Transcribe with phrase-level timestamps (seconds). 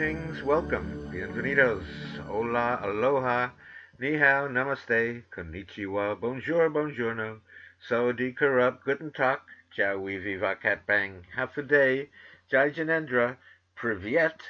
[0.00, 1.84] Greetings, welcome, bienvenidos,
[2.26, 3.50] hola, aloha,
[3.98, 7.40] ni hao, namaste, konnichiwa, bonjour, buongiorno,
[7.86, 9.40] sawadee karup, guten tag,
[9.76, 12.08] jawi viva cat bang, half a day,
[12.50, 13.36] jai janendra,
[13.76, 14.40] privyet,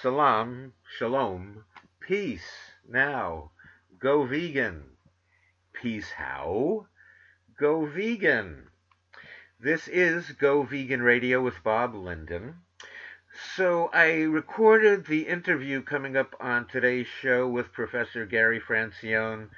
[0.00, 1.64] salam, shalom,
[1.98, 3.50] peace, now,
[3.98, 4.84] go vegan.
[5.72, 6.86] Peace how?
[7.58, 8.68] Go vegan.
[9.58, 12.54] This is Go Vegan Radio with Bob Linden.
[13.56, 19.50] So I recorded the interview coming up on today's show with Professor Gary Francione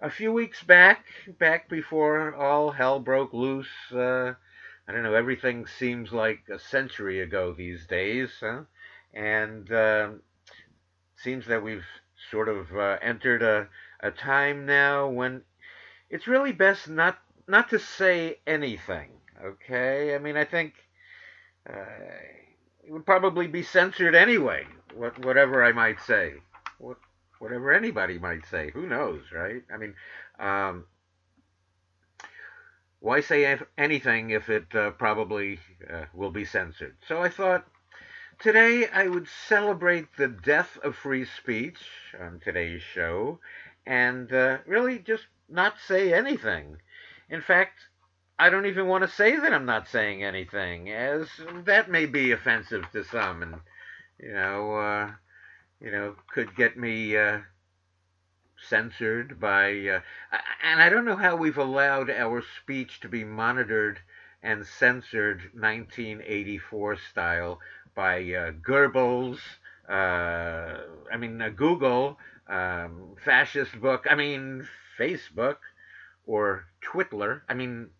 [0.00, 1.04] a few weeks back,
[1.38, 3.92] back before all hell broke loose.
[3.92, 4.34] Uh,
[4.88, 8.62] I don't know, everything seems like a century ago these days, huh?
[9.12, 10.12] and uh,
[11.16, 11.86] seems that we've
[12.30, 13.68] sort of uh, entered a,
[14.00, 15.42] a time now when
[16.08, 19.10] it's really best not not to say anything.
[19.44, 20.74] Okay, I mean, I think.
[21.68, 22.41] Uh,
[22.82, 24.66] it would probably be censored anyway.
[24.94, 26.34] What, whatever I might say,
[26.78, 26.98] what,
[27.38, 29.62] whatever anybody might say, who knows, right?
[29.72, 29.94] I mean,
[30.38, 30.84] um,
[33.00, 35.58] why say anything if it uh, probably
[35.92, 36.96] uh, will be censored?
[37.08, 37.66] So I thought
[38.38, 41.80] today I would celebrate the death of free speech
[42.20, 43.40] on today's show,
[43.86, 46.76] and uh, really just not say anything.
[47.28, 47.78] In fact,
[48.42, 51.28] I don't even want to say that I'm not saying anything, as
[51.64, 53.54] that may be offensive to some, and
[54.18, 55.10] you know, uh,
[55.80, 57.38] you know, could get me uh,
[58.68, 59.70] censored by.
[59.86, 60.00] Uh,
[60.64, 64.00] and I don't know how we've allowed our speech to be monitored
[64.42, 67.60] and censored 1984 style
[67.94, 69.38] by uh, Goebbels.
[69.88, 70.78] Uh,
[71.12, 72.18] I mean, uh, Google,
[72.48, 74.08] um, fascist book.
[74.10, 74.66] I mean,
[74.98, 75.58] Facebook
[76.26, 77.42] or Twitler.
[77.48, 77.90] I mean,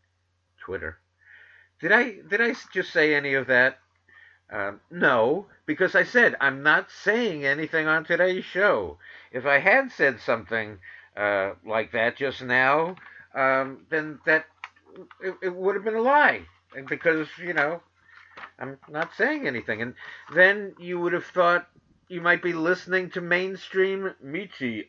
[0.65, 0.99] Twitter.
[1.81, 3.79] Did I did I just say any of that?
[4.51, 8.99] Um, no, because I said I'm not saying anything on today's show.
[9.33, 10.79] If I had said something
[11.17, 12.97] uh, like that just now,
[13.35, 14.47] um, then that
[15.21, 16.43] it, it would have been a lie,
[16.77, 17.81] and because you know
[18.59, 19.95] I'm not saying anything, and
[20.35, 21.69] then you would have thought
[22.09, 24.85] you might be listening to mainstream Michi,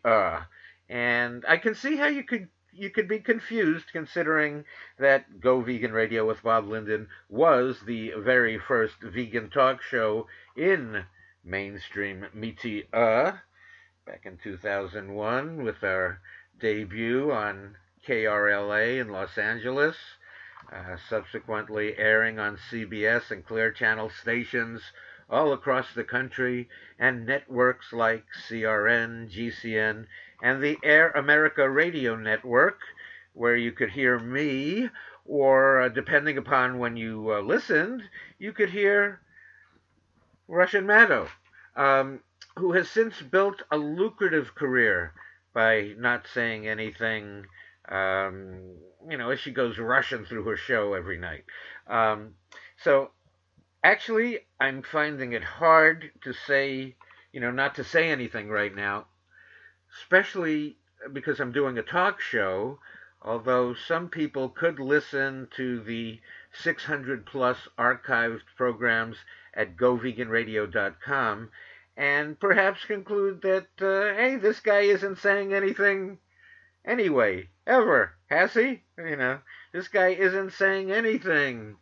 [0.89, 4.65] and I can see how you could you could be confused considering
[4.97, 11.05] that Go Vegan Radio with Bob Linden was the very first vegan talk show in
[11.43, 13.41] mainstream media
[14.05, 16.19] back in 2001 with our
[16.59, 17.75] debut on
[18.05, 19.95] KRLA in Los Angeles,
[20.71, 24.81] uh, subsequently airing on CBS and Clear Channel stations
[25.29, 26.67] all across the country
[26.99, 30.05] and networks like CRN, GCN,
[30.43, 32.81] and the Air America radio network,
[33.31, 34.89] where you could hear me,
[35.25, 38.03] or uh, depending upon when you uh, listened,
[38.37, 39.21] you could hear
[40.49, 41.29] Russian Maddow,
[41.77, 42.19] um,
[42.57, 45.13] who has since built a lucrative career
[45.53, 47.45] by not saying anything.
[47.87, 48.75] Um,
[49.09, 51.45] you know, as she goes Russian through her show every night.
[51.87, 52.35] Um,
[52.77, 53.11] so,
[53.81, 56.95] actually, I'm finding it hard to say,
[57.31, 59.05] you know, not to say anything right now
[59.97, 60.77] especially
[61.11, 62.79] because I'm doing a talk show,
[63.21, 66.19] although some people could listen to the
[66.53, 69.17] 600 plus archived programs
[69.53, 71.49] at goveganradio.com
[71.95, 76.17] and perhaps conclude that, uh, hey, this guy isn't saying anything
[76.85, 78.81] anyway, ever, has he?
[78.97, 79.39] You know,
[79.71, 81.75] this guy isn't saying anything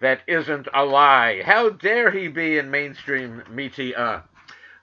[0.00, 1.42] that isn't a lie.
[1.44, 4.24] How dare he be in mainstream media?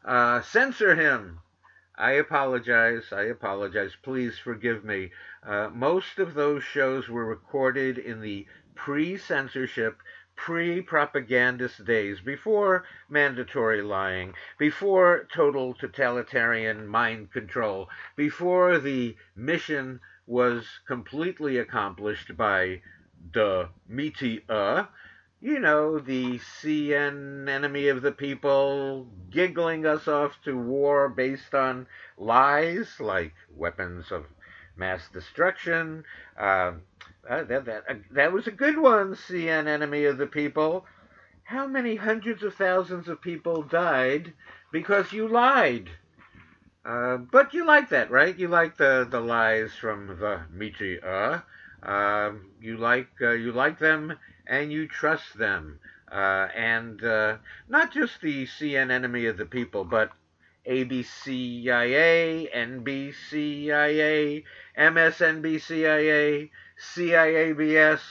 [0.03, 1.39] Uh, censor him.
[1.99, 3.11] I apologize.
[3.11, 3.95] I apologize.
[4.03, 5.11] Please forgive me.
[5.43, 9.97] Uh, most of those shows were recorded in the pre censorship,
[10.35, 20.67] pre propagandist days, before mandatory lying, before total totalitarian mind control, before the mission was
[20.85, 22.81] completely accomplished by
[23.33, 24.87] the media
[25.39, 31.87] you know, the CN enemy of the people giggling us off to war based on
[32.17, 34.25] lies like weapons of
[34.75, 36.03] mass destruction.
[36.37, 36.73] Uh,
[37.29, 40.85] that, that, uh, that was a good one, CN enemy of the people.
[41.43, 44.33] How many hundreds of thousands of people died
[44.71, 45.89] because you lied?
[46.83, 48.37] Uh, but you like that, right?
[48.37, 51.43] You like the, the lies from the media.
[51.83, 52.31] Uh,
[52.61, 55.79] you like uh, you like them and you trust them.
[56.11, 57.37] Uh, and uh,
[57.67, 60.11] not just the CN enemy of the people, but
[60.67, 64.43] ABCIA, NBCIA,
[64.77, 68.01] MSNBCIA, CIABS.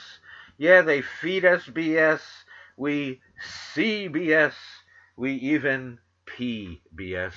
[0.57, 2.21] Yeah, they feed us BS.
[2.75, 3.21] We
[3.75, 4.53] CBS.
[5.15, 7.33] we even PBS.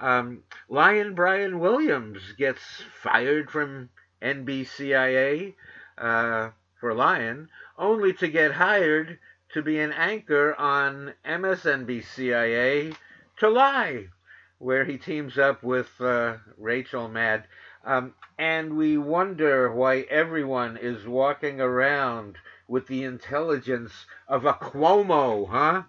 [0.00, 2.62] Um, Lion Brian Williams gets
[3.02, 3.90] fired from
[4.22, 5.54] NBCIA
[5.98, 9.18] uh, for Lion, only to get hired
[9.52, 12.94] to be an anchor on MSNBCIA
[13.38, 14.06] to lie,
[14.58, 17.44] where he teams up with uh, Rachel Maddow.
[17.84, 22.36] Um, and we wonder why everyone is walking around
[22.68, 25.82] with the intelligence of a Cuomo, huh?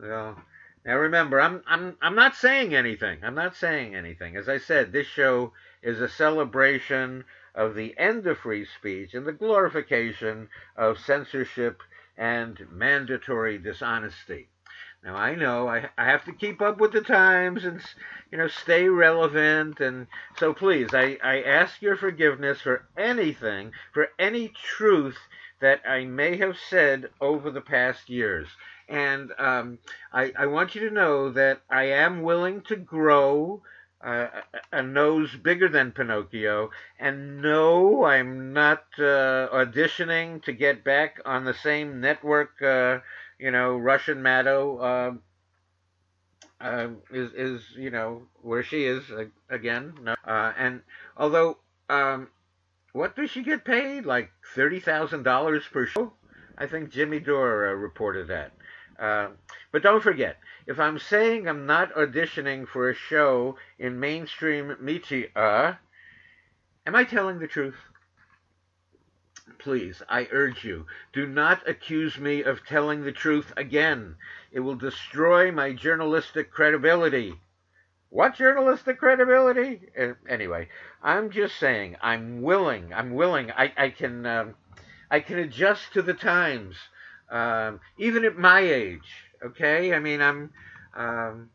[0.00, 0.42] Well,
[0.84, 3.20] now remember, I'm I'm I'm not saying anything.
[3.22, 4.36] I'm not saying anything.
[4.36, 5.52] As I said, this show
[5.82, 11.82] is a celebration of the end of free speech and the glorification of censorship
[12.16, 14.48] and mandatory dishonesty.
[15.04, 17.82] Now I know I, I have to keep up with the times and
[18.32, 20.06] you know stay relevant and
[20.38, 25.18] so please I, I ask your forgiveness for anything for any truth
[25.60, 28.48] that I may have said over the past years.
[28.88, 29.78] And um,
[30.12, 33.62] I, I want you to know that I am willing to grow
[34.04, 34.28] uh,
[34.72, 36.70] a nose bigger than Pinocchio.
[36.98, 42.98] And no, I'm not uh, auditioning to get back on the same network, uh,
[43.38, 45.18] you know, Russian Maddow.
[46.60, 49.02] Uh, is is you know where she is
[49.50, 49.92] again?
[50.00, 50.80] No, uh, and
[51.16, 51.58] although
[51.90, 52.28] um,
[52.92, 54.06] what does she get paid?
[54.06, 56.12] Like thirty thousand dollars per show?
[56.56, 58.52] I think Jimmy Dore uh, reported that.
[58.98, 59.28] Uh,
[59.72, 60.36] but don't forget,
[60.66, 65.78] if I'm saying I'm not auditioning for a show in mainstream media,
[66.86, 67.76] am I telling the truth?
[69.58, 74.16] Please, I urge you, do not accuse me of telling the truth again.
[74.52, 77.40] It will destroy my journalistic credibility.
[78.08, 79.88] What journalistic credibility?
[79.98, 80.68] Uh, anyway,
[81.02, 82.94] I'm just saying I'm willing.
[82.94, 83.50] I'm willing.
[83.50, 84.54] I, I can um,
[85.10, 86.76] I can adjust to the times,
[87.30, 89.23] um, even at my age.
[89.42, 90.50] Okay, I mean I'm,
[90.94, 91.50] um,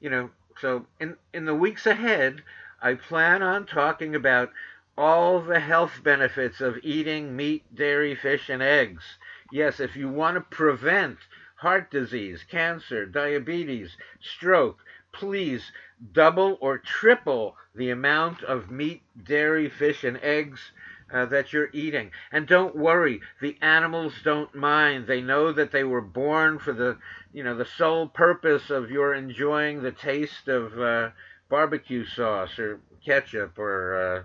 [0.00, 0.30] you know,
[0.60, 2.42] so in in the weeks ahead,
[2.80, 4.50] I plan on talking about
[4.96, 9.18] all the health benefits of eating meat, dairy, fish, and eggs.
[9.50, 11.18] Yes, if you want to prevent
[11.56, 14.78] heart disease, cancer, diabetes, stroke,
[15.12, 15.72] please
[16.12, 20.72] double or triple the amount of meat, dairy, fish, and eggs
[21.12, 22.10] uh, that you're eating.
[22.32, 25.06] And don't worry, the animals don't mind.
[25.06, 26.98] They know that they were born for the,
[27.32, 31.10] you know, the sole purpose of your enjoying the taste of uh,
[31.48, 34.22] barbecue sauce or ketchup or uh,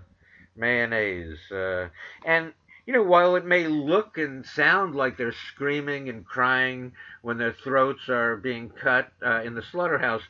[0.56, 1.38] mayonnaise.
[1.50, 1.88] Uh,
[2.24, 2.52] and
[2.86, 6.92] you know, while it may look and sound like they're screaming and crying
[7.22, 10.22] when their throats are being cut uh, in the slaughterhouse,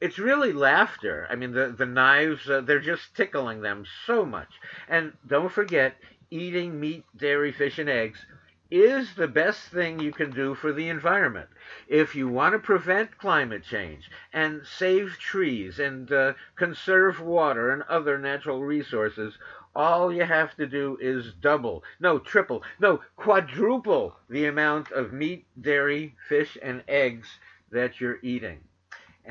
[0.00, 1.26] it's really laughter.
[1.30, 4.48] I mean, the the knives uh, they're just tickling them so much.
[4.88, 5.94] And don't forget,
[6.30, 8.24] eating meat, dairy, fish, and eggs
[8.70, 11.48] is the best thing you can do for the environment.
[11.86, 17.82] If you want to prevent climate change and save trees and uh, conserve water and
[17.82, 19.36] other natural resources,
[19.74, 25.46] all you have to do is double, no, triple, no, quadruple the amount of meat,
[25.60, 27.28] dairy, fish, and eggs
[27.70, 28.60] that you're eating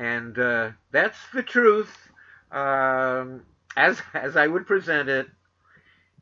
[0.00, 1.94] and uh, that's the truth
[2.50, 3.42] um,
[3.76, 5.28] as as I would present it.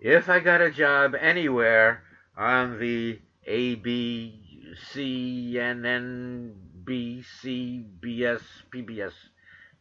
[0.01, 2.03] If I got a job anywhere
[2.37, 6.55] on the A B C N N
[6.85, 9.13] B C B S P B S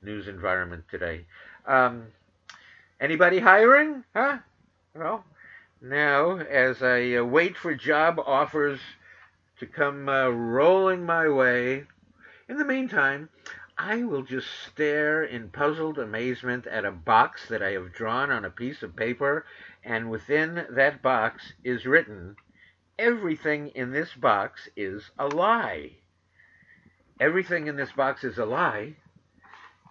[0.03, 1.25] news environment today.
[1.65, 2.07] Um,
[3.01, 4.03] anybody hiring?
[4.15, 4.37] Huh?
[4.95, 5.23] Well,
[5.81, 8.79] now as I uh, wait for job offers
[9.59, 11.85] to come uh, rolling my way,
[12.47, 13.29] in the meantime,
[13.79, 18.43] I will just stare in puzzled amazement at a box that I have drawn on
[18.43, 19.45] a piece of paper,
[19.83, 22.37] and within that box is written,
[22.97, 25.97] Everything in this box is a lie.
[27.19, 28.95] Everything in this box is a lie.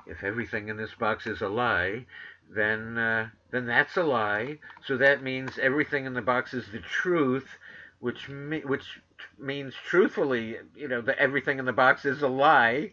[0.06, 2.06] If everything in this box is a lie,
[2.50, 4.58] then uh, then that's a lie.
[4.84, 7.48] So that means everything in the box is the truth,
[8.00, 9.00] which me- which
[9.38, 12.92] means truthfully, you know, that everything in the box is a lie.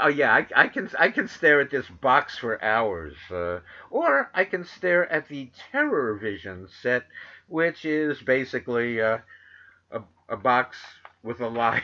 [0.00, 4.30] Oh yeah, I, I, can I can stare at this box for hours, uh, or
[4.34, 7.04] I can stare at the Terror Vision set,
[7.48, 9.18] which is basically uh,
[9.90, 10.78] a a box
[11.22, 11.82] with a lie,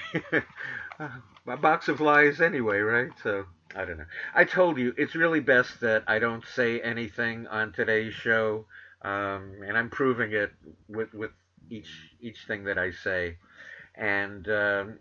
[0.98, 3.10] a box of lies anyway, right?
[3.22, 3.44] So
[3.76, 4.06] I don't know.
[4.34, 8.64] I told you it's really best that I don't say anything on today's show,
[9.02, 10.52] um, and I'm proving it
[10.88, 11.32] with with
[11.68, 11.90] each
[12.22, 13.36] each thing that I say,
[13.94, 14.48] and.
[14.48, 14.98] Um,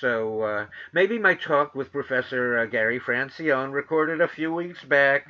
[0.00, 5.26] so uh, maybe my talk with Professor uh, Gary Francione, recorded a few weeks back,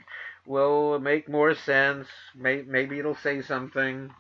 [0.47, 2.09] will make more sense.
[2.35, 4.11] May- maybe it'll say something.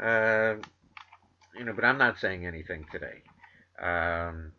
[0.00, 0.54] Uh,
[1.56, 3.22] you know, but I'm not saying anything today.
[3.80, 4.52] Um,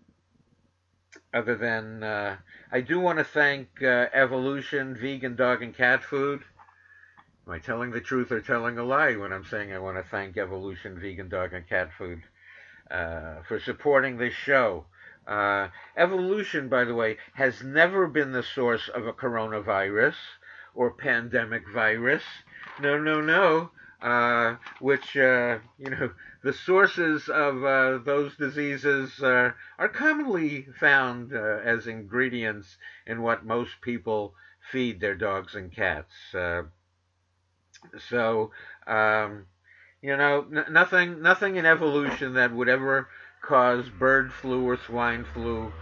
[1.33, 2.37] other than uh,
[2.71, 6.41] I do want to thank uh, Evolution Vegan Dog and Cat Food.
[7.47, 10.03] Am I telling the truth or telling a lie when I'm saying I want to
[10.03, 12.21] thank Evolution Vegan Dog and Cat Food
[12.91, 14.85] uh, for supporting this show?
[15.27, 20.15] Uh, evolution, by the way, has never been the source of a coronavirus
[20.73, 22.23] or pandemic virus.
[22.81, 23.71] No, no, no.
[24.01, 26.09] Uh, which, uh, you know,
[26.41, 33.45] the sources of uh, those diseases uh, are commonly found uh, as ingredients in what
[33.45, 34.33] most people
[34.71, 36.13] feed their dogs and cats.
[36.33, 36.63] Uh,
[38.09, 38.51] so,
[38.87, 39.45] um,
[40.01, 43.07] you know, n- nothing, nothing in evolution that would ever
[43.41, 45.73] cause bird flu or swine flu,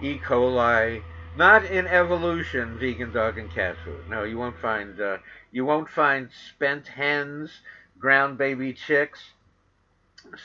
[0.00, 0.18] E.
[0.18, 1.02] coli.
[1.34, 4.08] Not in evolution, vegan dog and cat food.
[4.08, 5.16] No, you won't find uh,
[5.50, 7.62] you won't find spent hens,
[7.98, 9.32] ground baby chicks,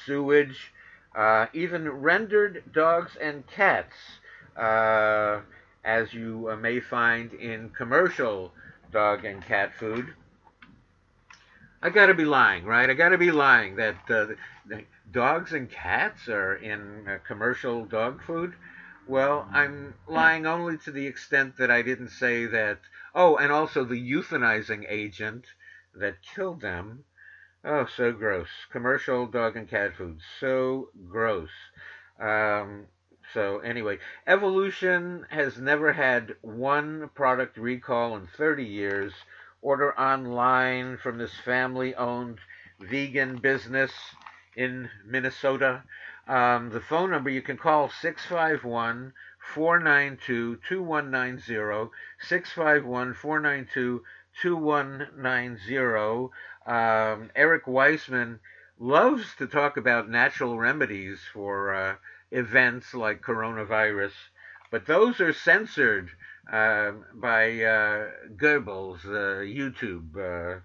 [0.06, 0.72] sewage,
[1.14, 3.96] uh, even rendered dogs and cats,
[4.56, 5.42] uh,
[5.84, 8.54] as you uh, may find in commercial
[8.94, 10.14] dog and cat food.
[11.82, 12.90] I gotta be lying, right?
[12.90, 14.28] I gotta be lying that uh,
[15.12, 18.54] dogs and cats are in uh, commercial dog food.
[19.08, 22.80] Well, I'm lying only to the extent that I didn't say that.
[23.16, 25.46] Oh, and also the euthanizing agent
[25.96, 27.06] that killed them.
[27.64, 28.50] Oh, so gross.
[28.72, 30.20] Commercial dog and cat food.
[30.40, 31.50] So gross.
[32.20, 32.88] Um,
[33.34, 39.14] so, anyway, Evolution has never had one product recall in 30 years.
[39.62, 42.40] Order online from this family owned
[42.80, 43.92] vegan business
[44.56, 45.84] in Minnesota.
[46.28, 49.14] Um, the phone number you can call 651
[49.54, 51.92] 492 2190.
[52.20, 54.04] 651 492
[54.42, 56.34] 2190.
[56.66, 58.40] Um, Eric Weisman
[58.80, 61.96] loves to talk about natural remedies for uh,
[62.32, 64.14] events like coronavirus,
[64.70, 66.12] but those are censored
[66.52, 70.16] uh, by uh, Goebbels, uh, YouTube.
[70.16, 70.60] Uh,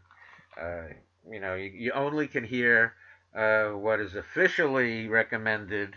[0.60, 0.88] uh,
[1.30, 2.94] you know, you, you, only can hear
[3.34, 5.94] uh, what is officially recommended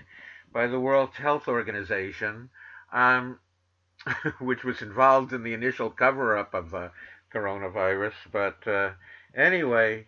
[0.51, 2.49] by the World Health Organization,
[2.91, 3.39] um,
[4.39, 6.91] which was involved in the initial cover up of the
[7.33, 8.13] coronavirus.
[8.31, 8.91] But uh,
[9.35, 10.07] anyway,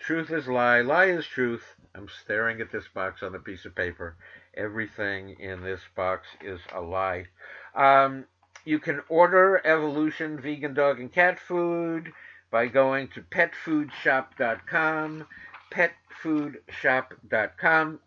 [0.00, 1.76] truth is lie, lie is truth.
[1.94, 4.16] I'm staring at this box on a piece of paper.
[4.54, 7.26] Everything in this box is a lie.
[7.74, 8.24] Um,
[8.64, 12.12] you can order Evolution vegan dog and cat food
[12.50, 15.26] by going to petfoodshop.com
[15.72, 18.00] petfoodshop.com.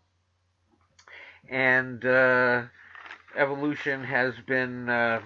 [1.48, 2.62] And uh,
[3.36, 5.20] Evolution has been, uh,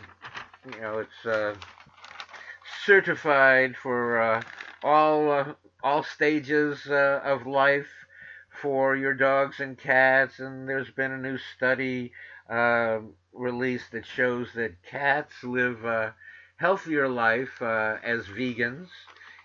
[0.75, 1.55] you know, it's uh,
[2.85, 4.43] certified for uh,
[4.83, 7.89] all uh, all stages uh, of life
[8.61, 10.41] for your dogs and cats.
[10.41, 12.13] And there's been a new study
[13.33, 16.15] released that shows that cats live a
[16.57, 18.89] healthier life as vegans.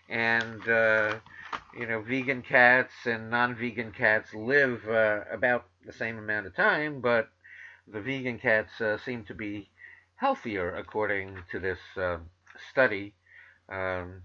[0.09, 0.61] And
[1.77, 7.01] you know, vegan cats and non-vegan cats live uh, about the same amount of time,
[7.01, 7.29] but
[7.87, 9.69] the vegan cats uh, seem to be
[10.15, 12.17] healthier, according to this uh,
[12.71, 13.13] study.
[13.69, 14.23] Um,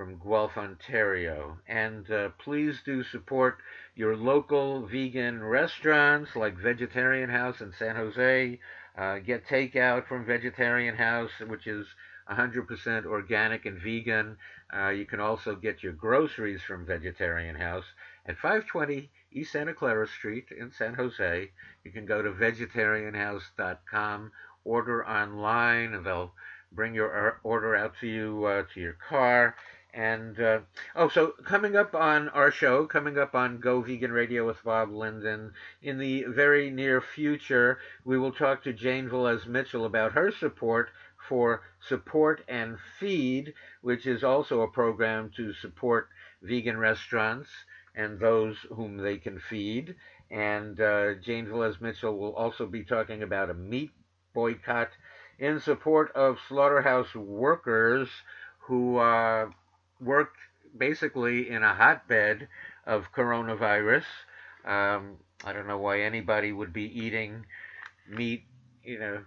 [0.00, 1.58] from Guelph, Ontario.
[1.68, 3.58] And uh, please do support
[3.94, 8.58] your local vegan restaurants like Vegetarian House in San Jose.
[8.96, 11.86] Uh, get takeout from Vegetarian House, which is
[12.30, 14.38] 100% organic and vegan.
[14.74, 17.84] Uh, you can also get your groceries from Vegetarian House
[18.24, 21.50] at 520 East Santa Clara Street in San Jose.
[21.84, 24.32] You can go to vegetarianhouse.com,
[24.64, 26.32] order online, and they'll
[26.72, 29.54] bring your order out to you uh, to your car.
[29.92, 30.60] And uh,
[30.94, 34.92] oh, so coming up on our show, coming up on Go Vegan Radio with Bob
[34.92, 40.30] Linden, in the very near future, we will talk to Jane Velez Mitchell about her
[40.30, 40.90] support
[41.28, 46.08] for Support and Feed, which is also a program to support
[46.42, 47.48] vegan restaurants
[47.94, 49.96] and those whom they can feed.
[50.30, 53.90] And uh, Jane Velez Mitchell will also be talking about a meat
[54.32, 54.90] boycott
[55.38, 58.08] in support of slaughterhouse workers
[58.60, 59.50] who uh,
[60.00, 60.34] work
[60.76, 62.48] basically in a hotbed
[62.86, 64.04] of coronavirus.
[64.64, 67.46] Um, I don't know why anybody would be eating
[68.08, 68.44] meat,
[68.84, 69.24] you know,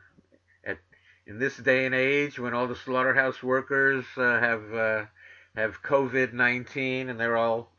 [1.26, 5.06] in this day and age when all the slaughterhouse workers uh, have uh,
[5.56, 7.72] have COVID nineteen and they're all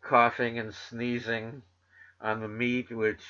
[0.00, 1.62] coughing and sneezing
[2.20, 3.20] on the meat, which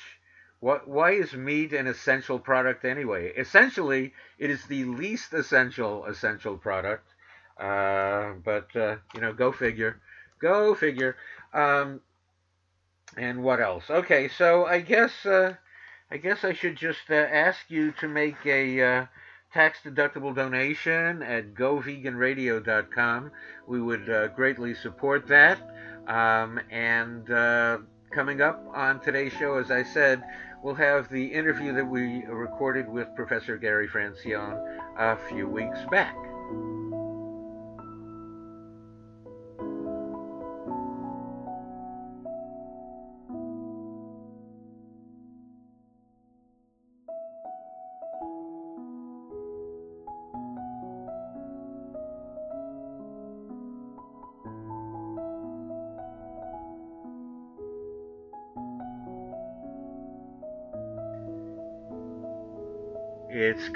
[0.59, 3.33] what why is meat an essential product anyway?
[3.35, 7.13] Essentially, it is the least essential essential product.
[7.59, 9.99] Uh, but uh, you know, go figure,
[10.39, 11.15] go figure.
[11.53, 12.01] Um,
[13.15, 13.85] and what else?
[13.89, 15.55] Okay, so I guess uh,
[16.11, 19.05] I guess I should just uh, ask you to make a uh,
[19.53, 23.31] tax deductible donation at goveganradio.com.
[23.67, 25.59] We would uh, greatly support that.
[26.07, 27.27] Um, and
[28.11, 30.23] coming up on today's show, as I said,
[30.63, 36.15] we'll have the interview that we recorded with Professor Gary Francione a few weeks back.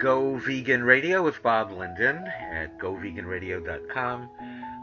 [0.01, 4.29] Go Vegan Radio with Bob Linden at goveganradio.com.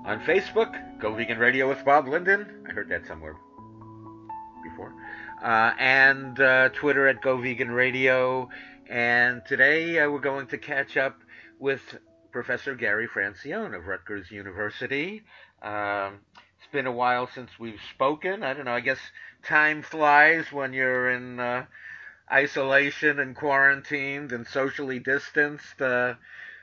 [0.06, 2.46] On Facebook, Go Vegan Radio with Bob Linden.
[2.68, 3.34] I heard that somewhere
[4.62, 4.94] before.
[5.42, 8.48] Uh, and uh, Twitter at Go Vegan Radio.
[8.88, 11.18] And today uh, we're going to catch up
[11.58, 11.82] with
[12.30, 15.24] Professor Gary Francione of Rutgers University.
[15.60, 16.20] Um,
[16.60, 18.44] it's been a while since we've spoken.
[18.44, 18.72] I don't know.
[18.72, 19.00] I guess
[19.42, 21.66] time flies when you're in uh,
[22.32, 26.14] isolation and quarantined and socially distanced, uh,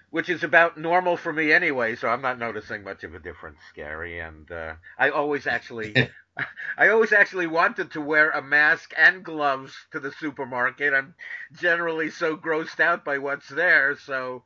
[0.10, 1.96] which is about normal for me anyway.
[1.96, 4.20] So I'm not noticing much of a difference, Gary.
[4.20, 5.96] And uh, I always actually,
[6.78, 10.94] I always actually wanted to wear a mask and gloves to the supermarket.
[10.94, 11.16] I'm
[11.54, 14.44] generally so grossed out by what's there, so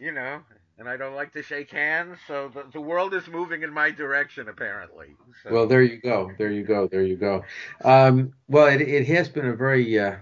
[0.00, 0.40] you know.
[0.78, 3.90] And I don't like to shake hands, so the, the world is moving in my
[3.90, 5.16] direction, apparently.
[5.42, 5.50] So.
[5.50, 7.44] Well, there you go, there you go, there you go.
[7.82, 10.16] Um, well, it, it has been a very uh,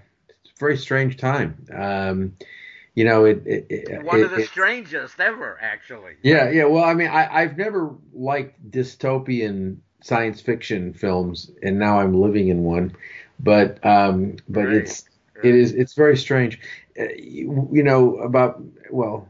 [0.58, 1.66] very strange time.
[1.72, 2.36] Um,
[2.94, 6.14] you know, it, it one it, of the strangest ever, actually.
[6.22, 6.64] Yeah, yeah.
[6.64, 12.48] Well, I mean, I, I've never liked dystopian science fiction films, and now I'm living
[12.48, 12.94] in one.
[13.40, 14.76] But um, but right.
[14.76, 15.46] it's right.
[15.46, 16.60] it is it's very strange.
[16.98, 19.28] Uh, you, you, know, about well,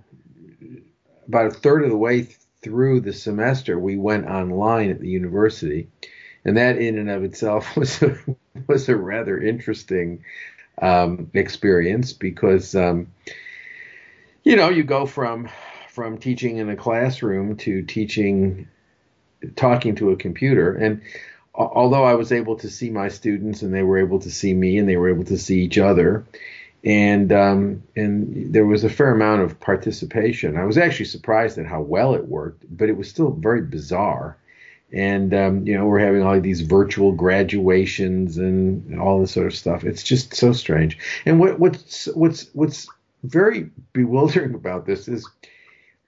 [1.26, 2.28] about a third of the way
[2.60, 5.88] through the semester, we went online at the university,
[6.44, 8.18] and that in and of itself was a,
[8.66, 10.22] was a rather interesting
[10.80, 13.08] um, experience because um,
[14.42, 15.48] you know you go from
[15.88, 18.68] from teaching in a classroom to teaching
[19.56, 21.02] talking to a computer and
[21.54, 24.78] although I was able to see my students and they were able to see me
[24.78, 26.24] and they were able to see each other
[26.84, 30.56] and um, and there was a fair amount of participation.
[30.56, 34.36] I was actually surprised at how well it worked, but it was still very bizarre
[34.94, 39.54] and um, you know we're having all these virtual graduations and all this sort of
[39.54, 39.84] stuff.
[39.84, 40.96] It's just so strange.
[41.26, 42.88] And what, what's what's what's
[43.24, 45.28] very bewildering about this is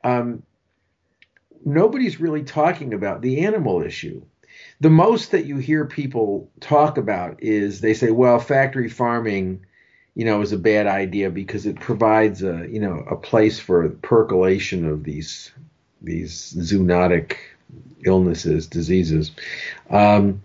[0.05, 0.42] um,
[1.64, 4.22] nobody's really talking about the animal issue.
[4.81, 9.66] The most that you hear people talk about is they say, well, factory farming,
[10.14, 13.88] you know, is a bad idea because it provides a you know a place for
[13.88, 15.51] percolation of these
[16.01, 17.37] these zoonotic
[18.05, 19.33] illnesses, diseases.
[19.91, 20.43] Um,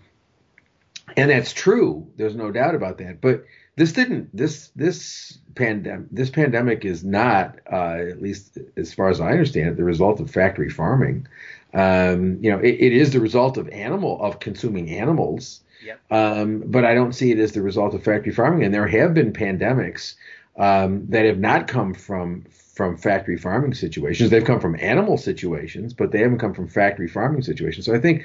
[1.16, 2.06] and that's true.
[2.16, 3.20] There's no doubt about that.
[3.20, 3.44] But
[3.76, 4.34] this didn't.
[4.36, 6.06] This this pandemic.
[6.10, 10.20] This pandemic is not, uh, at least as far as I understand it, the result
[10.20, 11.26] of factory farming.
[11.74, 15.60] Um, you know, it, it is the result of animal of consuming animals.
[15.84, 16.00] Yep.
[16.10, 18.62] Um, but I don't see it as the result of factory farming.
[18.62, 20.14] And there have been pandemics
[20.56, 24.30] um, that have not come from from factory farming situations.
[24.30, 27.86] They've come from animal situations, but they haven't come from factory farming situations.
[27.86, 28.24] So I think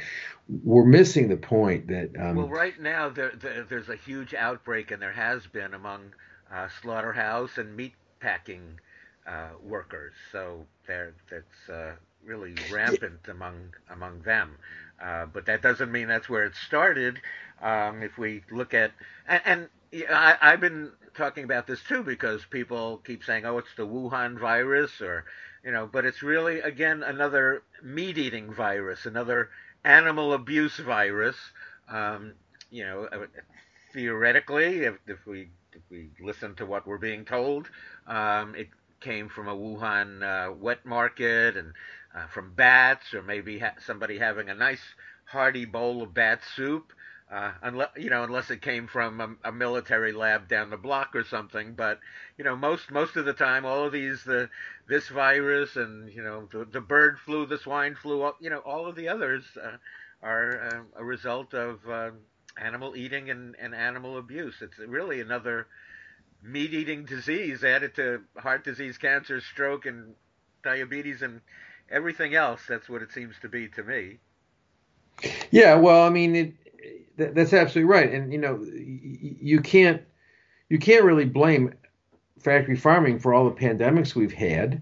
[0.64, 2.12] we're missing the point that.
[2.18, 6.14] Um, well, right now there, there, there's a huge outbreak, and there has been among
[6.52, 8.80] uh, slaughterhouse and meat packing
[9.28, 10.14] uh, workers.
[10.32, 14.58] So there, that's uh, really rampant among among them.
[15.02, 17.20] Uh, but that doesn't mean that's where it started.
[17.62, 18.92] Um, if we look at
[19.28, 19.70] and, and
[20.10, 24.40] I, I've been talking about this too because people keep saying, "Oh, it's the Wuhan
[24.40, 25.26] virus," or
[25.64, 29.50] you know, but it's really again another meat-eating virus, another
[29.84, 31.36] animal abuse virus.
[31.90, 32.34] Um,
[32.72, 33.28] you know, uh,
[33.94, 37.70] theoretically, if, if we if we listen to what we're being told,
[38.08, 38.70] um, it
[39.02, 41.74] came from a Wuhan uh, wet market and
[42.16, 44.82] uh, from bats, or maybe ha- somebody having a nice
[45.26, 46.94] hearty bowl of bat soup
[47.32, 51.14] uh, unless you know, unless it came from a, a, military lab down the block
[51.14, 51.74] or something.
[51.74, 52.00] But
[52.38, 54.50] you know, most most of the time, all of these the
[54.88, 58.88] this virus and you know the, the bird flu, the swine flu, you know, all
[58.88, 59.78] of the others uh,
[60.24, 62.12] are uh, a result of uh,
[62.58, 64.56] animal eating and, and animal abuse.
[64.62, 65.68] It's really another
[66.42, 70.16] meat eating disease added to heart disease, cancer, stroke, and
[70.64, 71.42] diabetes and
[71.90, 72.62] everything else.
[72.68, 74.20] That's what it seems to be to me.
[75.50, 76.54] Yeah, well, I mean, it,
[77.18, 78.12] that's absolutely right.
[78.14, 80.02] And you know, you can't
[80.70, 81.74] you can't really blame
[82.40, 84.82] factory farming for all the pandemics we've had.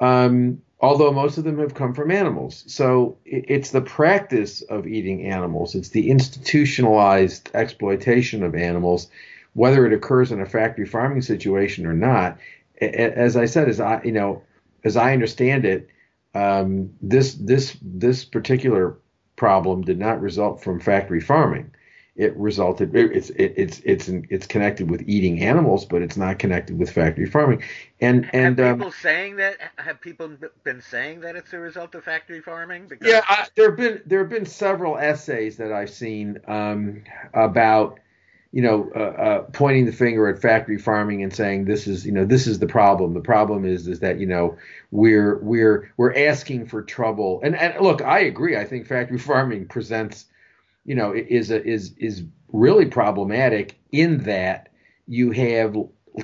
[0.00, 2.64] Um, although most of them have come from animals.
[2.66, 9.08] So it's the practice of eating animals, it's the institutionalized exploitation of animals,
[9.54, 12.38] whether it occurs in a factory farming situation or not.
[12.80, 14.42] As I said, as I you know,
[14.84, 15.88] as I understand it,
[16.34, 18.96] um, this this this particular
[19.42, 21.68] problem did not result from factory farming.
[22.14, 26.78] It resulted it's it, it's it's it's connected with eating animals but it's not connected
[26.78, 27.60] with factory farming.
[28.00, 30.30] And and have people um, saying that have people
[30.62, 32.86] been saying that it's a result of factory farming?
[32.86, 33.08] Because...
[33.08, 37.02] yeah I, there have been there have been several essays that i've seen um,
[37.34, 37.98] about
[38.52, 42.12] you know uh, uh, pointing the finger at factory farming and saying this is you
[42.12, 43.14] know this is the problem.
[43.14, 44.56] The problem is is that you know
[44.90, 47.40] we're we're we're asking for trouble.
[47.42, 48.56] And and look i agree.
[48.56, 50.26] I think factory farming presents
[50.84, 54.68] you know, is a, is is really problematic in that
[55.06, 55.76] you have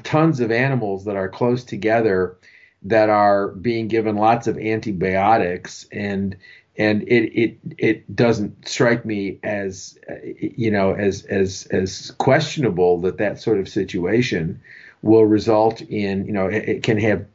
[0.03, 2.37] tons of animals that are close together
[2.83, 6.37] that are being given lots of antibiotics and
[6.79, 9.99] and it it it doesn't strike me as
[10.39, 14.61] you know as as as questionable that that sort of situation
[15.03, 17.27] will result in you know it, can have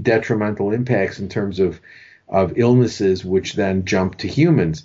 [0.00, 1.80] detrimental impacts in terms of
[2.28, 4.84] of illnesses which then jump to humans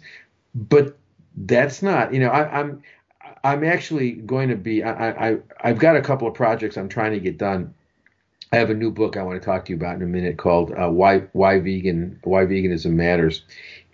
[0.55, 0.97] but
[1.35, 2.83] that's not you know I, am
[3.21, 6.89] I'm, I'm actually going to be I, I I've got a couple of projects I'm
[6.89, 7.73] trying to get done.
[8.51, 10.37] I have a new book I want to talk to you about in a minute
[10.37, 13.43] called uh, Why Why Vegan Why Veganism Matters,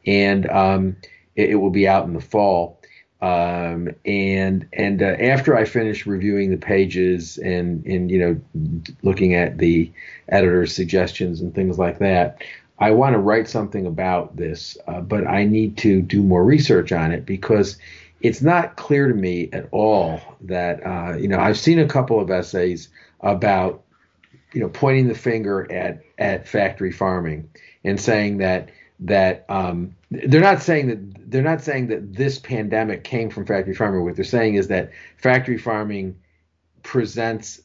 [0.05, 0.95] and um,
[1.35, 2.79] it, it, will be out in the fall.
[3.21, 9.35] Um, and and uh, after I finish reviewing the pages and and you know looking
[9.35, 9.91] at the
[10.29, 12.41] editor's suggestions and things like that,
[12.79, 16.91] I want to write something about this, uh, but I need to do more research
[16.91, 17.77] on it because
[18.21, 22.19] it's not clear to me at all that uh, you know I've seen a couple
[22.19, 23.83] of essays about
[24.53, 27.49] you know pointing the finger at at factory farming
[27.83, 28.69] and saying that
[29.01, 33.73] that um, they're not saying that they're not saying that this pandemic came from factory
[33.73, 34.03] farming.
[34.03, 36.17] What they're saying is that factory farming
[36.83, 37.61] presents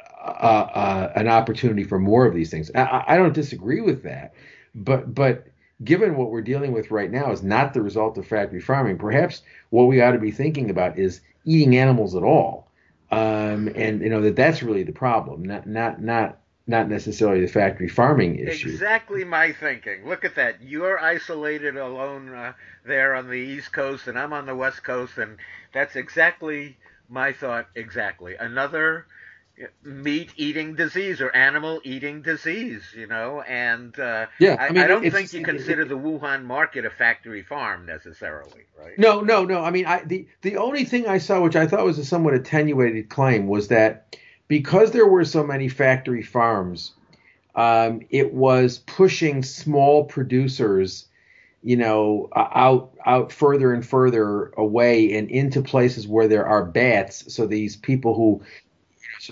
[0.00, 2.70] uh, uh, an opportunity for more of these things.
[2.74, 4.34] I, I, don't disagree with that,
[4.74, 5.46] but but
[5.84, 9.42] given what we're dealing with right now is not the result of factory farming, perhaps
[9.70, 12.68] what we ought to be thinking about is eating animals at all.
[13.12, 16.39] Um, and you know that that's really the problem, not not not
[16.70, 18.68] not necessarily the factory farming issue.
[18.70, 20.08] Exactly my thinking.
[20.08, 20.62] Look at that.
[20.62, 22.52] You're isolated alone uh,
[22.86, 25.36] there on the East Coast, and I'm on the West Coast, and
[25.74, 26.78] that's exactly
[27.08, 27.66] my thought.
[27.74, 28.36] Exactly.
[28.36, 29.06] Another
[29.82, 34.86] meat eating disease or animal eating disease, you know, and uh, yeah, I, mean, I
[34.86, 38.98] don't think you consider the Wuhan market a factory farm necessarily, right?
[38.98, 39.62] No, no, no.
[39.62, 42.34] I mean, I, the the only thing I saw, which I thought was a somewhat
[42.34, 44.16] attenuated claim, was that
[44.50, 46.92] because there were so many factory farms,
[47.54, 51.06] um, it was pushing small producers
[51.62, 57.32] you know out out further and further away and into places where there are bats.
[57.32, 58.42] So these people who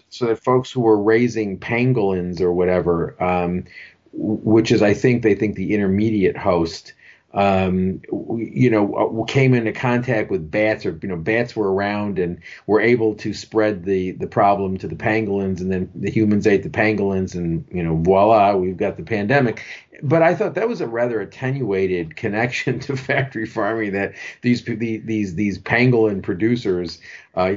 [0.09, 3.65] so the folks who were raising pangolins or whatever, um,
[4.13, 6.93] which is I think they think the intermediate host,
[7.39, 8.03] um,
[8.37, 12.41] you know, uh, came into contact with bats, or you know, bats were around and
[12.67, 16.65] were able to spread the the problem to the pangolins, and then the humans ate
[16.65, 19.65] the pangolins, and you know, voila, we've got the pandemic.
[20.03, 23.93] But I thought that was a rather attenuated connection to factory farming.
[23.93, 26.99] That these these these pangolin producers,
[27.37, 27.55] uh,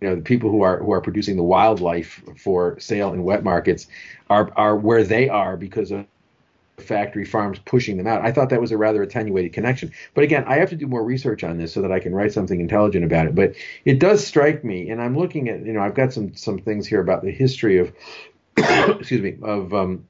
[0.00, 3.44] you know the people who are who are producing the wildlife for sale in wet
[3.44, 3.86] markets
[4.28, 6.06] are are where they are because of
[6.80, 8.24] factory farms pushing them out.
[8.24, 9.92] I thought that was a rather attenuated connection.
[10.14, 12.32] But again, I have to do more research on this so that I can write
[12.32, 13.34] something intelligent about it.
[13.34, 16.58] But it does strike me, and I'm looking at you know I've got some some
[16.58, 17.92] things here about the history of
[18.56, 20.08] excuse me of um,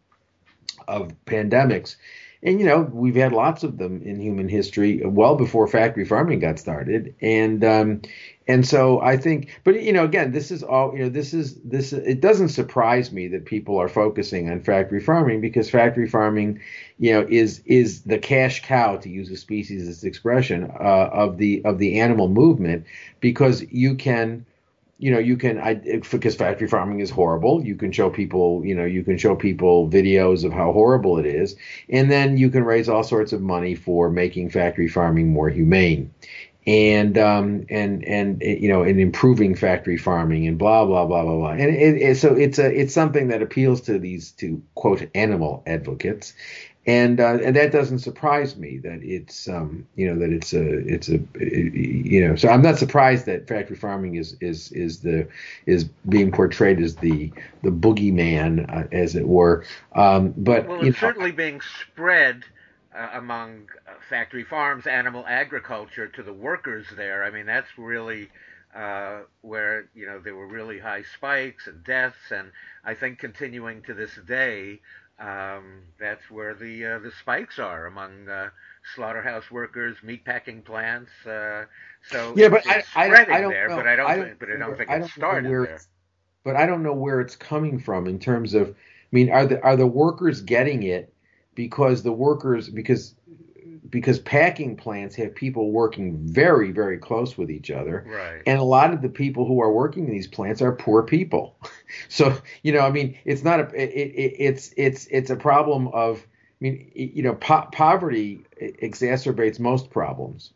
[0.87, 1.97] of pandemics.
[2.43, 6.39] And you know we've had lots of them in human history, well before factory farming
[6.39, 8.03] got started, and um,
[8.49, 11.09] and so I think, but you know, again, this is all you know.
[11.11, 11.93] This is this.
[11.93, 16.59] It doesn't surprise me that people are focusing on factory farming because factory farming,
[16.99, 21.63] you know, is is the cash cow to use a speciesist expression uh, of the
[21.67, 22.87] of the animal movement
[23.21, 24.47] because you can
[24.99, 25.75] you know you can I,
[26.11, 29.89] because factory farming is horrible you can show people you know you can show people
[29.89, 31.55] videos of how horrible it is
[31.89, 36.13] and then you can raise all sorts of money for making factory farming more humane
[36.69, 41.37] and um, and and you know, in improving factory farming and blah blah blah blah
[41.37, 41.53] blah.
[41.53, 45.63] And it, it, so it's a it's something that appeals to these to quote animal
[45.67, 46.35] advocates,
[46.87, 50.79] and uh, and that doesn't surprise me that it's um, you know that it's a
[50.87, 55.27] it's a you know so I'm not surprised that factory farming is is is the
[55.65, 59.65] is being portrayed as the the boogeyman uh, as it were.
[59.95, 62.45] Um, but well, it's certainly being spread.
[62.99, 67.23] Uh, among uh, factory farms, animal agriculture to the workers there.
[67.23, 68.29] I mean, that's really
[68.75, 72.51] uh, where you know there were really high spikes and deaths, and
[72.85, 74.81] I think continuing to this day,
[75.21, 78.49] um, that's where the uh, the spikes are among uh,
[78.97, 81.13] slaughterhouse workers, meatpacking plants.
[81.25, 81.67] Uh,
[82.11, 83.77] so yeah, but I, I, I, don't there, know.
[83.77, 85.81] but I don't, I don't think, but I don't think I don't started where there.
[86.43, 88.71] But I don't know where it's coming from in terms of.
[88.71, 88.75] I
[89.13, 91.13] mean, are the are the workers getting it
[91.59, 93.17] because the workers because
[93.91, 98.07] because packing plants have people working very very close with each other.
[98.07, 98.43] Right.
[98.47, 101.59] And a lot of the people who are working in these plants are poor people.
[102.11, 105.89] So you know i mean it's not a it, it, it's it's it's a problem
[105.89, 106.25] of i
[106.61, 110.53] mean you know po- poverty exacerbates most problems.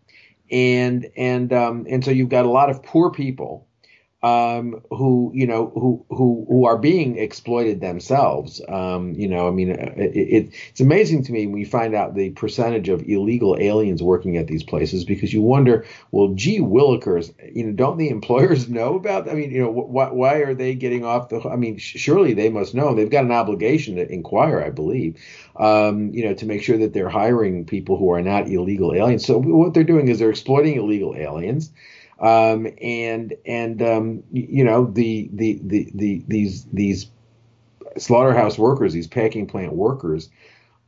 [0.50, 3.66] And and um and so you've got a lot of poor people
[4.22, 8.60] um, who you know who who who are being exploited themselves.
[8.68, 11.94] Um, you know, I mean, uh, it, it, it's amazing to me when you find
[11.94, 16.60] out the percentage of illegal aliens working at these places because you wonder, well, gee
[16.60, 19.28] willikers, you know, don't the employers know about?
[19.28, 21.40] I mean, you know, wh- why are they getting off the?
[21.40, 22.94] I mean, surely they must know.
[22.94, 25.18] They've got an obligation to inquire, I believe.
[25.56, 29.26] Um, you know, to make sure that they're hiring people who are not illegal aliens.
[29.26, 31.72] So what they're doing is they're exploiting illegal aliens.
[32.22, 37.10] Um, and and um, you know the, the the the these these
[37.98, 40.30] slaughterhouse workers, these packing plant workers,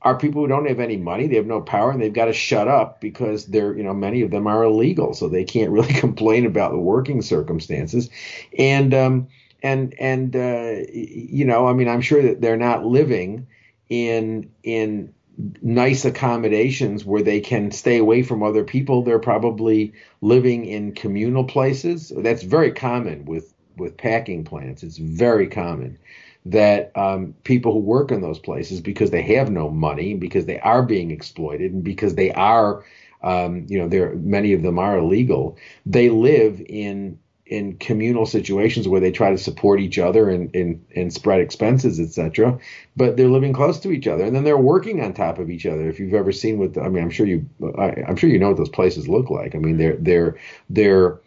[0.02, 2.32] are people who don't have any money, they have no power, and they've got to
[2.32, 5.92] shut up because they're you know many of them are illegal, so they can't really
[6.00, 8.10] complain about the working circumstances,
[8.58, 9.26] and um,
[9.62, 13.46] and and uh, you know I mean I'm sure that they're not living
[13.88, 15.13] in in
[15.62, 19.02] nice accommodations where they can stay away from other people.
[19.02, 22.12] They're probably living in communal places.
[22.16, 24.82] That's very common with with packing plants.
[24.82, 25.98] It's very common
[26.46, 30.60] that um, people who work in those places because they have no money, because they
[30.60, 32.84] are being exploited, and because they are,
[33.22, 35.56] um, you know, there many of them are illegal.
[35.86, 37.18] They live in
[37.54, 42.00] in communal situations where they try to support each other and and, and spread expenses,
[42.00, 42.58] etc.
[42.96, 45.66] But they're living close to each other, and then they're working on top of each
[45.66, 45.88] other.
[45.88, 48.38] If you've ever seen what, the, I mean, I'm sure you, I, am sure you
[48.38, 49.54] know what those places look like.
[49.54, 50.36] I mean, they're they're
[50.68, 51.20] they're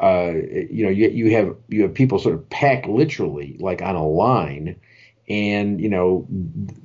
[0.00, 0.32] uh,
[0.70, 4.06] you know, you, you have you have people sort of packed literally like on a
[4.06, 4.76] line,
[5.28, 6.26] and you know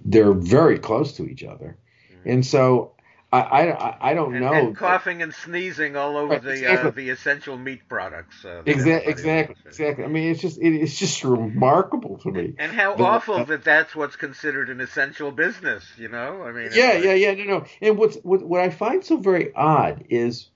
[0.06, 1.78] they're very close to each other,
[2.12, 2.30] mm-hmm.
[2.30, 2.94] and so
[3.32, 4.54] I, I, I don't and, know.
[4.54, 6.88] And coughing and sneezing all over right, the exactly.
[6.88, 8.44] uh, the essential meat products.
[8.44, 10.04] Uh, exactly, exactly, exactly.
[10.04, 12.56] I mean, it's just it, it's just remarkable to me.
[12.58, 15.86] And how that, awful uh, that that's what's considered an essential business.
[15.96, 16.70] You know, I mean.
[16.74, 17.34] Yeah, like, yeah, yeah.
[17.36, 17.66] No, no.
[17.82, 20.50] And what's what what I find so very odd is,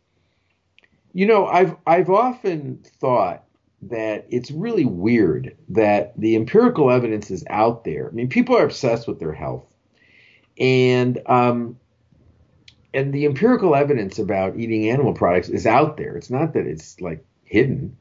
[1.13, 3.43] you know, I've I've often thought
[3.83, 8.07] that it's really weird that the empirical evidence is out there.
[8.09, 9.67] I mean, people are obsessed with their health,
[10.57, 11.77] and um,
[12.93, 16.15] and the empirical evidence about eating animal products is out there.
[16.15, 17.97] It's not that it's like hidden.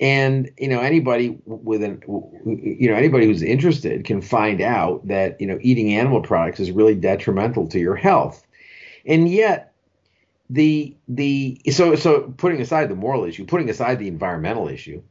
[0.00, 2.02] And you know anybody with an
[2.46, 6.70] you know anybody who's interested can find out that you know eating animal products is
[6.70, 8.46] really detrimental to your health.
[9.04, 9.74] And yet
[10.48, 15.02] the the so so putting aside the moral issue, putting aside the environmental issue,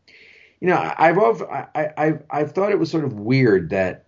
[0.60, 4.08] you know I've I, I've I've thought it was sort of weird that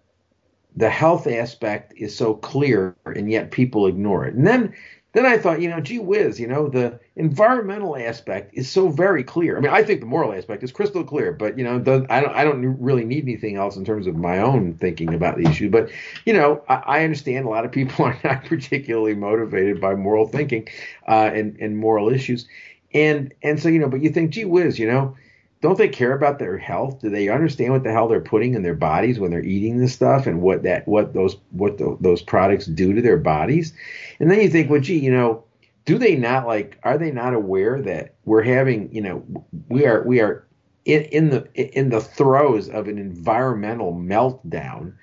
[0.76, 4.34] the health aspect is so clear and yet people ignore it.
[4.34, 4.74] And then
[5.14, 9.24] then I thought, you know, gee whiz, you know, the environmental aspect is so very
[9.24, 9.58] clear.
[9.58, 12.22] I mean, I think the moral aspect is crystal clear, but you know, the, I
[12.22, 15.48] don't, I don't really need anything else in terms of my own thinking about the
[15.50, 15.70] issue.
[15.70, 15.90] But
[16.26, 20.28] you know, I, I understand a lot of people are not particularly motivated by moral
[20.28, 20.68] thinking
[21.08, 22.48] uh, and and moral issues,
[22.94, 25.16] and and so you know, but you think, gee whiz, you know,
[25.62, 27.00] don't they care about their health?
[27.02, 29.94] Do they understand what the hell they're putting in their bodies when they're eating this
[29.94, 33.72] stuff and what that what those what the, those products do to their bodies?
[34.20, 35.44] And then you think, well, gee, you know,
[35.86, 36.80] do they not like?
[36.84, 39.24] Are they not aware that we're having, you know,
[39.70, 40.46] we are we are
[40.86, 44.94] in, in the in the throes of an environmental meltdown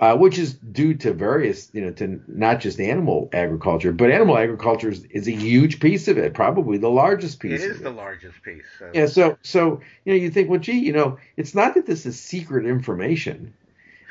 [0.00, 4.38] uh, which is due to various, you know, to not just animal agriculture, but animal
[4.38, 7.62] agriculture is, is a huge piece of it, probably the largest piece.
[7.62, 8.62] It is the largest piece.
[8.78, 8.90] So.
[8.94, 12.06] Yeah, so so you know, you think, well, gee, you know, it's not that this
[12.06, 13.52] is secret information,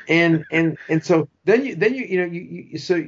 [0.08, 3.02] and and and so then you then you you know you, you so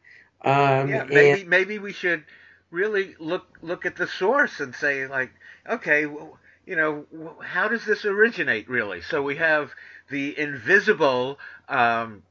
[0.44, 2.24] Um, yeah, maybe and, maybe we should
[2.72, 5.30] really look look at the source and say like,
[5.68, 7.06] okay, well, you know,
[7.40, 9.00] how does this originate really?
[9.02, 9.70] So we have
[10.10, 11.38] the invisible.
[11.68, 12.24] Um,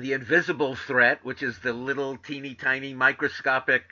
[0.00, 3.82] the invisible threat, which is the little teeny tiny microscopic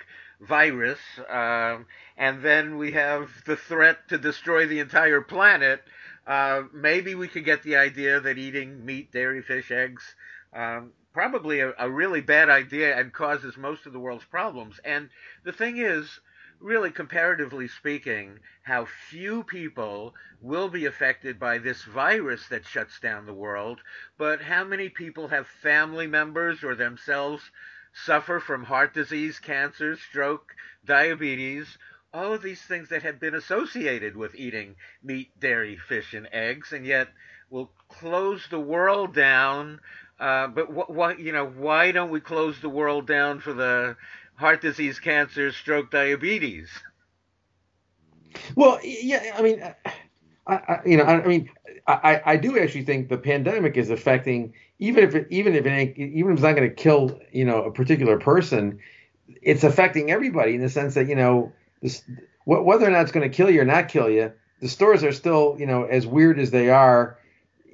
[0.41, 1.87] virus, um,
[2.17, 5.83] and then we have the threat to destroy the entire planet.
[6.27, 10.03] Uh, maybe we could get the idea that eating meat, dairy, fish, eggs,
[10.55, 14.81] um, probably a, a really bad idea and causes most of the world's problems.
[14.85, 15.11] And
[15.45, 16.21] the thing is,
[16.61, 23.27] really, comparatively speaking, how few people will be affected by this virus that shuts down
[23.27, 23.81] the world,
[24.19, 27.51] but how many people have family members or themselves
[27.93, 31.79] suffer from heart disease, cancer, stroke, diabetes,
[32.13, 36.73] all of these things that have been associated with eating meat, dairy, fish, and eggs,
[36.73, 37.09] and yet
[37.51, 39.81] will close the world down.
[40.19, 43.97] Uh, but wh- why, you know, why don't we close the world down for the
[44.37, 46.69] heart disease, cancer, stroke, diabetes.
[48.57, 49.63] Well, yeah, I mean,
[50.47, 51.51] I, I you know, I, I mean,
[51.87, 55.97] I, I do actually think the pandemic is affecting even if it, even if it
[55.99, 58.81] even if it's not going to kill you know a particular person,
[59.43, 62.03] it's affecting everybody in the sense that you know this,
[62.45, 65.13] whether or not it's going to kill you or not kill you, the stores are
[65.13, 67.19] still you know as weird as they are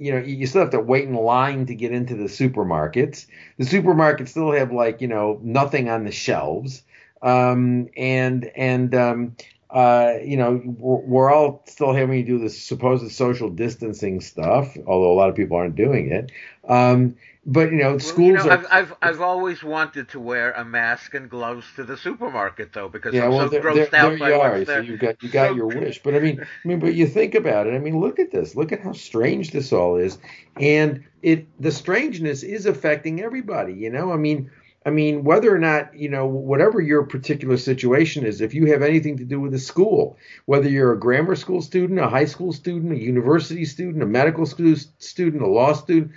[0.00, 3.26] you know, you still have to wait in line to get into the supermarkets.
[3.58, 6.82] The supermarkets still have like, you know, nothing on the shelves.
[7.20, 9.36] Um, and, and, um,
[9.68, 14.74] uh, you know, we're, we're, all still having to do this supposed social distancing stuff,
[14.86, 16.32] although a lot of people aren't doing it.
[16.66, 18.44] Um, but you know, schools.
[18.44, 21.64] Well, you know, are, I've, I've I've always wanted to wear a mask and gloves
[21.76, 24.29] to the supermarket though, because yeah, I'm well, so there, grossed there, out there by
[24.29, 24.64] you are.
[24.64, 25.55] So you got you got so...
[25.55, 26.03] your wish.
[26.03, 27.74] But I mean, I mean, but you think about it.
[27.74, 28.55] I mean, look at this.
[28.55, 30.18] Look at how strange this all is,
[30.57, 33.74] and it the strangeness is affecting everybody.
[33.74, 34.50] You know, I mean.
[34.87, 38.81] I mean, whether or not, you know, whatever your particular situation is, if you have
[38.81, 42.50] anything to do with a school, whether you're a grammar school student, a high school
[42.50, 46.12] student, a university student, a medical school student, a law student,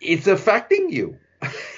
[0.00, 1.16] it's affecting you.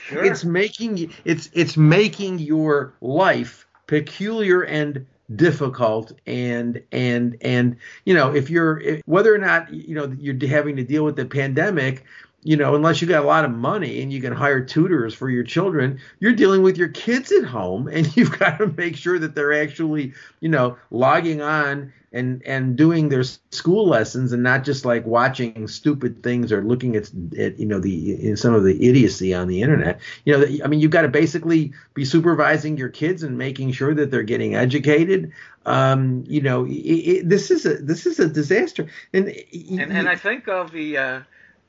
[0.06, 0.24] Sure.
[0.24, 5.06] it's making it's it's making your life peculiar and
[5.36, 10.76] difficult and and and you know if you're whether or not you know you're having
[10.76, 12.04] to deal with the pandemic
[12.42, 15.30] you know, unless you got a lot of money and you can hire tutors for
[15.30, 19.18] your children, you're dealing with your kids at home and you've got to make sure
[19.18, 24.64] that they're actually, you know, logging on and and doing their school lessons and not
[24.64, 28.86] just like watching stupid things or looking at, at you know the some of the
[28.86, 30.00] idiocy on the internet.
[30.24, 33.94] You know, I mean, you've got to basically be supervising your kids and making sure
[33.94, 35.32] that they're getting educated.
[35.64, 38.88] Um, you know, it, it, this is a this is a disaster.
[39.12, 41.20] And and, and I think of the uh,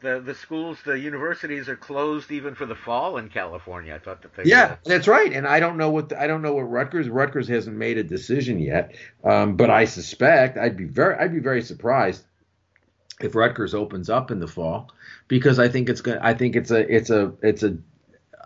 [0.04, 3.96] the the schools, the universities are closed even for the fall in California.
[3.96, 4.78] I thought that they yeah, were.
[4.86, 5.32] that's right.
[5.32, 8.04] And I don't know what the, I don't know what Rutgers Rutgers hasn't made a
[8.04, 12.24] decision yet, um, but I suspect I'd be very I'd be very surprised
[13.22, 14.92] if Rutgers opens up in the fall
[15.28, 17.78] because I think it's going I think it's a it's a it's a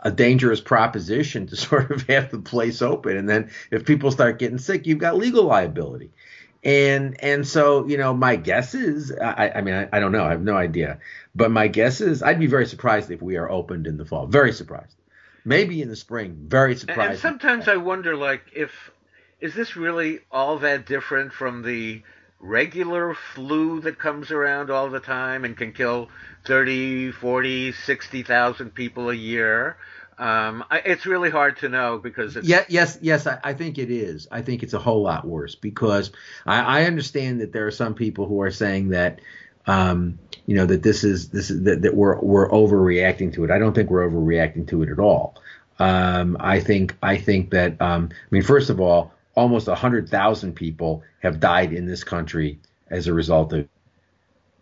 [0.03, 4.39] a dangerous proposition to sort of have the place open and then if people start
[4.39, 6.11] getting sick you've got legal liability
[6.63, 10.23] and and so you know my guess is I, I mean I, I, don't know.
[10.23, 10.99] I have no idea.
[11.35, 14.27] But my guess is I'd be very surprised if we are opened in the fall.
[14.27, 14.95] Very surprised.
[15.45, 16.45] Maybe in the spring.
[16.47, 18.91] Very surprised and sometimes I wonder like if
[19.39, 22.01] is this really all that different from the
[22.39, 26.09] regular flu that comes around all the time and can kill
[26.45, 29.77] 30 40 60,000 people a year
[30.19, 32.47] um, I, it's really hard to know because it's...
[32.47, 34.27] yeah, yes, yes, I, I, think it is.
[34.31, 36.11] I think it's a whole lot worse because
[36.43, 39.19] I, I, understand that there are some people who are saying that
[39.67, 43.51] um, you know that this is this is that, that we're we're overreacting to it.
[43.51, 45.35] I don't think we're overreacting to it at all.
[45.77, 50.53] Um, I think I think that um, I mean first of all, almost hundred thousand
[50.53, 52.59] people have died in this country
[52.89, 53.67] as a result of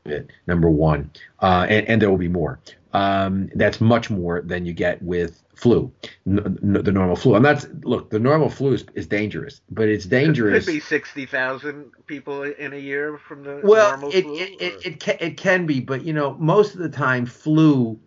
[0.04, 0.32] it.
[0.48, 2.60] Number one, uh, and, and there will be more.
[2.96, 5.92] Um, that's much more than you get with flu,
[6.26, 7.36] n- n- the normal flu.
[7.36, 10.64] And that's look, the normal flu is, is dangerous, but it's dangerous.
[10.64, 14.36] It could be sixty thousand people in a year from the well, normal it, flu.
[14.38, 18.00] It, it, it, can, it can be, but you know, most of the time, flu,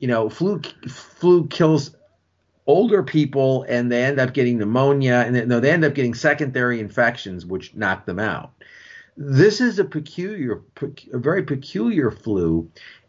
[0.00, 1.94] you know, flu flu kills
[2.66, 6.14] older people, and they end up getting pneumonia, and they, no, they end up getting
[6.14, 8.50] secondary infections, which knock them out.
[9.16, 10.62] This is a peculiar,
[11.12, 12.68] a very peculiar flu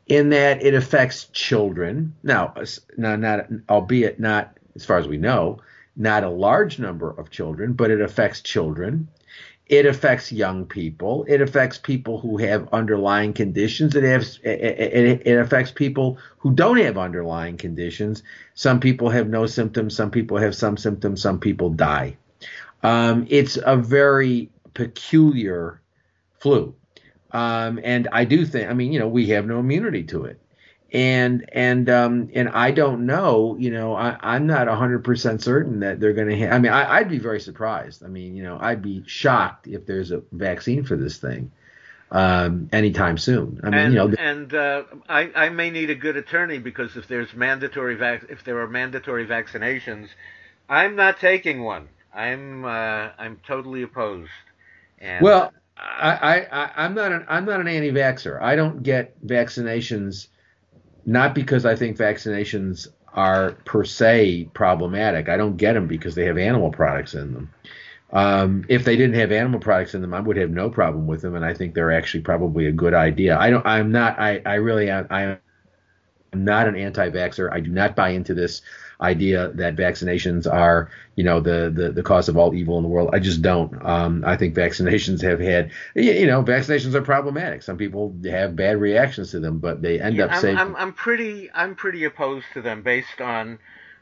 [0.09, 2.15] in that it affects children.
[2.23, 2.53] Now,
[2.97, 5.59] now, not albeit not as far as we know,
[5.95, 9.07] not a large number of children, but it affects children.
[9.67, 11.25] It affects young people.
[11.27, 13.95] It affects people who have underlying conditions.
[13.95, 18.23] It, has, it, it affects people who don't have underlying conditions.
[18.55, 19.95] Some people have no symptoms.
[19.95, 21.21] Some people have some symptoms.
[21.21, 22.17] Some people die.
[22.81, 25.81] Um, it's a very peculiar
[26.39, 26.73] flu.
[27.31, 30.39] Um, and I do think, I mean, you know, we have no immunity to it.
[30.91, 35.99] And and um, and I don't know, you know, I, I'm not 100% certain that
[35.99, 36.39] they're going to.
[36.39, 38.03] Ha- I mean, I, I'd be very surprised.
[38.03, 41.51] I mean, you know, I'd be shocked if there's a vaccine for this thing
[42.11, 43.59] um, anytime soon.
[43.63, 46.97] I mean, and, you know, and uh, I, I may need a good attorney because
[46.97, 50.07] if there's mandatory vac- if there are mandatory vaccinations,
[50.67, 51.89] I'm not taking one.
[52.13, 54.31] I'm uh, I'm totally opposed.
[54.99, 58.41] And well, I, I, I'm not an I'm not an anti-vaxer.
[58.41, 60.27] I don't get vaccinations,
[61.05, 65.29] not because I think vaccinations are per se problematic.
[65.29, 67.53] I don't get them because they have animal products in them.
[68.11, 71.21] Um, if they didn't have animal products in them, I would have no problem with
[71.21, 73.37] them, and I think they're actually probably a good idea.
[73.37, 73.65] I don't.
[73.65, 74.19] I'm not.
[74.19, 74.91] I, I really.
[74.91, 75.37] I am
[76.33, 77.51] not an anti-vaxer.
[77.51, 78.61] I do not buy into this
[79.01, 82.89] idea that vaccinations are, you know, the, the, the cause of all evil in the
[82.89, 83.09] world.
[83.13, 83.73] I just don't.
[83.85, 87.63] Um, I think vaccinations have had, you know, vaccinations are problematic.
[87.63, 90.57] Some people have bad reactions to them, but they end yeah, up I'm, saving.
[90.57, 93.59] I'm, I'm pretty, I'm pretty opposed to them based on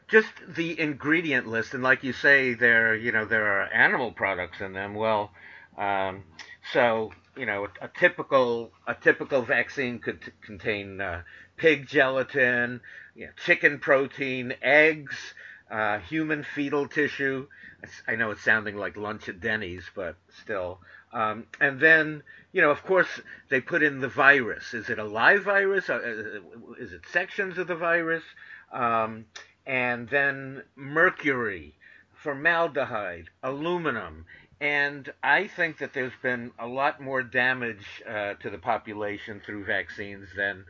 [0.08, 1.74] just the ingredient list.
[1.74, 4.94] And like you say, there, you know, there are animal products in them.
[4.94, 5.30] Well,
[5.76, 6.24] um,
[6.72, 11.22] so you know, a, typical a typical vaccine could t- contain uh,
[11.56, 12.80] pig gelatin,
[13.26, 15.16] know, chicken protein, eggs,
[15.70, 17.46] uh, human fetal tissue.
[18.06, 20.80] I know it's sounding like lunch at Denny's, but still.
[21.12, 23.08] Um, and then, you know, of course,
[23.50, 24.74] they put in the virus.
[24.74, 25.88] Is it a live virus?
[25.88, 26.40] Uh,
[26.78, 28.24] is it sections of the virus?
[28.72, 29.26] Um,
[29.66, 31.74] and then mercury,
[32.14, 34.26] formaldehyde, aluminum.
[34.60, 39.64] And I think that there's been a lot more damage uh, to the population through
[39.64, 40.64] vaccines than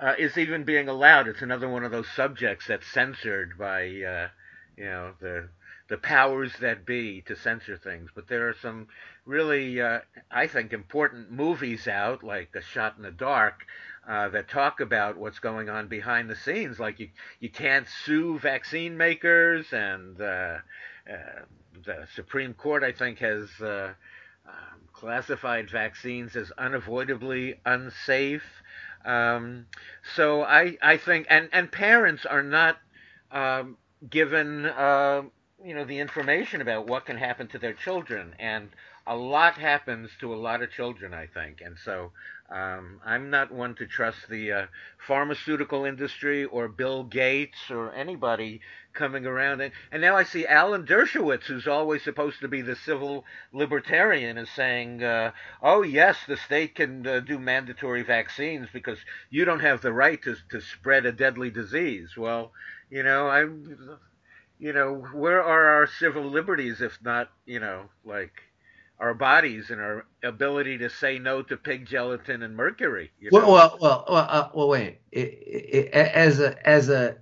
[0.00, 1.28] uh, is even being allowed.
[1.28, 4.28] It's another one of those subjects that's censored by, uh,
[4.76, 5.48] you know, the
[5.88, 8.10] the powers that be to censor things.
[8.14, 8.88] But there are some
[9.26, 13.66] really, uh, I think, important movies out, like A Shot in the Dark,
[14.08, 16.80] uh, that talk about what's going on behind the scenes.
[16.80, 20.58] Like you, you can't sue vaccine makers, and uh,
[21.10, 21.42] uh,
[21.84, 23.92] the Supreme Court, I think, has uh,
[24.46, 28.62] um, classified vaccines as unavoidably unsafe.
[29.04, 29.66] Um,
[30.16, 32.78] so I, I think, and, and parents are not
[33.30, 33.76] um,
[34.08, 35.22] given, uh,
[35.64, 38.70] you know, the information about what can happen to their children, and
[39.06, 42.12] a lot happens to a lot of children, I think, and so
[42.50, 44.66] um, I'm not one to trust the uh,
[45.06, 48.60] pharmaceutical industry or Bill Gates or anybody
[48.94, 49.60] coming around.
[49.60, 54.38] And, and now I see Alan Dershowitz, who's always supposed to be the civil libertarian,
[54.38, 55.32] is saying, uh,
[55.62, 58.98] oh, yes, the state can uh, do mandatory vaccines because
[59.30, 62.16] you don't have the right to, to spread a deadly disease.
[62.16, 62.52] Well,
[62.90, 63.98] you know, I'm,
[64.58, 68.32] you know, where are our civil liberties if not, you know, like
[69.00, 73.10] our bodies and our ability to say no to pig gelatin and mercury.
[73.20, 73.38] You know?
[73.38, 74.98] Well, well, well, well, uh, well wait.
[75.10, 77.16] It, it, as a as a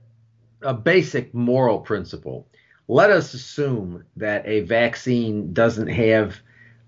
[0.63, 2.47] a basic moral principle,
[2.89, 6.37] let us assume that a vaccine doesn't have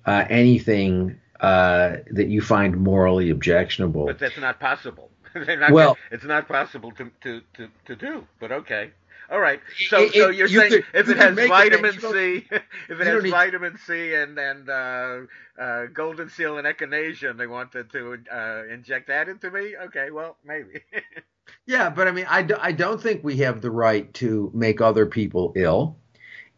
[0.07, 4.07] uh, anything uh, that you find morally objectionable.
[4.07, 5.11] But that's not possible.
[5.35, 8.27] not well, it's not possible to, to, to, to do.
[8.41, 8.93] But okay.
[9.31, 9.61] All right.
[9.89, 13.31] So, it, so you're you saying could, if it has vitamin C, if it has
[13.31, 15.20] vitamin C and and uh,
[15.59, 19.77] uh, golden seal and echinacea, and they wanted to uh, inject that into me.
[19.77, 20.83] Okay, well maybe.
[21.66, 24.80] yeah, but I mean, I, do, I don't think we have the right to make
[24.80, 25.97] other people ill.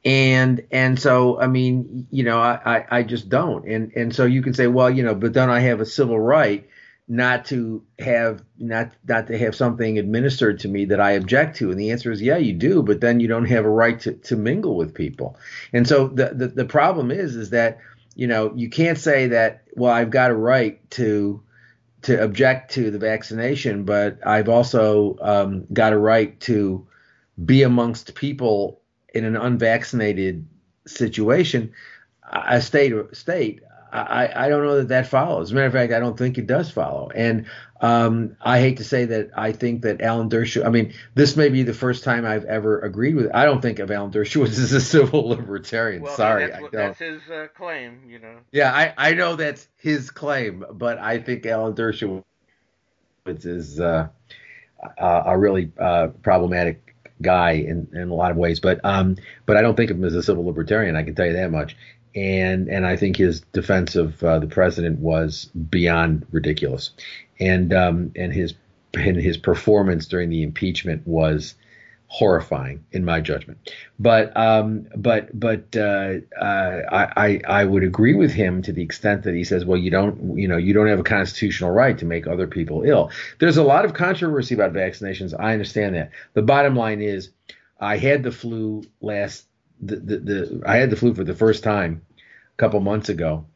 [0.05, 4.25] And and so I mean you know I, I, I just don't and and so
[4.25, 6.69] you can say well you know but then I have a civil right
[7.09, 11.71] not to have not not to have something administered to me that I object to?
[11.71, 14.13] And the answer is yeah, you do, but then you don't have a right to,
[14.13, 15.37] to mingle with people.
[15.73, 17.79] And so the, the the problem is is that
[18.15, 21.43] you know you can't say that well I've got a right to
[22.03, 26.87] to object to the vaccination, but I've also um, got a right to
[27.45, 28.81] be amongst people
[29.15, 30.47] in an unvaccinated
[30.87, 31.73] situation,
[32.33, 33.63] a state state.
[34.01, 35.49] I, I don't know that that follows.
[35.49, 37.11] As a matter of fact, I don't think it does follow.
[37.15, 37.47] And
[37.81, 40.67] um, I hate to say that I think that Alan Dershowitz.
[40.67, 43.31] I mean, this may be the first time I've ever agreed with.
[43.35, 46.03] I don't think of Alan Dershowitz as a civil libertarian.
[46.03, 48.01] Well, Sorry, that's, that's his uh, claim.
[48.09, 48.37] You know.
[48.53, 52.25] Yeah, I, I know that's his claim, but I think Alan Dershowitz
[53.27, 54.09] is uh,
[54.99, 58.61] a really uh, problematic guy in, in a lot of ways.
[58.61, 59.17] But um,
[59.47, 60.97] but I don't think of him as a civil libertarian.
[60.97, 61.77] I can tell you that much
[62.17, 66.91] and and I think his defense of uh, the president was beyond ridiculous,
[67.39, 68.55] and um, and his
[68.95, 71.55] and his performance during the impeachment was
[72.09, 73.59] horrifying in my judgment.
[73.99, 79.25] But um, but but uh, uh, I I would agree with him to the extent
[79.25, 82.07] that he says, well, you don't you know you don't have a constitutional right to
[82.07, 83.11] make other people ill.
[83.41, 85.35] There's a lot of controversy about vaccinations.
[85.39, 86.13] I understand that.
[86.33, 87.29] The bottom line is,
[87.79, 89.47] I had the flu last
[89.81, 93.47] the, the, I had the flu for the first time a couple months ago,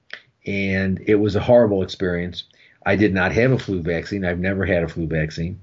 [0.46, 2.44] and it was a horrible experience.
[2.84, 4.24] I did not have a flu vaccine.
[4.24, 5.60] I've never had a flu vaccine,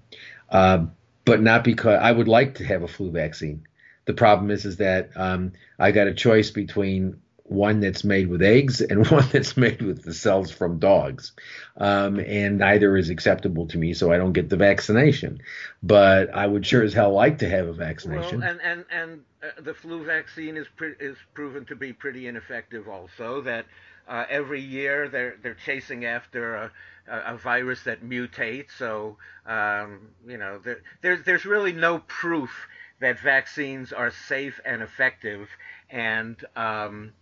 [0.50, 0.86] uh,
[1.26, 3.68] but not because I would like to have a flu vaccine.
[4.06, 7.20] The problem is, is that um, I got a choice between
[7.50, 11.32] one that's made with eggs and one that's made with the cells from dogs.
[11.78, 15.42] Um, and neither is acceptable to me, so I don't get the vaccination.
[15.82, 18.42] But I would sure as hell like to have a vaccination.
[18.42, 22.28] Well, and and and uh, the flu vaccine is pre- is proven to be pretty
[22.28, 22.88] ineffective.
[22.88, 23.66] Also, that
[24.08, 26.72] uh, every year they're they're chasing after a,
[27.08, 28.72] a virus that mutates.
[28.78, 32.68] So um, you know, there, there's there's really no proof
[33.00, 35.48] that vaccines are safe and effective
[35.90, 37.14] and um,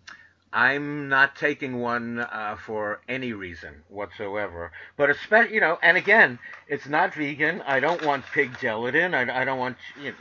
[0.56, 4.72] I'm not taking one uh, for any reason whatsoever.
[4.96, 6.40] But especially, you know, and again,
[6.70, 7.62] it's not vegan.
[7.62, 9.14] I don't want pig gelatin.
[9.14, 10.18] I, I don't want, you know,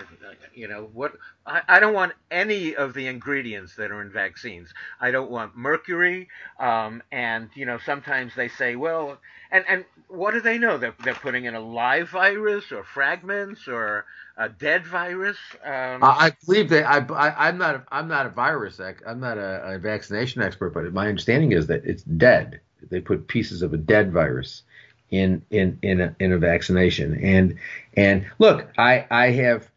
[0.54, 1.12] you know what?
[1.46, 4.74] I, I don't want any of the ingredients that are in vaccines.
[5.00, 6.28] I don't want mercury.
[6.58, 9.18] Um, and you know, sometimes they say, well,
[9.52, 10.78] and and what do they know?
[10.78, 14.04] They're they're putting in a live virus or fragments or
[14.36, 15.36] a dead virus.
[15.64, 19.38] Um, I believe that I, I am not a, I'm not a virus I'm not
[19.38, 22.60] a, a, vaccination expert, but my understanding is that it's dead.
[22.90, 24.62] They put pieces of a dead virus
[25.10, 27.18] in in in a, in a vaccination.
[27.22, 27.58] And
[27.96, 29.70] and look, I I have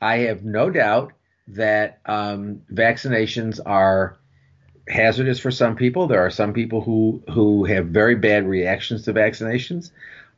[0.00, 1.12] I have no doubt
[1.48, 4.16] that um, vaccinations are
[4.88, 6.06] hazardous for some people.
[6.06, 9.90] There are some people who who have very bad reactions to vaccinations.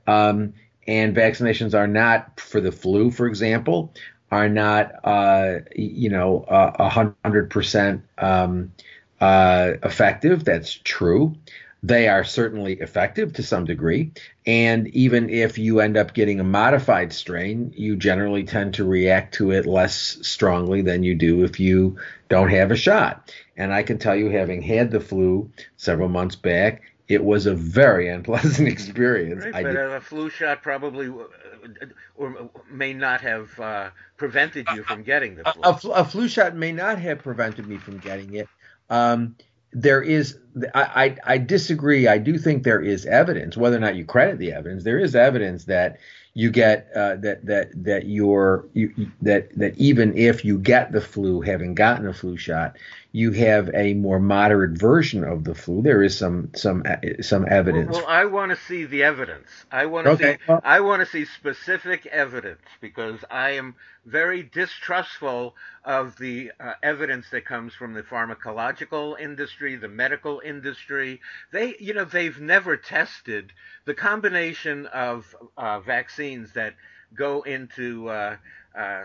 [0.06, 0.54] Um,
[0.86, 3.92] and vaccinations are not for the flu, for example,
[4.30, 8.72] are not uh, you know a hundred percent um,
[9.20, 10.44] uh, effective.
[10.44, 11.34] That's true.
[11.82, 14.10] They are certainly effective to some degree,
[14.46, 19.34] and even if you end up getting a modified strain, you generally tend to react
[19.34, 21.96] to it less strongly than you do if you
[22.28, 23.32] don't have a shot.
[23.56, 27.54] And I can tell you, having had the flu several months back, it was a
[27.54, 29.44] very unpleasant experience.
[29.44, 31.86] Right, but a flu shot probably uh,
[32.16, 35.62] or may not have uh, prevented you from getting the flu.
[35.62, 38.48] A, a, a, flu shot may not have prevented me from getting it.
[38.90, 39.36] Um,
[39.72, 40.38] there is,
[40.74, 40.82] I,
[41.24, 42.08] I, I disagree.
[42.08, 45.14] I do think there is evidence, whether or not you credit the evidence, there is
[45.14, 45.98] evidence that
[46.36, 51.00] you get uh, that that that you're you, that that even if you get the
[51.00, 52.76] flu, having gotten a flu shot,
[53.16, 55.80] you have a more moderate version of the flu.
[55.80, 56.84] There is some some
[57.22, 57.92] some evidence.
[57.92, 59.48] Well, well I want to see the evidence.
[59.72, 60.32] I want to okay.
[60.34, 66.52] see well, I want to see specific evidence because I am very distrustful of the
[66.60, 71.22] uh, evidence that comes from the pharmacological industry, the medical industry.
[71.52, 73.50] They, you know, they've never tested
[73.86, 76.74] the combination of uh, vaccines that
[77.14, 78.36] go into uh,
[78.78, 79.04] uh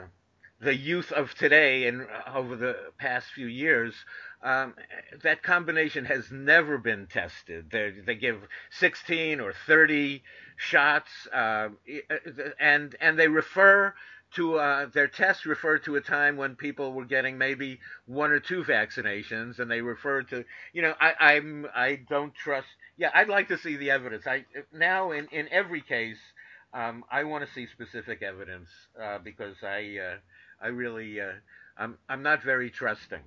[0.62, 3.94] the youth of today and over the past few years.
[4.44, 4.76] Um,
[5.24, 7.70] that combination has never been tested.
[7.72, 8.38] They, they give
[8.72, 10.24] 16 or 30
[10.58, 11.70] shots, uh,
[12.60, 13.94] and and they refer
[14.36, 18.40] to uh, their tests refer to a time when people were getting maybe one or
[18.40, 22.68] two vaccinations, and they refer to you know I I'm I don't trust.
[22.98, 24.26] Yeah, I'd like to see the evidence.
[24.28, 26.20] I now in in every case,
[26.74, 28.70] um, I want to see specific evidence
[29.02, 30.18] uh, because I uh,
[30.62, 31.34] I really uh,
[31.78, 33.20] I'm I'm not very trusting.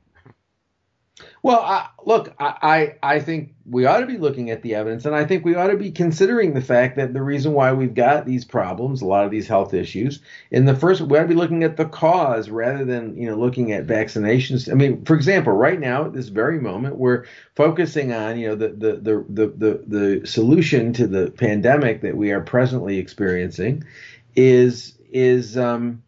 [1.44, 5.24] Well, look, I, I think we ought to be looking at the evidence, and I
[5.24, 8.44] think we ought to be considering the fact that the reason why we've got these
[8.44, 10.18] problems, a lot of these health issues,
[10.50, 13.36] in the first, we ought to be looking at the cause rather than you know
[13.36, 14.68] looking at vaccinations.
[14.68, 18.56] I mean, for example, right now at this very moment, we're focusing on you know
[18.56, 23.84] the the the the the, the solution to the pandemic that we are presently experiencing
[24.34, 26.02] is is um,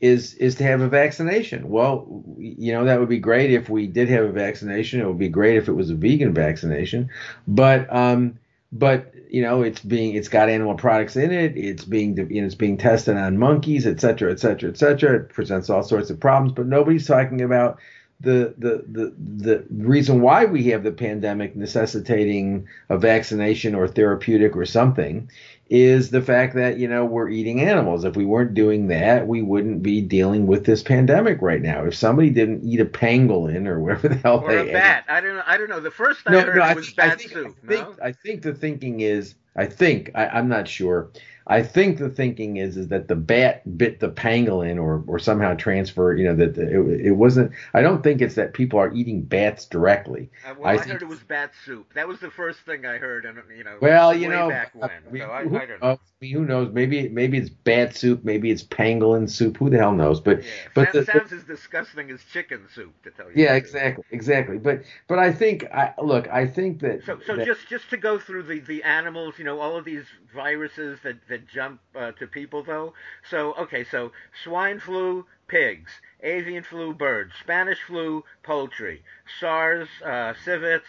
[0.00, 1.68] is is to have a vaccination.
[1.68, 5.00] Well, you know that would be great if we did have a vaccination.
[5.00, 7.10] It would be great if it was a vegan vaccination,
[7.46, 8.38] but um,
[8.72, 11.56] but you know it's being it's got animal products in it.
[11.56, 15.16] It's being you know, it's being tested on monkeys, et cetera, et cetera, et cetera.
[15.16, 17.78] It presents all sorts of problems, but nobody's talking about
[18.20, 24.56] the, the the the reason why we have the pandemic necessitating a vaccination or therapeutic
[24.56, 25.30] or something
[25.70, 28.04] is the fact that you know we're eating animals.
[28.04, 31.84] If we weren't doing that, we wouldn't be dealing with this pandemic right now.
[31.84, 35.20] If somebody didn't eat a pangolin or whatever the hell or they a bat, I
[35.20, 35.42] don't know.
[35.46, 35.80] I don't know.
[35.80, 37.56] The first I no, heard no, I was think, bat I think, soup.
[37.64, 38.04] I think, no?
[38.04, 41.10] I think the thinking is, I think, I, I'm not sure.
[41.46, 45.54] I think the thinking is is that the bat bit the pangolin or or somehow
[45.54, 47.52] transfer, you know, that the, it, it wasn't.
[47.74, 50.30] I don't think it's that people are eating bats directly.
[50.48, 51.92] Uh, well, I, I think- heard it was bat soup.
[51.94, 54.90] That was the first thing I heard, and you know, Well, you know, back when.
[55.18, 55.98] So I, who, I don't uh, know.
[56.22, 56.72] I who knows?
[56.72, 59.58] Maybe maybe it's bat soup, maybe it's pangolin soup.
[59.58, 60.20] Who the hell knows?
[60.20, 60.50] But Yeah.
[60.74, 63.44] but Sounds, the- sounds as disgusting as chicken soup, to tell you.
[63.44, 64.56] yeah, exactly, exactly.
[64.56, 67.98] But but I think I look, I think that So, so that- just just to
[67.98, 72.12] go through the, the animals, you know, all of these viruses that, that jump uh,
[72.12, 72.94] to people, though.
[73.30, 74.12] So, okay, so
[74.42, 75.90] swine flu, pigs,
[76.22, 79.02] avian flu, birds, Spanish flu, poultry,
[79.40, 80.86] SARS, uh, civets,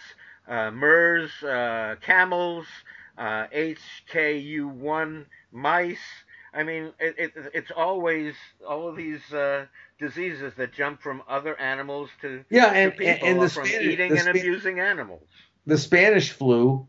[0.47, 2.65] uh, MERS, uh, camels,
[3.17, 5.97] uh, HKU1, mice.
[6.53, 8.33] I mean, it, it, it's always
[8.67, 9.65] all of these uh,
[9.99, 13.65] diseases that jump from other animals to, yeah, to and people and, and the from
[13.65, 15.27] Spanish, eating and abusing animals.
[15.65, 16.87] the Spanish flu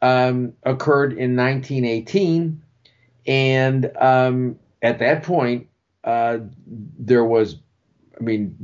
[0.00, 2.62] um, occurred in 1918,
[3.26, 5.68] and um, at that point,
[6.04, 6.38] uh,
[6.98, 7.56] there was,
[8.18, 8.56] I mean,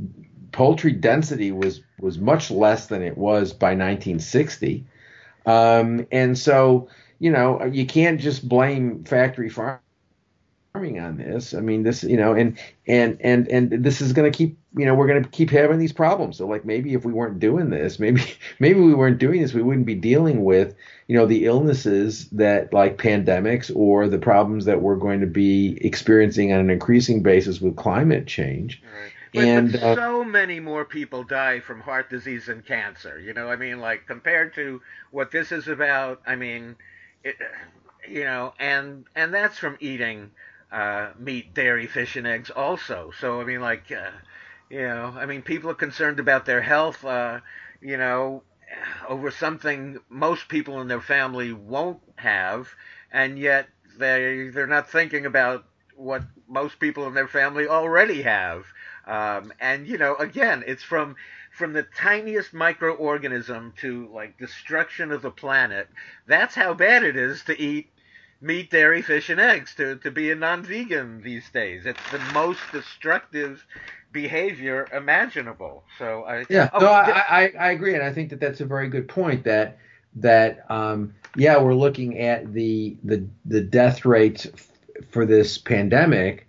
[0.51, 4.85] poultry density was was much less than it was by 1960,
[5.45, 6.87] um, and so
[7.19, 9.79] you know you can't just blame factory farming
[10.75, 11.53] on this.
[11.53, 12.57] I mean, this you know, and
[12.87, 15.79] and and and this is going to keep you know we're going to keep having
[15.79, 16.37] these problems.
[16.37, 18.21] So like maybe if we weren't doing this, maybe
[18.59, 20.75] maybe we weren't doing this, we wouldn't be dealing with
[21.07, 25.77] you know the illnesses that like pandemics or the problems that we're going to be
[25.81, 28.81] experiencing on an increasing basis with climate change.
[28.83, 29.11] Right.
[29.31, 33.19] But, And, but uh, so many more people die from heart disease and cancer.
[33.19, 36.21] You know, I mean, like compared to what this is about.
[36.25, 36.75] I mean,
[37.23, 37.35] it,
[38.07, 40.31] you know, and and that's from eating
[40.71, 43.11] uh, meat, dairy, fish, and eggs also.
[43.19, 44.11] So I mean, like, uh,
[44.69, 47.03] you know, I mean, people are concerned about their health.
[47.03, 47.39] Uh,
[47.81, 48.43] you know,
[49.07, 52.69] over something most people in their family won't have,
[53.11, 53.67] and yet
[53.97, 55.65] they they're not thinking about
[55.95, 58.65] what most people in their family already have.
[59.05, 61.15] Um, and you know, again, it's from
[61.51, 65.89] from the tiniest microorganism to like destruction of the planet.
[66.27, 67.89] That's how bad it is to eat
[68.41, 69.75] meat, dairy, fish, and eggs.
[69.75, 73.65] To to be a non-vegan these days, it's the most destructive
[74.11, 75.83] behavior imaginable.
[75.97, 78.65] So I Yeah, oh, no, I, I, I agree, and I think that that's a
[78.65, 79.43] very good point.
[79.43, 79.77] That
[80.15, 84.67] that um, yeah, we're looking at the the the death rates f-
[85.11, 86.47] for this pandemic,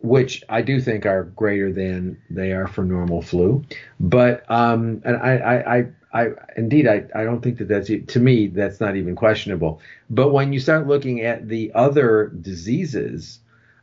[0.00, 3.64] which I do think are greater than they are for normal flu.
[4.00, 8.20] But um, and I, I, I, I indeed I, I don't think that that's to
[8.20, 9.80] me that's not even questionable.
[10.10, 13.38] But when you start looking at the other diseases,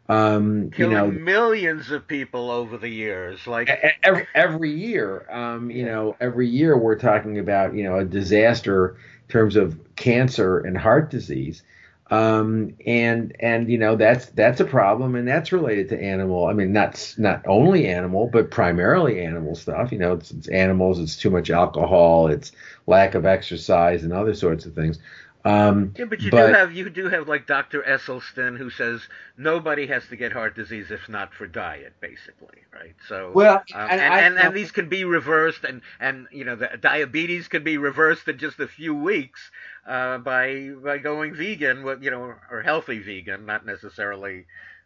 [0.09, 3.45] um, you know, millions of people over the years.
[3.47, 3.69] Like
[4.03, 8.97] every, every year um, you know every year we're talking about you know a disaster
[9.27, 11.63] in terms of cancer and heart disease
[12.11, 16.53] um, and and you know that's that's a problem and that's related to animal i
[16.53, 21.15] mean not not only animal but primarily animal stuff you know it's, it's animals it's
[21.15, 22.51] too much alcohol it's
[22.87, 24.97] lack of exercise and other sorts of things
[25.45, 27.81] um, Yeah, but you But- do have you do have like Dr.
[27.81, 29.07] Esselstyn who says
[29.37, 32.93] nobody has to get heart disease if not for diet, basically, right?
[33.07, 36.43] So well um, and, and, I- and, and these can be reversed, and and you
[36.43, 39.49] know the diabetes can be reversed in just a few weeks
[39.89, 44.45] uh, by by going vegan, with you know, or healthy vegan, not necessarily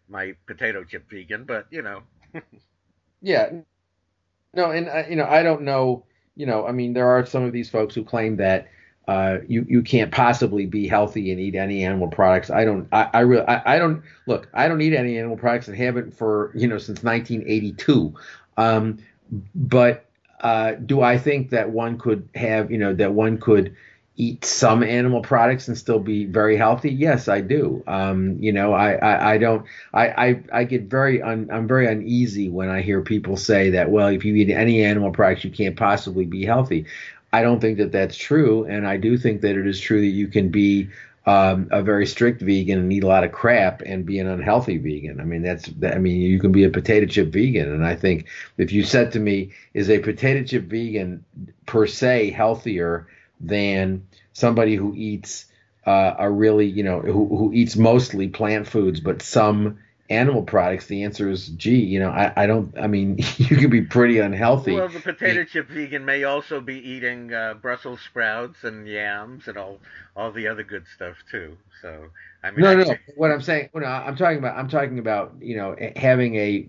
[0.09, 2.03] my potato chip vegan, but you know,
[3.21, 3.51] Yeah.
[4.53, 6.05] No, and uh, you know, I don't know.
[6.35, 8.69] You know, I mean, there are some of these folks who claim that
[9.07, 12.49] uh, you you can't possibly be healthy and eat any animal products.
[12.49, 12.87] I don't.
[12.91, 13.45] I, I really.
[13.47, 14.49] I, I don't look.
[14.53, 18.13] I don't eat any animal products and haven't for you know since 1982.
[18.57, 18.99] Um,
[19.55, 20.05] but
[20.41, 23.75] uh, do I think that one could have, you know, that one could
[24.15, 26.91] eat some animal products and still be very healthy?
[26.91, 27.83] Yes, I do.
[27.87, 31.87] Um, you know, I, I, I don't, I, I, I get very, un, I'm very
[31.87, 35.49] uneasy when I hear people say that, well, if you eat any animal products, you
[35.49, 36.85] can't possibly be healthy.
[37.31, 38.65] I don't think that that's true.
[38.65, 40.89] And I do think that it is true that you can be
[41.25, 44.77] um, a very strict vegan and eat a lot of crap and be an unhealthy
[44.77, 45.21] vegan.
[45.21, 47.71] I mean, that's, I mean, you can be a potato chip vegan.
[47.71, 51.25] And I think if you said to me, is a potato chip vegan
[51.65, 53.07] per se healthier
[53.43, 55.45] than somebody who eats
[55.85, 59.79] uh, a really, you know, who, who eats mostly plant foods, but some
[60.09, 63.69] animal products, the answer is, gee, you know, I, I don't, I mean, you can
[63.69, 64.75] be pretty unhealthy.
[64.75, 69.57] Well, the potato chip vegan may also be eating uh, Brussels sprouts and yams and
[69.57, 69.79] all,
[70.15, 71.57] all the other good stuff too.
[71.81, 72.09] So,
[72.43, 75.33] I mean, no, I, no, what I'm saying, no, I'm talking about, I'm talking about,
[75.39, 76.67] you know, having a,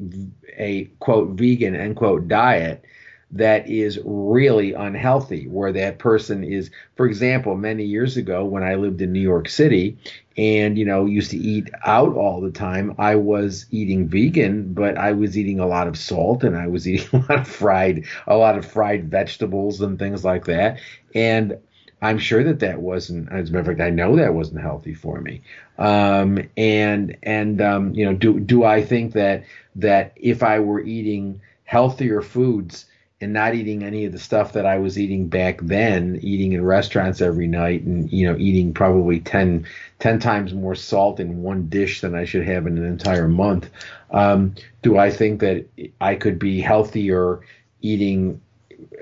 [0.56, 2.84] a quote vegan end quote diet
[3.30, 8.76] that is really unhealthy, where that person is, for example, many years ago when I
[8.76, 9.96] lived in New York City
[10.36, 14.96] and, you know, used to eat out all the time, I was eating vegan, but
[14.98, 18.04] I was eating a lot of salt and I was eating a lot of fried,
[18.26, 20.80] a lot of fried vegetables and things like that.
[21.14, 21.58] And
[22.02, 24.92] I'm sure that that wasn't, as a matter of fact, I know that wasn't healthy
[24.92, 25.40] for me.
[25.78, 29.44] Um, and, and, um, you know, do, do I think that,
[29.76, 32.86] that if I were eating healthier foods,
[33.24, 36.62] and not eating any of the stuff that I was eating back then, eating in
[36.62, 39.66] restaurants every night and, you know, eating probably 10,
[39.98, 43.70] 10 times more salt in one dish than I should have in an entire month.
[44.10, 45.64] Um, do I think that
[46.02, 47.40] I could be healthier
[47.80, 48.42] eating,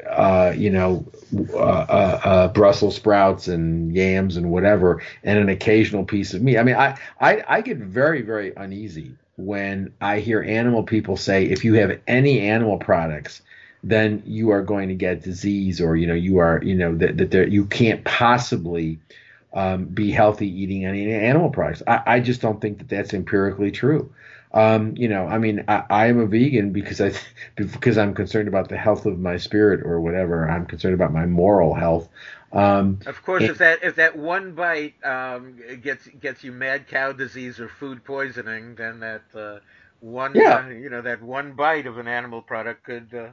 [0.08, 1.04] uh, you know,
[1.52, 6.58] uh, uh, uh, Brussels sprouts and yams and whatever, and an occasional piece of meat?
[6.58, 11.46] I mean, I, I, I get very, very uneasy when I hear animal people say,
[11.46, 13.42] if you have any animal products,
[13.82, 17.16] then you are going to get disease or you know you are you know that,
[17.18, 19.00] that there, you can't possibly
[19.54, 21.82] um, be healthy eating any animal products.
[21.86, 24.10] I, I, just don't think that that's empirically true.
[24.54, 27.12] Um, you know, I mean, I, I, am a vegan because I
[27.56, 30.48] because I'm concerned about the health of my spirit or whatever.
[30.48, 32.08] I'm concerned about my moral health.
[32.52, 36.86] Um, of course, and, if that if that one bite um, gets gets you mad
[36.86, 39.58] cow disease or food poisoning, then that uh,
[40.00, 40.68] one yeah.
[40.68, 43.28] you know that one bite of an animal product could uh,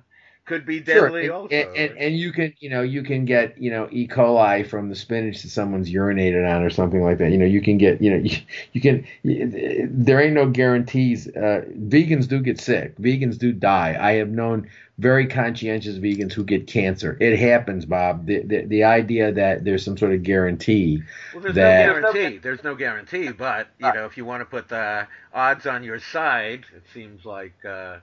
[0.50, 1.34] could be deadly sure.
[1.34, 1.56] also.
[1.56, 4.08] And, and, and, you can, you know, you can get, you know, E.
[4.08, 7.32] coli from the spinach that someone's urinated on or something like that.
[7.32, 8.38] You know, you can get, you know, you,
[8.74, 9.06] you can.
[9.24, 11.28] There ain't no guarantees.
[11.28, 12.98] Uh, vegans do get sick.
[12.98, 13.96] Vegans do die.
[14.00, 17.16] I have known very conscientious vegans who get cancer.
[17.20, 18.26] It happens, Bob.
[18.26, 21.04] The the, the idea that there's some sort of guarantee.
[21.32, 22.38] Well, there's that, no guarantee.
[22.40, 26.00] There's no guarantee, but you know, if you want to put the odds on your
[26.00, 27.98] side, it seems like, uh,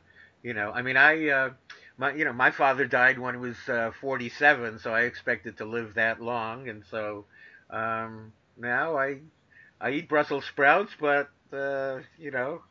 [0.45, 1.29] you know, I mean, I.
[1.29, 1.51] Uh,
[1.99, 5.65] my you know my father died when he was uh, 47, so I expected to
[5.65, 7.25] live that long, and so
[7.71, 9.19] um, now I
[9.81, 12.63] I eat Brussels sprouts, but uh, you know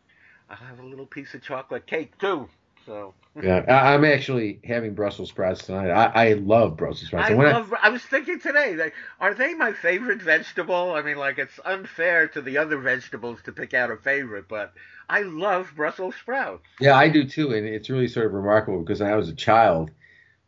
[0.49, 2.49] I'll have a little piece of chocolate cake too.
[2.85, 5.89] So yeah, I'm actually having Brussels sprouts tonight.
[5.89, 7.31] I, I love Brussels sprouts.
[7.31, 7.73] I love.
[7.73, 10.93] I, I, was thinking today, like, are they my favorite vegetable?
[10.93, 14.73] I mean, like, it's unfair to the other vegetables to pick out a favorite, but
[15.09, 16.65] I love Brussels sprouts.
[16.79, 19.35] Yeah, I do too, and it's really sort of remarkable because when I was a
[19.35, 19.91] child,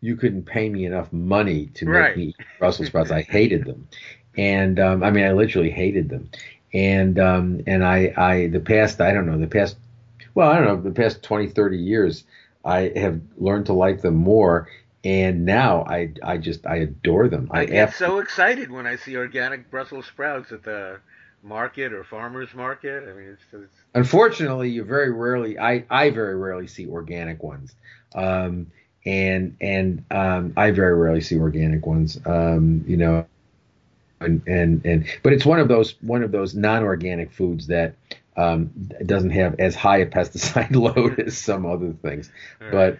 [0.01, 2.18] you couldn't pay me enough money to make right.
[2.18, 3.12] me eat Brussels sprouts.
[3.12, 3.88] I hated them,
[4.36, 6.30] and um, I mean, I literally hated them.
[6.74, 9.78] And um, and I, I the past I don't know the past
[10.36, 12.26] well I don't know the past 20 30 years
[12.66, 14.68] I have learned to like them more
[15.03, 17.49] and now I I just I adore them.
[17.51, 20.99] I, I get so excited when I see organic Brussels sprouts at the
[21.47, 23.03] market or farmers market.
[23.03, 27.73] I mean, it's, it's unfortunately you very rarely I I very rarely see organic ones.
[28.13, 28.67] Um,
[29.05, 32.19] and and um, I very rarely see organic ones.
[32.25, 33.25] Um, you know,
[34.19, 37.95] and and and but it's one of those one of those non-organic foods that
[38.35, 38.71] um,
[39.05, 42.31] doesn't have as high a pesticide load as some other things.
[42.59, 42.71] Right.
[42.71, 42.99] But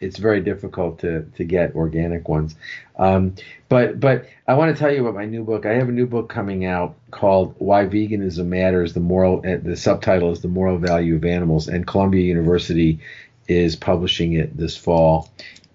[0.00, 2.54] it's very difficult to to get organic ones.
[2.96, 3.34] Um,
[3.68, 5.66] but but I want to tell you about my new book.
[5.66, 8.92] I have a new book coming out called Why Veganism Matters.
[8.92, 13.00] The moral uh, the subtitle is The Moral Value of Animals, and Columbia University
[13.46, 15.30] is publishing it this fall,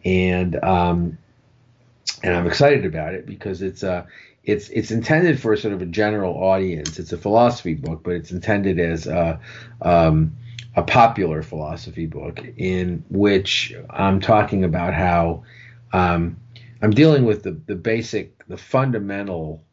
[0.06, 1.18] and um,
[2.24, 4.08] and I'm excited about it because it's a
[4.44, 7.00] it's it's intended for sort of a general audience.
[7.00, 9.40] It's a philosophy book, but it's intended as a
[9.82, 10.36] um,
[10.76, 15.44] a popular philosophy book in which I'm talking about how
[15.92, 16.38] um,
[16.82, 19.64] I'm dealing with the, the basic, the fundamental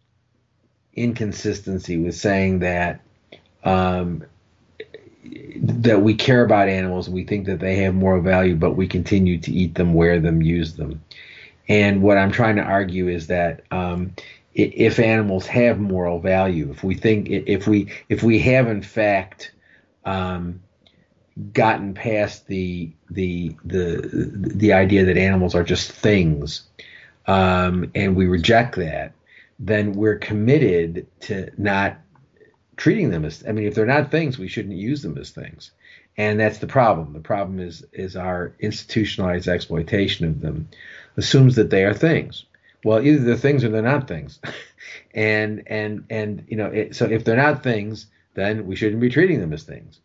[0.94, 3.00] inconsistency with saying that
[3.64, 4.24] um,
[5.56, 9.38] that we care about animals, we think that they have moral value, but we continue
[9.38, 11.02] to eat them, wear them, use them.
[11.68, 14.14] And what I'm trying to argue is that um,
[14.54, 19.52] if animals have moral value, if we think if we if we have in fact
[20.04, 20.60] um,
[21.52, 26.62] gotten past the the the the idea that animals are just things,
[27.26, 29.12] um, and we reject that,
[29.58, 31.98] then we're committed to not
[32.76, 35.70] treating them as I mean, if they're not things, we shouldn't use them as things.
[36.16, 37.12] And that's the problem.
[37.12, 40.68] The problem is is our institutionalized exploitation of them
[41.16, 42.44] assumes that they are things.
[42.84, 44.40] Well, either they're things or they're not things.
[45.14, 49.10] and and and you know, it, so if they're not things, then we shouldn't be
[49.10, 50.00] treating them as things.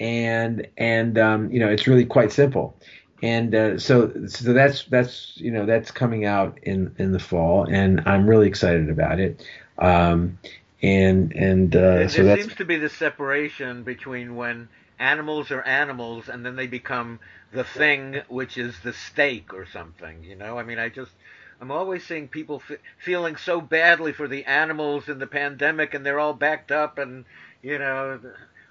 [0.00, 2.76] And and um, you know, it's really quite simple.
[3.22, 7.64] And uh, so so that's that's you know that's coming out in in the fall,
[7.64, 9.46] and I'm really excited about it.
[9.78, 10.38] Um,
[10.82, 16.28] and and uh, so there seems to be the separation between when animals are animals
[16.28, 17.20] and then they become
[17.52, 21.12] the thing which is the steak or something you know i mean i just
[21.60, 26.04] i'm always seeing people f- feeling so badly for the animals in the pandemic and
[26.04, 27.24] they're all backed up and
[27.62, 28.20] you know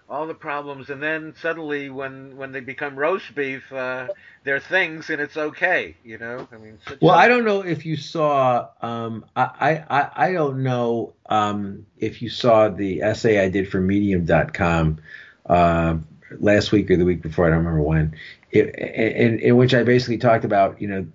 [0.09, 4.07] all the problems, and then suddenly when when they become roast beef, uh,
[4.43, 5.95] they're things, and it's okay.
[6.03, 6.79] You know, I mean.
[7.01, 8.69] Well, I don't know if you saw.
[8.81, 13.79] Um, I, I I don't know um, if you saw the essay I did for
[13.79, 14.99] Medium.com
[15.45, 15.97] uh,
[16.39, 17.45] last week or the week before.
[17.45, 18.15] I don't remember when.
[18.51, 21.05] It, in, in which I basically talked about, you know,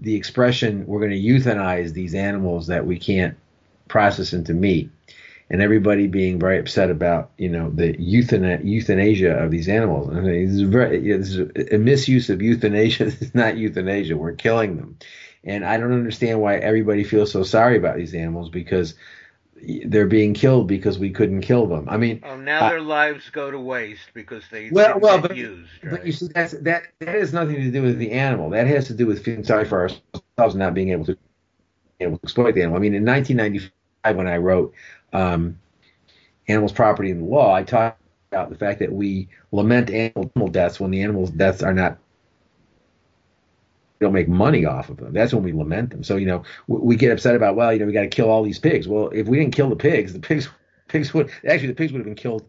[0.00, 3.36] the expression "we're going to euthanize these animals that we can't
[3.88, 4.90] process into meat."
[5.50, 10.10] And everybody being very upset about you know the euthana- euthanasia of these animals.
[10.10, 13.04] I mean, this is very you know, this is a misuse of euthanasia.
[13.04, 14.16] This is not euthanasia.
[14.16, 14.98] We're killing them,
[15.44, 18.94] and I don't understand why everybody feels so sorry about these animals because
[19.86, 21.88] they're being killed because we couldn't kill them.
[21.88, 25.70] I mean, oh, now their lives go to waste because they well, well, but, used.
[25.82, 25.92] Right?
[25.92, 28.50] But you see, that's, that that has nothing to do with the animal.
[28.50, 31.16] That has to do with feeling sorry for ourselves, and not being able to
[32.00, 32.78] able to exploit the animal.
[32.78, 34.74] I mean, in 1995, when I wrote
[35.14, 35.58] um,
[36.48, 37.96] animals' property and the law, I talk
[38.30, 41.98] about the fact that we lament animal deaths when the animals' deaths are not
[44.00, 45.12] don't make money off of them.
[45.12, 46.02] That's when we lament them.
[46.02, 48.42] So you know we, get upset about well you know we got to kill all
[48.42, 48.86] these pigs.
[48.86, 50.48] Well if we didn't kill the pigs, the pigs
[50.88, 52.44] pigs would actually the pigs would have been killed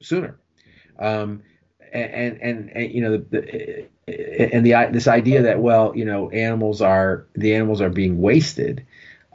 [0.00, 0.38] sooner.
[0.98, 1.42] Um,
[1.92, 6.30] and, and and you know the, the and the this idea that well you know
[6.30, 8.86] animals are the animals are being wasted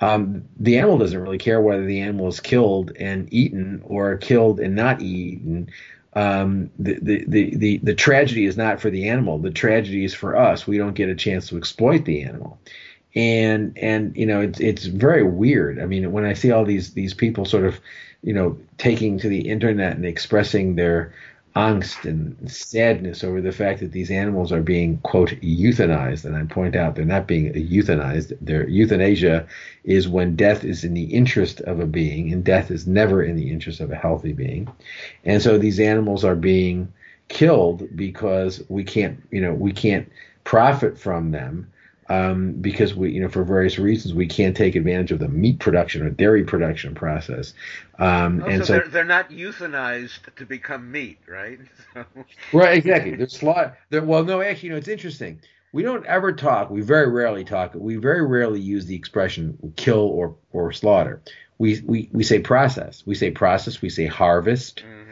[0.04, 4.60] um, the animal doesn't really care whether the animal is killed and eaten or killed
[4.60, 5.70] and not eaten.
[6.14, 9.40] Um, the, the, the, the, the tragedy is not for the animal.
[9.40, 10.68] The tragedy is for us.
[10.68, 12.60] We don't get a chance to exploit the animal.
[13.16, 15.80] And, and, you know, it's, it's very weird.
[15.80, 17.80] I mean, when I see all these, these people sort of,
[18.24, 21.14] you know, taking to the internet and expressing their,
[21.56, 26.26] angst and sadness over the fact that these animals are being quote euthanized.
[26.26, 28.36] And i point out they're not being euthanized.
[28.42, 29.48] Their euthanasia
[29.84, 33.36] is when death is in the interest of a being and death is never in
[33.36, 34.68] the interest of a healthy being.
[35.26, 36.92] And so these animals are being
[37.30, 40.12] killed because we can't you know we can't
[40.44, 41.72] profit from them
[42.10, 45.60] um, because we, you know, for various reasons, we can't take advantage of the meat
[45.60, 47.54] production or dairy production process.
[48.00, 51.60] Um, oh, and so, they're, they're not euthanized to become meat, right?
[51.94, 52.06] So.
[52.52, 53.12] Right, exactly.
[53.92, 55.40] They're well, no, actually, you know, it's interesting.
[55.72, 56.72] We don't ever talk.
[56.72, 57.76] We very rarely talk.
[57.76, 61.22] We very rarely use the expression kill or or slaughter.
[61.60, 63.04] We we we say process.
[63.06, 63.82] We say process.
[63.82, 64.84] We say harvest.
[64.84, 65.03] Mm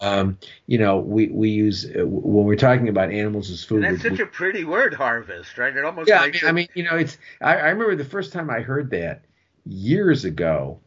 [0.00, 3.84] um, you know, we we use uh, when we're talking about animals as food.
[3.84, 5.76] And that's we, such a pretty word, harvest, right?
[5.76, 6.20] It almost yeah.
[6.20, 7.18] I mean, I mean, you know, it's.
[7.40, 9.24] I, I, remember the first time I heard that
[9.66, 10.78] years ago,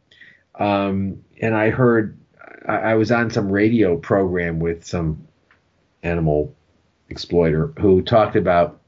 [0.54, 2.18] um, and I heard
[2.66, 5.28] I, I was on some radio program with some
[6.02, 6.54] animal
[7.10, 8.80] exploiter who talked about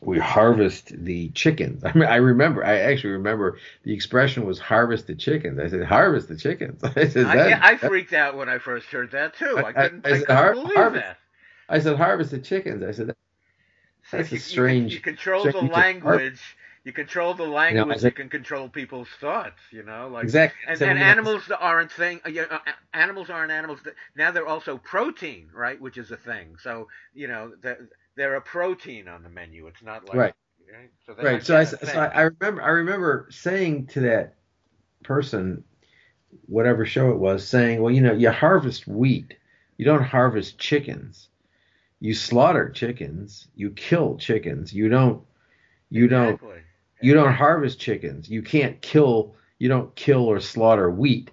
[0.00, 1.84] we harvest the chickens.
[1.84, 5.58] I mean, I remember, I actually remember the expression was harvest the chickens.
[5.58, 6.82] I said, harvest the chickens.
[6.96, 9.58] I said, I, yeah, I freaked out when I first heard that too.
[9.58, 11.18] I couldn't, I, I, I couldn't har- believe harvest, that.
[11.68, 12.82] I said, harvest the chickens.
[12.82, 13.14] I said,
[14.12, 14.92] that's a strange.
[14.92, 16.40] You, you control the language.
[16.84, 17.96] You control the language.
[17.96, 19.58] You, know, you can control people's thoughts.
[19.72, 20.60] You know, like exactly.
[20.68, 22.20] And, and animals aren't thing.
[22.24, 22.58] Uh, uh,
[22.94, 23.80] animals aren't animals.
[24.14, 25.80] Now they're also protein, right?
[25.80, 26.56] Which is a thing.
[26.62, 27.52] So you know,
[28.16, 29.66] they're a protein on the menu.
[29.66, 30.34] It's not like right.
[30.72, 30.90] Right.
[31.06, 31.44] So, right.
[31.44, 34.34] so I, so I remember I remember saying to that
[35.04, 35.62] person,
[36.46, 39.34] whatever show it was, saying, well, you know, you harvest wheat,
[39.76, 41.28] you don't harvest chickens.
[42.00, 44.72] You slaughter chickens, you kill chickens.
[44.72, 45.22] You don't,
[45.88, 46.48] you exactly.
[46.48, 46.62] don't,
[47.00, 48.28] you don't harvest chickens.
[48.28, 51.30] You can't kill, you don't kill or slaughter wheat.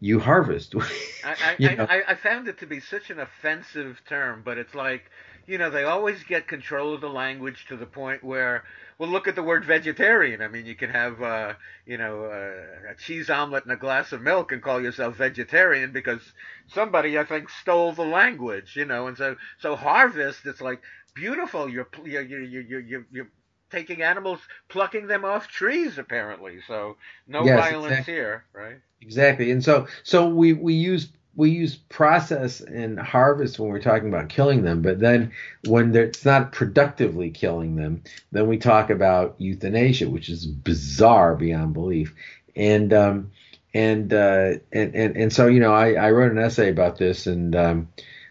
[0.00, 0.74] you harvest.
[1.24, 5.10] I, you I, I, found it to be such an offensive term, but it's like,
[5.46, 8.64] you know, they always get control of the language to the point where,
[8.98, 10.42] well, look at the word vegetarian.
[10.42, 14.12] I mean, you can have, uh, you know, uh, a cheese omelet and a glass
[14.12, 16.20] of milk and call yourself vegetarian because
[16.68, 20.82] somebody, I think, stole the language, you know, and so, so harvest, it's like,
[21.14, 21.68] beautiful.
[21.68, 23.28] You're, you're, you're, you're, you're, you're
[23.70, 26.58] taking animals, plucking them off trees, apparently.
[26.66, 28.14] So no yes, violence exactly.
[28.14, 28.76] here, right?
[29.00, 29.50] Exactly.
[29.50, 34.30] And so so we we use we use process and harvest when we're talking about
[34.30, 35.32] killing them, but then
[35.66, 41.74] when it's not productively killing them, then we talk about euthanasia, which is bizarre beyond
[41.74, 42.14] belief.
[42.56, 43.30] And um,
[43.74, 47.26] and, uh, and and and so you know, I, I wrote an essay about this,
[47.26, 47.88] and um,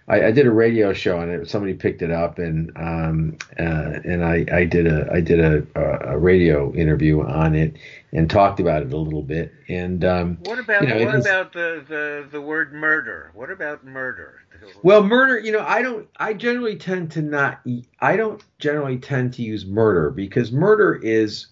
[0.07, 1.47] I, I, did a radio show on it.
[1.47, 6.09] Somebody picked it up, and um, uh, and I, I did a I did a,
[6.09, 7.75] a radio interview on it
[8.16, 9.53] and talked about it a little bit.
[9.68, 13.32] And um, what about you know, what is, about the, the the word murder?
[13.34, 14.41] What about murder?
[14.84, 15.38] Well, murder.
[15.38, 16.07] You know, I don't.
[16.18, 17.61] I generally tend to not.
[17.99, 21.47] I don't generally tend to use murder because murder is.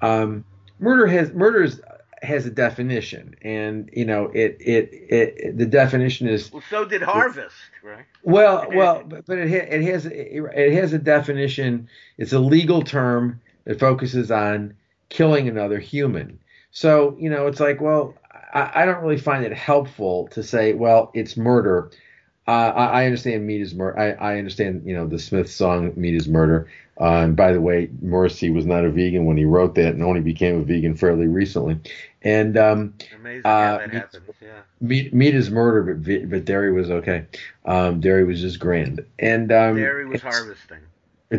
[0.00, 0.44] Um,
[0.78, 1.82] murder has murder is
[2.22, 6.50] has a definition, and you know it it, it the definition is.
[6.50, 8.06] Well, so did harvest, right?
[8.22, 11.90] Well, well, but, but it it has it has a definition.
[12.16, 14.74] It's a legal term that focuses on
[15.08, 16.38] killing another human.
[16.70, 18.14] So you know, it's like, well,
[18.54, 21.90] I, I don't really find it helpful to say, well, it's murder.
[22.46, 23.98] Uh, I, I, understand meat is murder.
[23.98, 26.68] I, I, understand, you know, the Smith song "Meat is Murder."
[27.00, 30.02] Uh, and by the way, Morrissey was not a vegan when he wrote that, and
[30.02, 31.80] only became a vegan fairly recently.
[32.20, 34.24] And um, amazing uh, that meat, happens.
[34.42, 34.60] Yeah.
[34.80, 37.24] Meat, meat is murder, but but dairy was okay.
[37.64, 39.04] Um, dairy was just grand.
[39.18, 40.80] And um, dairy was harvesting.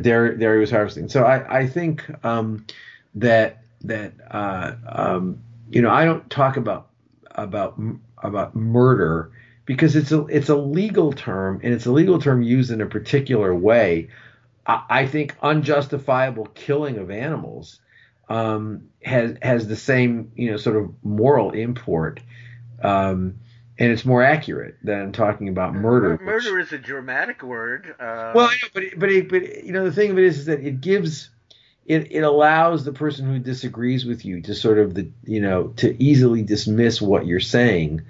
[0.01, 1.07] Dairy dairy was harvesting.
[1.07, 2.65] So I I think um,
[3.15, 6.89] that that uh, um, you know I don't talk about
[7.31, 7.79] about
[8.17, 9.31] about murder
[9.65, 12.85] because it's a it's a legal term and it's a legal term used in a
[12.85, 14.09] particular way.
[14.65, 17.79] I, I think unjustifiable killing of animals
[18.29, 22.19] um, has has the same you know sort of moral import,
[22.81, 23.35] um,
[23.77, 26.19] and it's more accurate than talking about murder.
[26.21, 27.95] Murder which, is a dramatic word.
[27.99, 30.81] Uh, well, but but but you know the thing of it is, is that it
[30.81, 31.29] gives.
[31.85, 35.67] It, it allows the person who disagrees with you to sort of the you know
[35.77, 38.01] to easily dismiss what you're saying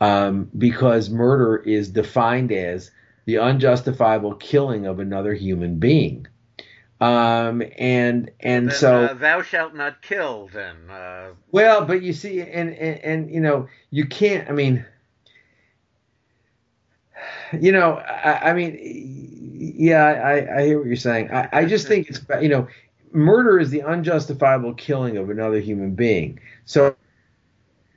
[0.00, 2.90] um, because murder is defined as
[3.24, 6.26] the unjustifiable killing of another human being.
[7.00, 10.48] Um, and and then, so uh, thou shalt not kill.
[10.52, 14.48] Then uh, well, but you see, and, and and you know, you can't.
[14.48, 14.84] I mean,
[17.52, 18.76] you know, I, I mean,
[19.76, 21.30] yeah, I, I hear what you're saying.
[21.30, 22.66] I, I just think it's you know,
[23.12, 26.40] murder is the unjustifiable killing of another human being.
[26.64, 26.94] So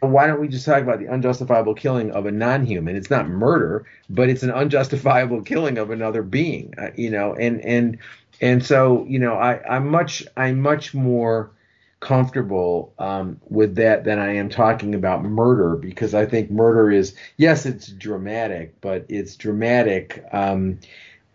[0.01, 2.95] why don't we just talk about the unjustifiable killing of a non-human?
[2.95, 6.73] It's not murder, but it's an unjustifiable killing of another being.
[6.77, 7.97] Uh, you know, and and
[8.41, 11.51] and so you know, I I'm much I'm much more
[11.99, 17.15] comfortable um, with that than I am talking about murder because I think murder is
[17.37, 20.25] yes, it's dramatic, but it's dramatic.
[20.33, 20.79] Um,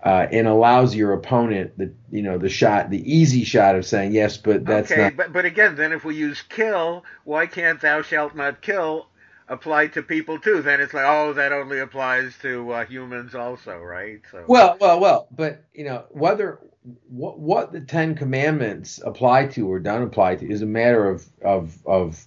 [0.07, 4.13] uh, and allows your opponent the you know the shot the easy shot of saying
[4.13, 7.81] yes but that's okay, not but but again then if we use kill why can't
[7.81, 9.09] thou shalt not kill
[9.49, 10.63] apply to people too?
[10.63, 14.21] Then it's like oh that only applies to uh, humans also right?
[14.31, 16.61] So well well well but you know whether
[17.09, 21.27] what what the 10 commandments apply to or don't apply to is a matter of
[21.43, 22.25] of of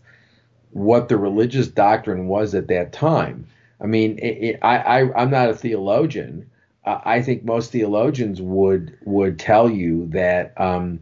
[0.71, 3.47] what the religious doctrine was at that time.
[3.79, 6.49] I mean it, it, I, I i'm not a theologian
[6.85, 11.01] I think most theologians would would tell you that um,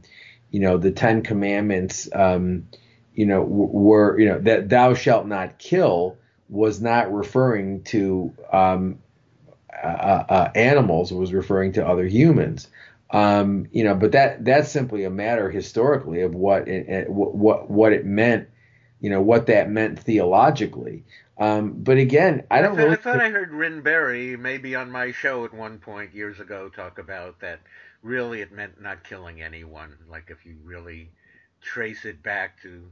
[0.51, 2.67] you know the Ten Commandments, um,
[3.13, 6.17] you know, were you know that thou shalt not kill
[6.49, 8.99] was not referring to um,
[9.83, 12.67] uh, uh, animals; it was referring to other humans.
[13.11, 17.93] Um, you know, but that that's simply a matter historically of what it, what what
[17.93, 18.49] it meant.
[18.99, 21.05] You know what that meant theologically.
[21.39, 22.77] Um, but again, I don't.
[22.79, 26.13] I, really I thought I heard Rynn Berry, maybe on my show at one point
[26.13, 27.59] years ago, talk about that.
[28.01, 29.97] Really, it meant not killing anyone.
[30.09, 31.09] Like if you really
[31.61, 32.83] trace it back to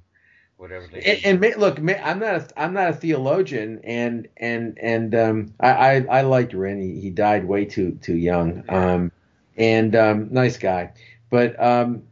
[0.58, 1.22] whatever they.
[1.24, 5.70] And, and look, I'm not a, I'm not a theologian, and and and um, I,
[5.70, 6.82] I I liked Rynn.
[6.82, 8.64] He, he died way too too young.
[8.70, 9.12] Um,
[9.58, 10.91] and um, nice guy,
[11.30, 12.04] but um,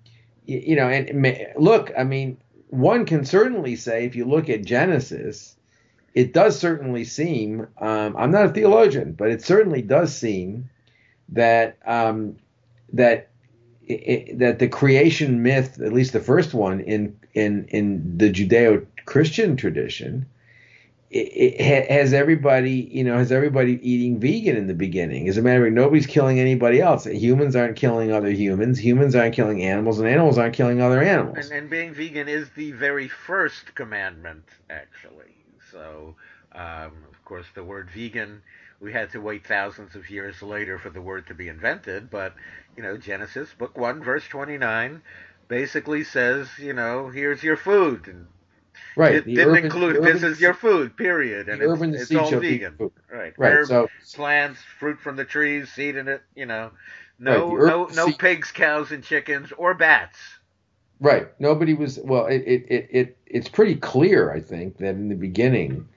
[0.46, 2.38] you, you know, and look, I mean,
[2.70, 5.58] one can certainly say if you look at Genesis
[6.14, 10.70] it does certainly seem, um, I'm not a theologian, but it certainly does seem
[11.30, 12.38] that um,
[12.94, 13.30] that
[13.88, 19.58] it, that the creation myth, at least the first one in in in the Judeo-Christian
[19.58, 20.28] tradition,
[21.10, 25.28] it, it, has everybody, you know, has everybody eating vegan in the beginning?
[25.28, 27.06] As a matter of nobody's killing anybody else.
[27.06, 28.78] Humans aren't killing other humans.
[28.78, 31.38] Humans aren't killing animals, and animals aren't killing other animals.
[31.38, 35.43] And, and being vegan is the very first commandment, actually.
[35.74, 36.16] So,
[36.54, 38.44] um, of course, the word vegan,
[38.82, 42.12] we had to wait thousands of years later for the word to be invented.
[42.12, 42.36] But,
[42.78, 45.02] you know, Genesis, book one, verse twenty-nine,
[45.50, 48.28] basically says, you know, here's your food, and
[48.96, 49.16] Right.
[49.16, 51.50] It didn't urban, include this is your food, period.
[51.50, 52.80] And it's, it's all vegan.
[53.12, 53.34] Right.
[53.38, 53.54] Right.
[53.54, 56.72] Herbs, so plants, fruit from the trees, seed in it, you know.
[57.20, 60.20] No right, no no pigs, cows and chickens or bats.
[61.04, 61.28] Right.
[61.38, 65.16] Nobody was well it it, it, it it's pretty clear, I think, that in the
[65.16, 65.90] beginning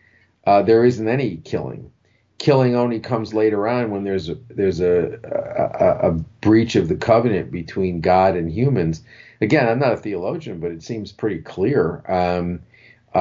[0.45, 1.93] uh, there isn't any killing.
[2.39, 6.97] Killing only comes later on when there's a there's a, a, a breach of the
[6.97, 9.05] covenant between God and humans.
[9.41, 12.03] Again, I'm not a theologian, but it seems pretty clear.
[12.09, 12.63] Um,
[13.15, 13.19] uh,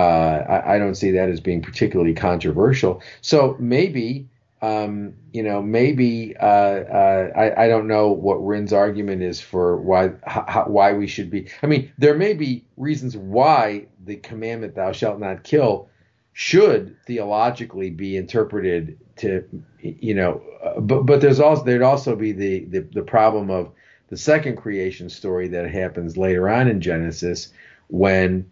[0.49, 3.01] I, I, don't see that as being particularly controversial.
[3.21, 4.27] So maybe,
[4.65, 9.77] um, you know, maybe uh, uh, I, I, don't know what Rynn's argument is for
[9.77, 11.49] why how, why we should be.
[11.61, 15.89] I mean, there may be reasons why the commandment "Thou shalt not kill"
[16.33, 19.47] should theologically be interpreted to,
[19.81, 23.71] you know, uh, but but there's also there'd also be the, the the problem of
[24.07, 27.49] the second creation story that happens later on in Genesis
[27.89, 28.49] when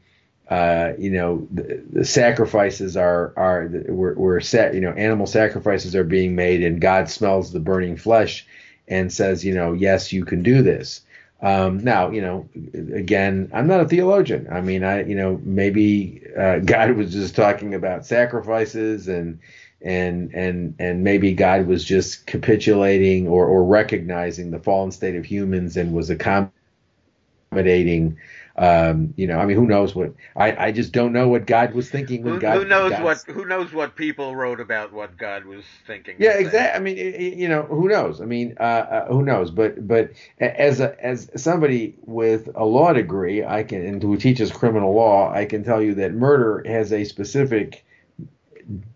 [0.49, 4.73] uh, you know, the, the, sacrifices are are we're, we're set.
[4.73, 8.45] You know, animal sacrifices are being made, and God smells the burning flesh
[8.87, 11.01] and says, you know, yes, you can do this.
[11.41, 12.47] Um, now, you know,
[12.93, 14.47] again, I'm not a theologian.
[14.51, 19.39] I mean, I, you know, maybe uh, God was just talking about sacrifices and
[19.81, 25.25] and and and maybe God was just capitulating or or recognizing the fallen state of
[25.25, 28.17] humans and was accommodating
[28.56, 30.14] um, you know, I mean, who knows what?
[30.36, 32.58] I, I just don't know what God was thinking when who, God.
[32.58, 33.18] Who knows what?
[33.24, 36.18] Who knows what people wrote about what God was thinking?
[36.20, 36.78] Yeah, exactly.
[36.78, 38.22] I mean, you know, who knows?
[38.22, 39.49] I mean, uh, uh, who knows?
[39.49, 44.51] But but as a as somebody with a law degree, I can and who teaches
[44.51, 47.84] criminal law, I can tell you that murder has a specific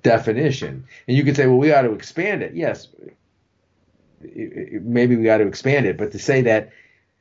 [0.04, 2.54] definition, and you could say, well, we ought to expand it.
[2.54, 2.90] Yes,
[4.22, 6.70] maybe we ought to expand it, but to say that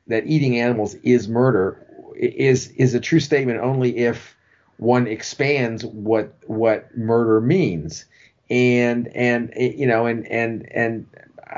[0.05, 1.83] that eating animals is murder
[2.17, 4.35] is is a true statement only if
[4.77, 8.05] one expands what what murder means.
[8.49, 11.05] And and you know and and and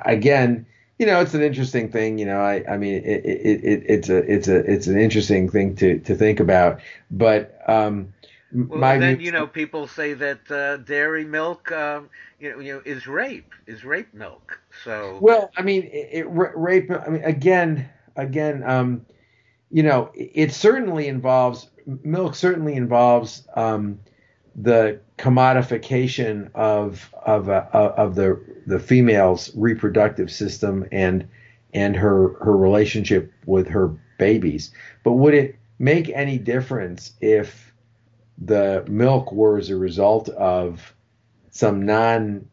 [0.05, 0.65] again
[0.97, 4.09] you know it's an interesting thing you know i i mean it, it, it it's
[4.09, 6.79] a it's a it's an interesting thing to to think about.
[7.11, 8.13] But um
[8.51, 12.73] well, my then you know people say that uh, dairy milk um, you know, you
[12.73, 14.59] know is rape is rape milk.
[14.83, 19.05] So well i mean it, it rape i mean again again um
[19.71, 21.69] you know, it certainly involves
[22.03, 22.35] milk.
[22.35, 23.99] Certainly involves um,
[24.55, 31.27] the commodification of of uh, of the the female's reproductive system and
[31.73, 34.71] and her her relationship with her babies.
[35.03, 37.73] But would it make any difference if
[38.37, 40.93] the milk were as a result of
[41.51, 42.47] some non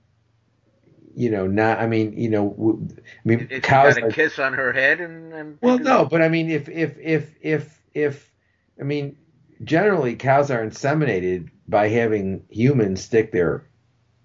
[1.17, 1.79] you know, not.
[1.79, 5.33] I mean, you know, I mean, if cows got a kiss on her head and,
[5.33, 8.33] and well, no, but I mean, if if if if if
[8.79, 9.17] I mean,
[9.65, 13.67] generally cows are inseminated by having humans stick their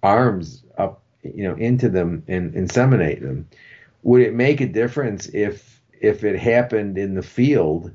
[0.03, 3.47] arms up, you know, into them and inseminate them.
[4.03, 7.91] Would it make a difference if if it happened in the field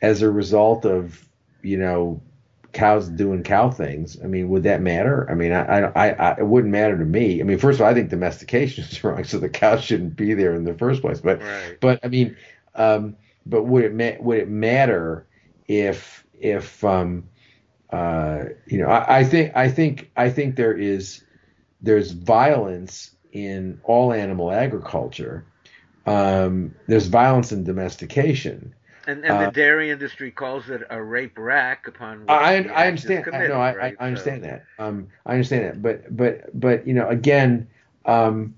[0.00, 1.28] as a result of
[1.62, 2.22] you know
[2.72, 4.16] cows doing cow things.
[4.22, 5.28] I mean, would that matter?
[5.30, 7.40] I mean, I, I, I, it wouldn't matter to me.
[7.40, 10.34] I mean, first of all, I think domestication is wrong, so the cows shouldn't be
[10.34, 11.20] there in the first place.
[11.20, 11.78] But, right.
[11.80, 12.36] but I mean,
[12.74, 13.16] um,
[13.46, 15.26] but would it ma- would it matter
[15.66, 17.28] if if um,
[17.90, 18.88] uh, you know?
[18.88, 21.24] I, I think I think I think there is
[21.80, 25.46] there's violence in all animal agriculture.
[26.06, 28.74] Um, there's violence in domestication.
[29.06, 32.88] And, and the uh, dairy industry calls it a rape rack upon which I, I
[32.88, 33.28] understand.
[33.32, 33.48] I.
[33.48, 33.96] Right?
[33.98, 34.48] I, I, understand so.
[34.50, 34.64] that.
[34.78, 35.82] Um, I understand that.
[35.82, 37.66] But but but you know, again,
[38.04, 38.54] um,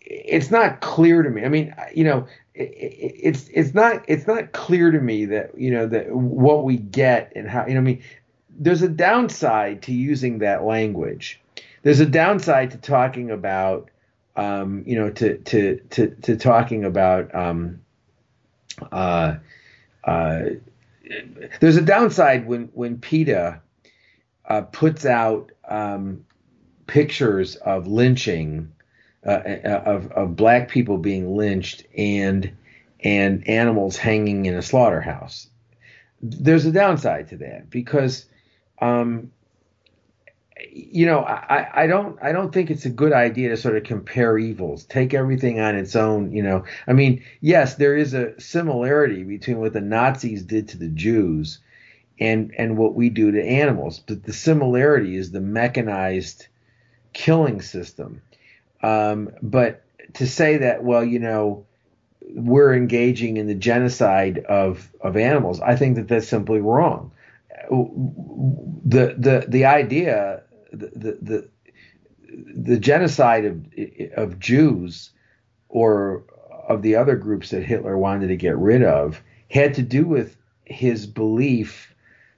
[0.00, 1.44] it's not clear to me.
[1.44, 5.56] I mean, you know, it, it, it's it's not it's not clear to me that
[5.58, 7.80] you know that what we get and how you know.
[7.80, 8.02] I mean,
[8.48, 11.40] there's a downside to using that language.
[11.82, 13.90] There's a downside to talking about,
[14.36, 17.34] um, you know, to to to to talking about.
[17.34, 17.80] Um,
[18.92, 19.36] uh,
[20.04, 20.42] uh,
[21.60, 23.60] there's a downside when when PETA
[24.48, 26.24] uh, puts out um,
[26.86, 28.72] pictures of lynching
[29.26, 32.52] uh, uh, of of black people being lynched and
[33.02, 35.48] and animals hanging in a slaughterhouse.
[36.22, 38.26] There's a downside to that because
[38.80, 39.30] um,
[40.72, 43.84] you know, I, I don't I don't think it's a good idea to sort of
[43.84, 44.84] compare evils.
[44.84, 46.32] Take everything on its own.
[46.32, 50.78] You know, I mean, yes, there is a similarity between what the Nazis did to
[50.78, 51.58] the Jews
[52.18, 56.46] and and what we do to animals, but the similarity is the mechanized
[57.12, 58.22] killing system.
[58.82, 59.82] Um, but
[60.14, 61.66] to say that, well, you know,
[62.20, 67.12] we're engaging in the genocide of of animals, I think that that's simply wrong
[67.70, 70.39] the the the idea
[70.72, 71.48] the the
[72.54, 73.66] the genocide of
[74.16, 75.10] of Jews
[75.68, 76.24] or
[76.68, 79.20] of the other groups that Hitler wanted to get rid of
[79.50, 81.94] had to do with his belief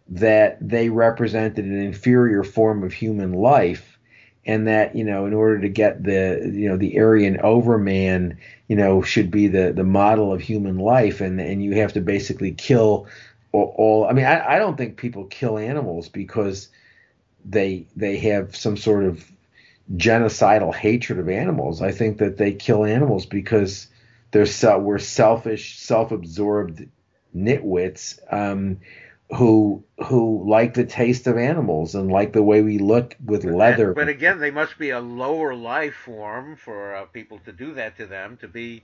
[0.09, 3.99] that they represented an inferior form of human life
[4.45, 8.39] and that you know in order to get the you know the Aryan overman
[8.69, 12.01] you know should be the the model of human life and and you have to
[12.01, 13.07] basically kill
[13.53, 16.69] all, all I mean I, I don't think people kill animals because
[17.45, 19.25] they they have some sort of
[19.97, 21.83] genocidal hatred of animals.
[21.83, 23.89] I think that they kill animals because
[24.31, 26.89] they're so, we're selfish, self-absorbed
[27.35, 28.79] nitwits um,
[29.37, 33.95] who who like the taste of animals and like the way we look with leather.
[33.95, 37.97] But again, they must be a lower life form for uh, people to do that
[37.97, 38.83] to them, to be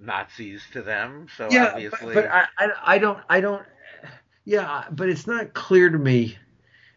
[0.00, 1.26] Nazis to them.
[1.36, 3.66] So yeah, obviously, but, but I, I I don't I don't
[4.44, 6.38] yeah, but it's not clear to me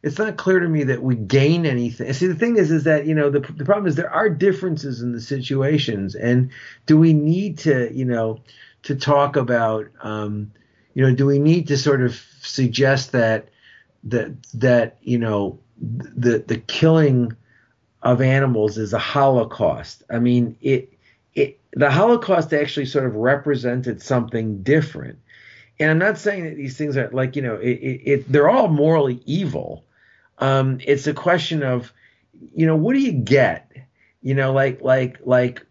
[0.04, 2.12] it's not clear to me that we gain anything.
[2.14, 5.02] See, the thing is, is that you know the the problem is there are differences
[5.02, 6.52] in the situations, and
[6.86, 8.40] do we need to you know
[8.84, 10.52] to talk about um,
[10.94, 13.50] you know do we need to sort of suggest that
[14.06, 17.36] that that you know the the killing
[18.02, 20.04] of animals is a holocaust?
[20.10, 20.92] I mean, it
[21.36, 25.20] it the Holocaust actually sort of represented something different.
[25.80, 28.50] And I'm not saying that these things are like you know it, it, it they're
[28.50, 29.86] all morally evil,
[30.42, 31.94] um, it's a question of,
[32.54, 33.72] you know, what do you get?
[34.22, 35.66] You know, like like like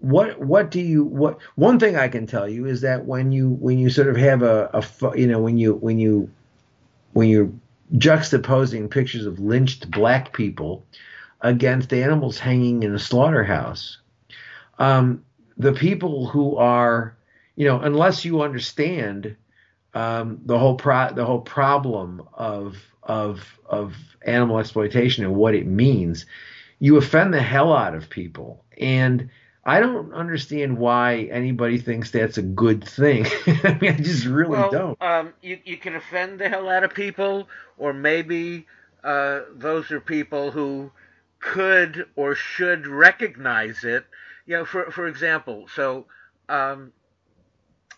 [0.00, 3.50] what what do you what one thing I can tell you is that when you
[3.50, 6.30] when you sort of have a, a you know when you when you
[7.12, 7.50] when you're
[7.94, 10.84] juxtaposing pictures of lynched black people
[11.40, 13.98] against animals hanging in a slaughterhouse,
[14.78, 15.24] um,
[15.56, 17.16] the people who are
[17.56, 19.36] you know unless you understand
[19.94, 25.66] um, the whole pro- the whole problem of of of animal exploitation and what it
[25.66, 26.26] means,
[26.78, 28.64] you offend the hell out of people.
[28.78, 29.30] And
[29.64, 33.26] I don't understand why anybody thinks that's a good thing.
[33.46, 35.02] I mean, I just really well, don't.
[35.02, 38.66] Um, you you can offend the hell out of people, or maybe
[39.04, 40.90] uh, those are people who
[41.40, 44.06] could or should recognize it.
[44.46, 46.06] You know, for for example, so
[46.48, 46.92] um,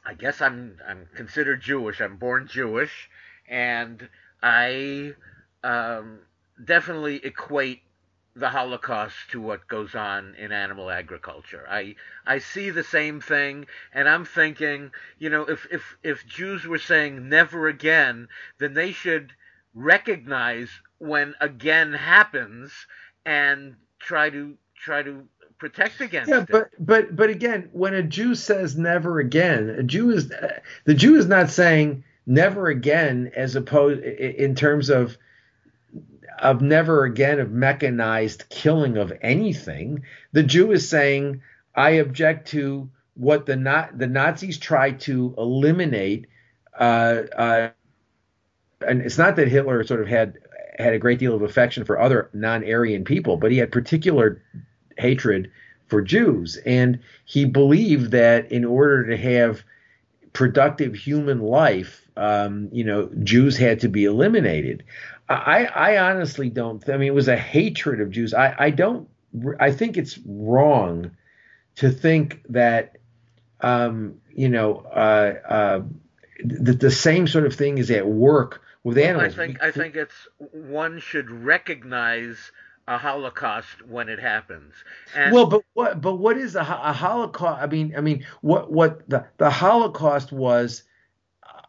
[0.05, 2.01] I guess I'm I'm considered Jewish.
[2.01, 3.11] I'm born Jewish,
[3.49, 4.09] and
[4.43, 5.15] I
[5.63, 6.21] um,
[6.65, 7.83] definitely equate
[8.35, 11.67] the Holocaust to what goes on in animal agriculture.
[11.69, 11.97] I
[12.27, 16.79] I see the same thing, and I'm thinking, you know, if if if Jews were
[16.79, 18.29] saying never again,
[18.59, 19.35] then they should
[19.75, 22.87] recognize when again happens
[23.27, 25.29] and try to try to
[25.61, 26.49] protect against yeah, it.
[26.51, 30.33] but but but again, when a Jew says never again, a Jew is
[30.85, 35.17] the Jew is not saying never again as opposed in terms of
[36.39, 40.05] of never again of mechanized killing of anything.
[40.33, 41.43] The Jew is saying,
[41.75, 46.27] I object to what the not the Nazis tried to eliminate.
[46.77, 47.69] Uh, uh,
[48.87, 50.39] and it's not that Hitler sort of had
[50.79, 54.43] had a great deal of affection for other non-Aryan people, but he had particular
[54.99, 55.51] hatred
[55.89, 59.63] for Jews, and he believed that in order to have
[60.33, 64.85] productive human life, um, you know, Jews had to be eliminated.
[65.29, 66.87] I, I honestly don't.
[66.89, 68.35] I mean, it was a hatred of Jews.
[68.35, 69.09] I, I don't.
[69.61, 71.13] I think it's wrong
[71.77, 72.99] to think that,
[73.61, 75.83] um, you know, uh, uh,
[76.45, 79.35] that the same sort of thing is at work with animals.
[79.35, 82.51] I think I think it's one should recognize
[82.89, 84.75] a Holocaust when it happens.
[85.15, 87.63] And well, but what but what is a, a Holocaust?
[87.63, 90.83] I mean, I mean, what what the the Holocaust was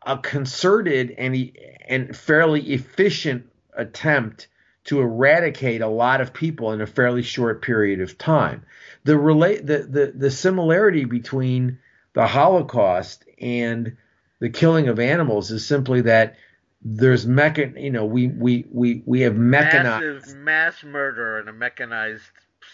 [0.05, 1.51] a concerted and
[1.87, 4.47] and fairly efficient attempt
[4.83, 8.65] to eradicate a lot of people in a fairly short period of time.
[9.03, 11.79] The relate the, the, the similarity between
[12.13, 13.95] the Holocaust and
[14.39, 16.35] the killing of animals is simply that
[16.83, 21.53] there's mechan you know we we we we have mechanized Massive mass murder and a
[21.53, 22.23] mechanized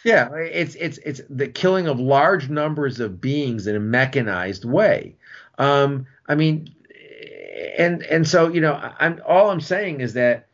[0.04, 5.16] yeah it's it's it's the killing of large numbers of beings in a mechanized way
[5.58, 6.74] um i mean
[7.78, 10.48] and and so you know i'm all i'm saying is that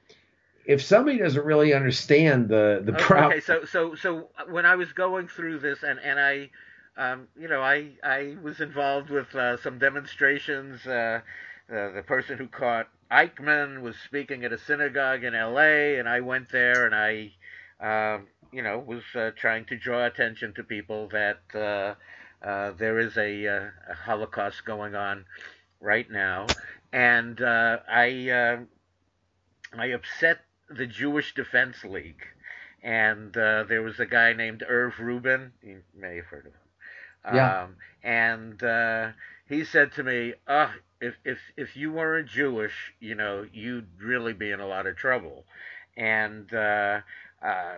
[0.65, 3.31] if somebody doesn't really understand the the okay, problem.
[3.33, 6.49] Okay, so so so when I was going through this, and and I,
[6.97, 10.85] um, you know, I I was involved with uh, some demonstrations.
[10.85, 11.21] Uh,
[11.71, 16.21] uh, the person who caught Eichmann was speaking at a synagogue in L.A., and I
[16.21, 17.31] went there, and I,
[17.79, 18.19] uh,
[18.51, 21.95] you know, was uh, trying to draw attention to people that uh,
[22.45, 23.71] uh, there is a, a,
[24.05, 25.25] Holocaust going on
[25.79, 26.53] right now,
[26.91, 28.65] and I
[29.77, 30.39] I upset
[30.69, 32.25] the Jewish Defense League,
[32.81, 35.51] and uh, there was a guy named Irv Rubin.
[35.61, 37.35] You may have heard of him.
[37.35, 37.63] Yeah.
[37.63, 39.11] Um, and uh,
[39.47, 43.89] he said to me, "Ah, oh, if if if you weren't Jewish, you know, you'd
[44.01, 45.45] really be in a lot of trouble."
[45.97, 47.01] And uh,
[47.41, 47.75] uh,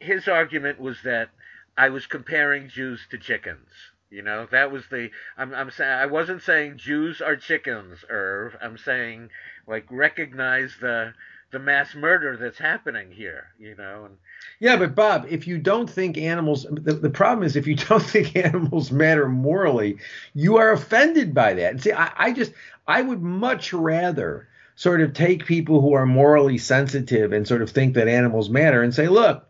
[0.00, 1.28] his argument was that
[1.76, 3.68] I was comparing Jews to chickens.
[4.10, 8.56] You know, that was the I'm I'm saying I wasn't saying Jews are chickens, Irv.
[8.62, 9.28] I'm saying
[9.66, 11.12] like recognize the
[11.50, 14.06] the mass murder that's happening here, you know.
[14.06, 14.16] And,
[14.60, 18.02] yeah, but Bob, if you don't think animals, the, the problem is if you don't
[18.02, 19.98] think animals matter morally,
[20.34, 21.70] you are offended by that.
[21.72, 22.52] And see, I, I just,
[22.86, 27.70] I would much rather sort of take people who are morally sensitive and sort of
[27.70, 29.44] think that animals matter and say, look,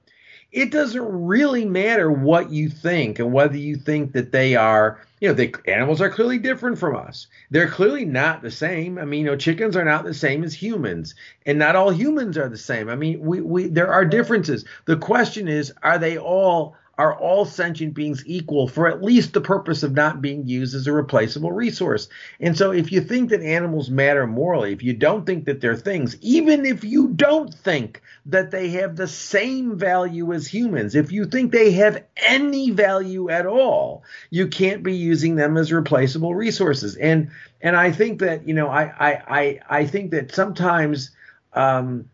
[0.53, 5.29] it doesn't really matter what you think and whether you think that they are you
[5.29, 7.27] know, the animals are clearly different from us.
[7.51, 8.99] They're clearly not the same.
[8.99, 11.15] I mean, you know, chickens are not the same as humans,
[11.47, 12.89] and not all humans are the same.
[12.89, 14.65] I mean, we, we there are differences.
[14.85, 19.41] The question is, are they all are all sentient beings equal for at least the
[19.41, 22.09] purpose of not being used as a replaceable resource?
[22.41, 25.77] And so, if you think that animals matter morally, if you don't think that they're
[25.77, 31.13] things, even if you don't think that they have the same value as humans, if
[31.13, 36.35] you think they have any value at all, you can't be using them as replaceable
[36.35, 36.97] resources.
[36.97, 37.31] And
[37.63, 41.13] and I think that you know, I I I, I think that sometimes.
[41.55, 42.11] Um,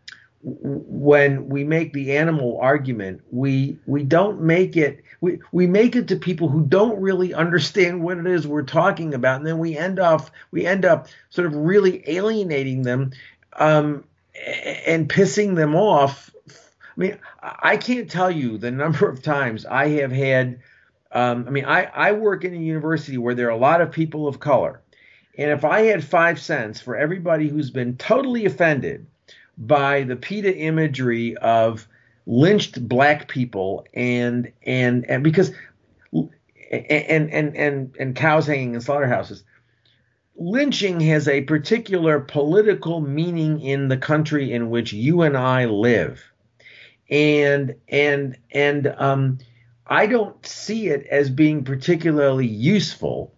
[0.47, 6.07] when we make the animal argument, we we don't make it we, we make it
[6.09, 9.75] to people who don't really understand what it is we're talking about, and then we
[9.75, 13.11] end off we end up sort of really alienating them
[13.53, 14.03] um,
[14.85, 16.29] and pissing them off.
[16.47, 16.53] I
[16.95, 20.59] mean, I can't tell you the number of times I have had.
[21.11, 23.91] Um, I mean, I, I work in a university where there are a lot of
[23.91, 24.81] people of color.
[25.37, 29.07] And if I had five cents for everybody who's been totally offended
[29.57, 31.87] by the PETA imagery of
[32.25, 35.51] lynched black people and and and because
[36.71, 39.43] and and and and cows hanging in slaughterhouses.
[40.37, 46.21] Lynching has a particular political meaning in the country in which you and I live.
[47.09, 49.37] And and and um
[49.87, 53.33] I don't see it as being particularly useful.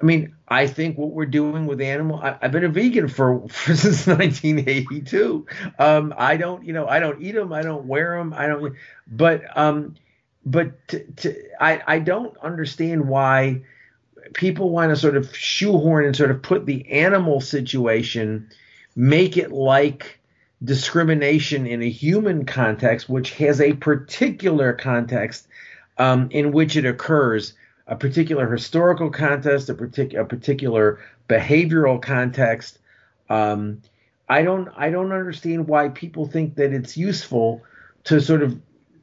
[0.00, 2.20] I mean, I think what we're doing with animal.
[2.22, 5.46] I, have been a vegan for, for since 1982.
[5.78, 7.52] Um, I don't, you know, I don't eat them.
[7.52, 8.34] I don't wear them.
[8.34, 8.74] I don't.
[9.06, 9.94] But um,
[10.44, 13.62] but to, to, I I don't understand why
[14.34, 18.50] people want to sort of shoehorn and sort of put the animal situation,
[18.96, 20.18] make it like
[20.62, 25.46] discrimination in a human context, which has a particular context
[25.98, 27.54] um, in which it occurs
[27.86, 32.78] a particular historical context, a, partic- a particular behavioral context.
[33.28, 33.82] Um,
[34.28, 37.62] I don't I don't understand why people think that it's useful
[38.04, 38.58] to sort of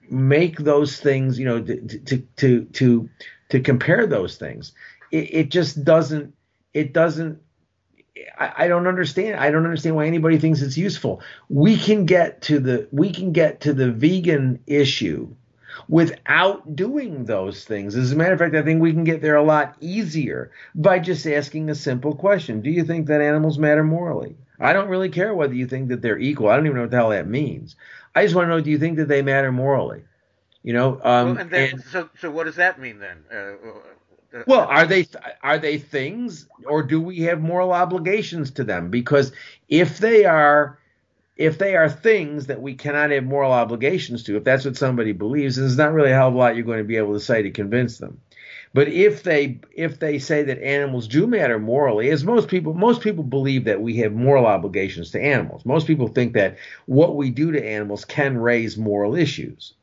[0.10, 3.10] make those things, you know, to to to to,
[3.50, 4.74] to compare those things.
[5.12, 6.34] It, it just doesn't
[6.74, 7.40] it doesn't
[8.38, 9.40] I, I don't understand.
[9.40, 11.22] I don't understand why anybody thinks it's useful.
[11.50, 15.36] We can get to the we can get to the vegan issue
[15.88, 17.96] without doing those things.
[17.96, 21.00] As a matter of fact, I think we can get there a lot easier by
[21.00, 24.36] just asking a simple question Do you think that animals matter morally?
[24.60, 26.50] I don't really care whether you think that they're equal.
[26.50, 27.76] I don't even know what the hell that means.
[28.14, 30.04] I just want to know do you think that they matter morally?
[30.64, 33.24] You know, um, well, and, then, and so so what does that mean then?
[33.34, 35.08] Uh, uh, well, are they
[35.42, 38.90] are they things, or do we have moral obligations to them?
[38.90, 39.32] Because
[39.68, 40.78] if they are
[41.38, 45.12] if they are things that we cannot have moral obligations to, if that's what somebody
[45.12, 47.20] believes, there's not really a hell of a lot you're going to be able to
[47.20, 48.20] say to convince them.
[48.74, 53.02] But if they if they say that animals do matter morally, as most people most
[53.02, 55.66] people believe that we have moral obligations to animals.
[55.66, 59.74] Most people think that what we do to animals can raise moral issues.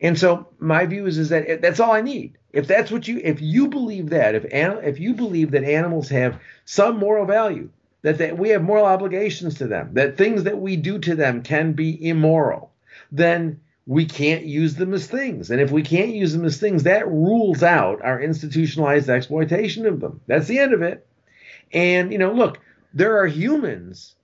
[0.00, 2.38] And so my view is, is that that's all I need.
[2.52, 6.40] If that's what you if you believe that if if you believe that animals have
[6.64, 7.68] some moral value,
[8.02, 11.42] that they, we have moral obligations to them, that things that we do to them
[11.42, 12.70] can be immoral,
[13.10, 15.50] then we can't use them as things.
[15.50, 20.00] And if we can't use them as things, that rules out our institutionalized exploitation of
[20.00, 20.20] them.
[20.26, 21.06] That's the end of it.
[21.72, 22.60] And, you know, look,
[22.94, 24.14] there are humans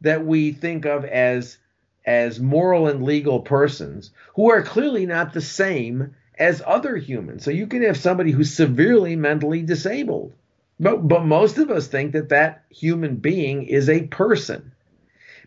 [0.00, 1.58] that we think of as
[2.04, 7.42] as moral and legal persons who are clearly not the same as other humans.
[7.44, 10.32] So you can have somebody who's severely mentally disabled.
[10.78, 14.72] But, but most of us think that that human being is a person.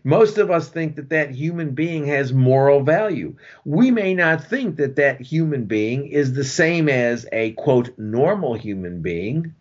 [0.02, 3.36] Most of us think that that human being has moral value.
[3.64, 8.54] We may not think that that human being is the same as a quote normal
[8.54, 9.54] human being,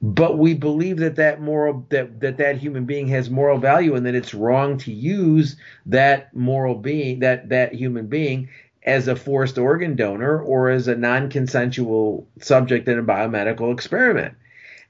[0.00, 4.06] but we believe that that moral that, that that human being has moral value and
[4.06, 5.56] that it's wrong to use
[5.86, 8.48] that moral being that that human being
[8.82, 14.34] as a forced organ donor or as a non-consensual subject in a biomedical experiment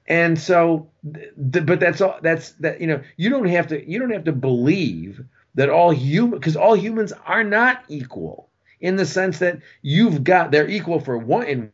[0.07, 3.99] and so th- but that's all that's that you know you don't have to you
[3.99, 5.25] don't have to believe
[5.55, 8.49] that all human because all humans are not equal
[8.81, 11.73] in the sense that you've got they're equal for one in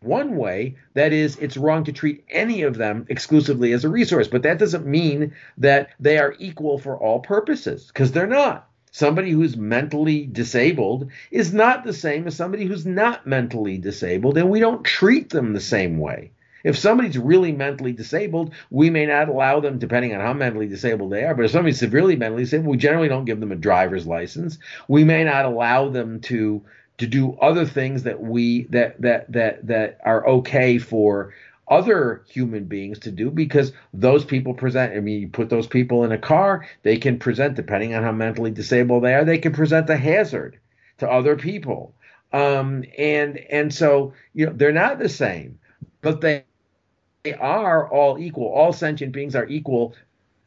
[0.00, 4.28] one way that is it's wrong to treat any of them exclusively as a resource.
[4.28, 8.68] But that doesn't mean that they are equal for all purposes because they're not.
[8.92, 14.48] Somebody who's mentally disabled is not the same as somebody who's not mentally disabled and
[14.48, 16.30] we don't treat them the same way
[16.64, 21.12] if somebody's really mentally disabled, we may not allow them, depending on how mentally disabled
[21.12, 21.34] they are.
[21.34, 24.58] But if somebody's severely mentally disabled, we generally don't give them a driver's license.
[24.88, 26.62] We may not allow them to
[26.98, 31.32] to do other things that we that that that that are okay for
[31.68, 36.04] other human beings to do because those people present i mean you put those people
[36.04, 39.52] in a car they can present depending on how mentally disabled they are they can
[39.52, 40.58] present a hazard
[40.98, 41.94] to other people
[42.32, 45.58] um, and and so you know they're not the same
[46.02, 46.44] but they
[47.28, 48.46] they are all equal.
[48.46, 49.94] All sentient beings are equal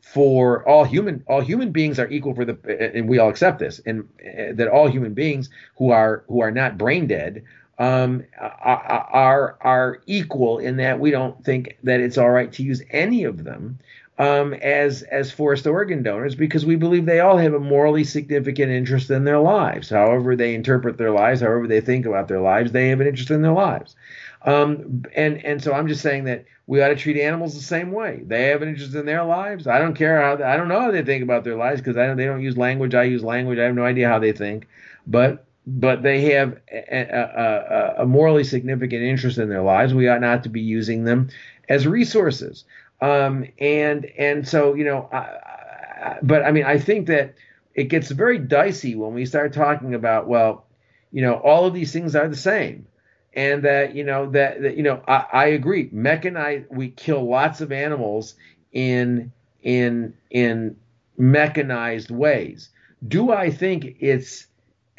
[0.02, 3.80] for all human all human beings are equal for the and we all accept this
[3.86, 5.48] and uh, that all human beings
[5.78, 7.44] who are who are not brain dead
[7.78, 12.82] um, are are equal in that we don't think that it's all right to use
[12.90, 13.78] any of them
[14.22, 18.72] um, as as forced organ donors because we believe they all have a morally significant
[18.72, 19.90] interest in their lives.
[19.90, 23.32] However they interpret their lives, however they think about their lives, they have an interest
[23.32, 23.96] in their lives.
[24.44, 27.92] Um, and and so I'm just saying that we ought to treat animals the same
[27.92, 28.22] way.
[28.26, 29.68] They have an interest in their lives.
[29.68, 32.08] I don't care how I don't know how they think about their lives because I
[32.08, 32.96] don't, they don't use language.
[32.96, 33.60] I use language.
[33.60, 34.68] I have no idea how they think,
[35.06, 39.94] but but they have a, a, a morally significant interest in their lives.
[39.94, 41.30] We ought not to be using them
[41.70, 42.64] as resources.
[43.00, 47.36] Um, and and so you know, I, I, but I mean, I think that
[47.76, 50.66] it gets very dicey when we start talking about well,
[51.12, 52.88] you know, all of these things are the same
[53.34, 55.90] and that you know that, that you know I, I agree.
[55.92, 58.36] Mechanized we kill lots of animals
[58.72, 59.32] in
[59.64, 60.76] in in
[61.18, 62.70] mechanized ways.
[63.08, 64.48] Do i think it's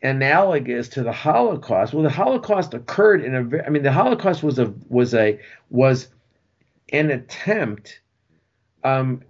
[0.02, 1.92] analogous to the holocaust?
[1.92, 5.38] Well the holocaust occurred in a i mean the holocaust was a was a
[5.70, 6.08] was
[6.92, 8.00] an attempt
[8.84, 9.22] um,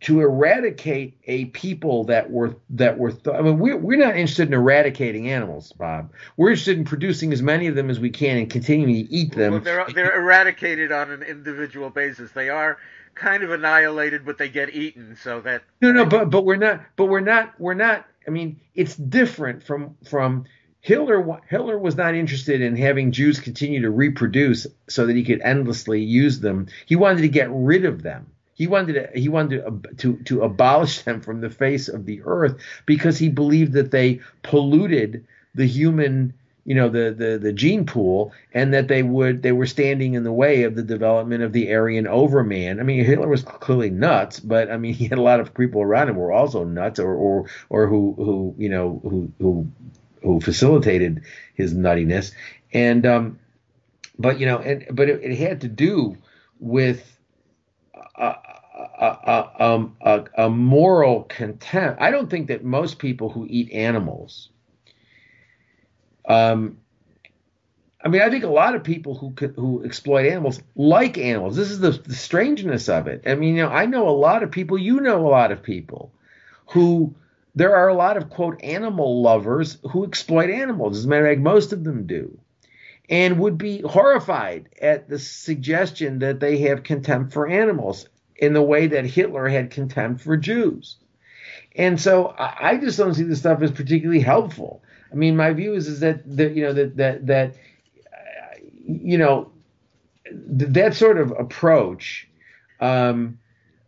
[0.00, 4.48] to eradicate a people that were that were th- I mean we're, we're not interested
[4.48, 6.12] in eradicating animals Bob.
[6.36, 9.34] We're interested in producing as many of them as we can and continuing to eat
[9.34, 9.52] them.
[9.52, 12.32] Well, they're they're eradicated on an individual basis.
[12.32, 12.78] They are
[13.14, 16.82] kind of annihilated but they get eaten so that no no but but we're not
[16.96, 20.44] but we're not we're not I mean it's different from from
[20.80, 25.40] Hitler Hitler was not interested in having Jews continue to reproduce so that he could
[25.40, 26.68] endlessly use them.
[26.84, 28.26] He wanted to get rid of them
[28.56, 32.22] he wanted to, he wanted to, to, to abolish them from the face of the
[32.24, 32.56] earth
[32.86, 36.32] because he believed that they polluted the human
[36.64, 40.24] you know the, the the gene pool and that they would they were standing in
[40.24, 42.80] the way of the development of the Aryan overman.
[42.80, 45.80] I mean Hitler was clearly nuts, but I mean he had a lot of people
[45.80, 49.68] around him who were also nuts or or or who who you know who who
[50.22, 51.22] who facilitated
[51.54, 52.32] his nuttiness.
[52.72, 53.38] And um
[54.18, 56.16] but you know and but it, it had to do
[56.58, 57.16] with
[58.98, 62.00] a, a, um, a, a, moral contempt.
[62.00, 64.48] I don't think that most people who eat animals,
[66.28, 66.78] um,
[68.02, 71.56] I mean, I think a lot of people who who exploit animals like animals.
[71.56, 73.22] This is the, the strangeness of it.
[73.26, 74.78] I mean, you know, I know a lot of people.
[74.78, 76.12] You know, a lot of people
[76.66, 77.14] who
[77.54, 80.98] there are a lot of quote animal lovers who exploit animals.
[80.98, 82.38] As a matter of fact, most of them do
[83.08, 88.08] and would be horrified at the suggestion that they have contempt for animals
[88.38, 90.96] in the way that Hitler had contempt for Jews.
[91.74, 94.82] And so I just don't see this stuff as particularly helpful.
[95.12, 97.54] I mean, my view is is that that you know that that that
[98.12, 98.56] uh,
[98.86, 99.52] you know
[100.24, 102.28] th- that sort of approach.
[102.80, 103.38] Um,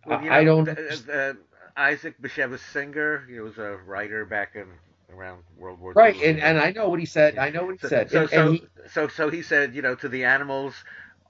[0.06, 0.68] well, you know, I don't.
[0.68, 1.32] Uh, uh,
[1.76, 4.66] Isaac Bashevis Singer, he was a writer back in
[5.14, 5.94] around World War II.
[5.94, 7.38] Right, and, and I know what he said.
[7.38, 8.10] I know what he so, said.
[8.10, 8.62] So, and, so, and he,
[8.92, 10.74] so, so he said, you know, to the animals,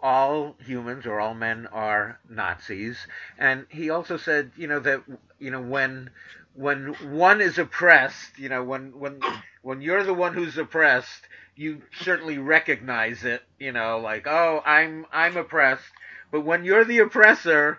[0.03, 3.07] all humans or all men are Nazis.
[3.39, 5.03] And he also said, you know, that,
[5.39, 6.11] you know, when
[6.55, 9.21] when one is oppressed, you know, when when
[9.63, 11.23] when you're the one who's oppressed,
[11.57, 15.85] you certainly recognize it, you know, like oh, I'm I'm oppressed.
[16.31, 17.79] But when you're the oppressor,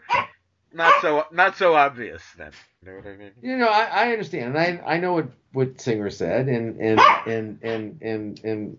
[0.73, 2.51] not so not so obvious then.
[2.83, 3.31] You know what I mean?
[3.41, 6.99] You know, I, I understand, and I I know what what Singer said, and and
[6.99, 7.23] ah!
[7.25, 8.77] and and and and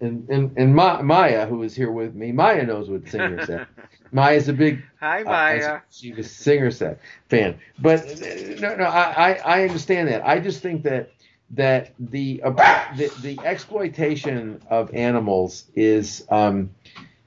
[0.00, 3.66] and, and, and Ma- Maya, who is here with me, Maya knows what Singer said.
[4.12, 5.74] Maya's a big hi uh, Maya.
[5.74, 6.98] Uh, she was Singer said
[7.28, 10.26] fan, but uh, no no I, I understand that.
[10.26, 11.10] I just think that
[11.50, 12.50] that the uh,
[12.96, 16.70] the, the exploitation of animals is um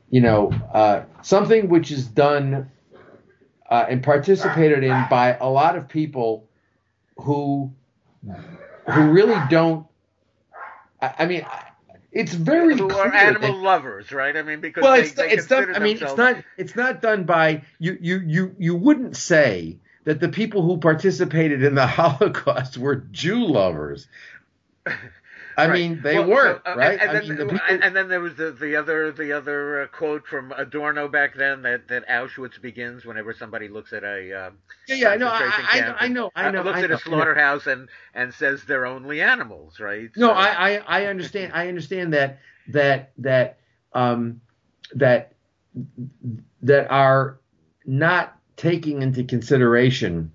[0.09, 2.71] you know uh, something which is done
[3.69, 6.47] uh, and participated in by a lot of people
[7.17, 7.71] who
[8.89, 9.85] who really don't.
[11.01, 11.45] I, I mean,
[12.11, 14.35] it's very who are animal that, lovers, right?
[14.35, 15.75] I mean, because well, they, it's they it's done.
[15.75, 20.21] I mean, it's not it's not done by you you you you wouldn't say that
[20.21, 24.07] the people who participated in the Holocaust were Jew lovers.
[25.57, 25.73] I Right.
[25.73, 26.99] mean, they Well, weren't, uh, right?
[27.01, 29.33] And, I then, mean, the people, and, and then there was the, the other the
[29.33, 34.03] other uh, quote from Adorno back then that, that Auschwitz begins whenever somebody looks at
[34.03, 36.83] a um, yeah, yeah, I know, I, I, I know, I uh, know, looks I
[36.83, 40.09] at a slaughterhouse and and says they're only animals, right?
[40.15, 41.53] No, So- I, I, I understand.
[41.55, 42.39] I understand that
[42.69, 43.57] that that
[43.93, 44.41] um,
[44.93, 45.33] that
[46.61, 47.39] that are
[47.85, 50.31] not taking into consideration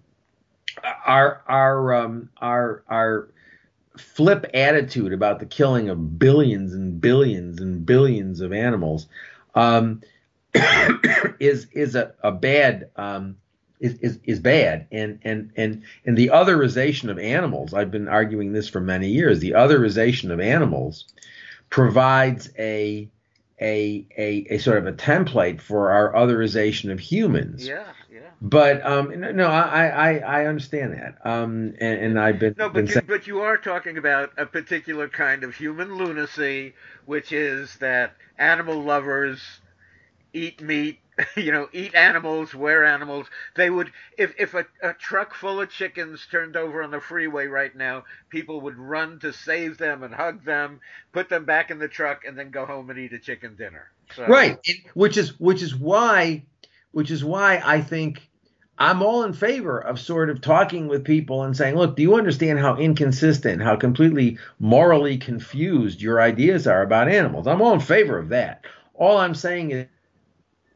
[1.07, 3.29] our our um, our our
[3.97, 9.07] flip attitude about the killing of billions and billions and billions of animals
[9.55, 10.03] um,
[11.39, 13.37] is is a, a bad um,
[13.81, 18.53] is, is is bad and and and and the otherization of animals I've been arguing
[18.53, 21.07] this for many years the otherization of animals
[21.69, 23.09] provides a
[23.61, 27.93] a a, a sort of a template for our otherization of humans yeah, yeah.
[28.43, 32.87] But um no, I, I I understand that um and, and I've been No, been
[32.87, 36.75] but you, saying, but you are talking about a particular kind of human lunacy,
[37.07, 39.61] which is that animal lovers
[40.33, 41.01] eat meat,
[41.37, 43.29] you know, eat animals, wear animals.
[43.57, 47.47] They would, if if a, a truck full of chickens turned over on the freeway
[47.47, 50.81] right now, people would run to save them and hug them,
[51.13, 53.91] put them back in the truck, and then go home and eat a chicken dinner.
[54.15, 54.59] So, right
[54.95, 56.45] which is which is why
[56.93, 58.29] which is why I think
[58.79, 62.17] I'm all in favor of sort of talking with people and saying, look, do you
[62.17, 67.47] understand how inconsistent, how completely morally confused your ideas are about animals?
[67.47, 68.65] I'm all in favor of that.
[68.95, 69.87] All I'm saying is,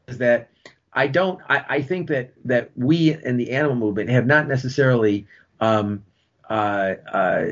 [0.07, 0.49] is that
[0.93, 1.39] I don't.
[1.49, 5.27] I, I think that that we in the animal movement have not necessarily,
[5.59, 6.03] um,
[6.49, 7.45] uh, uh,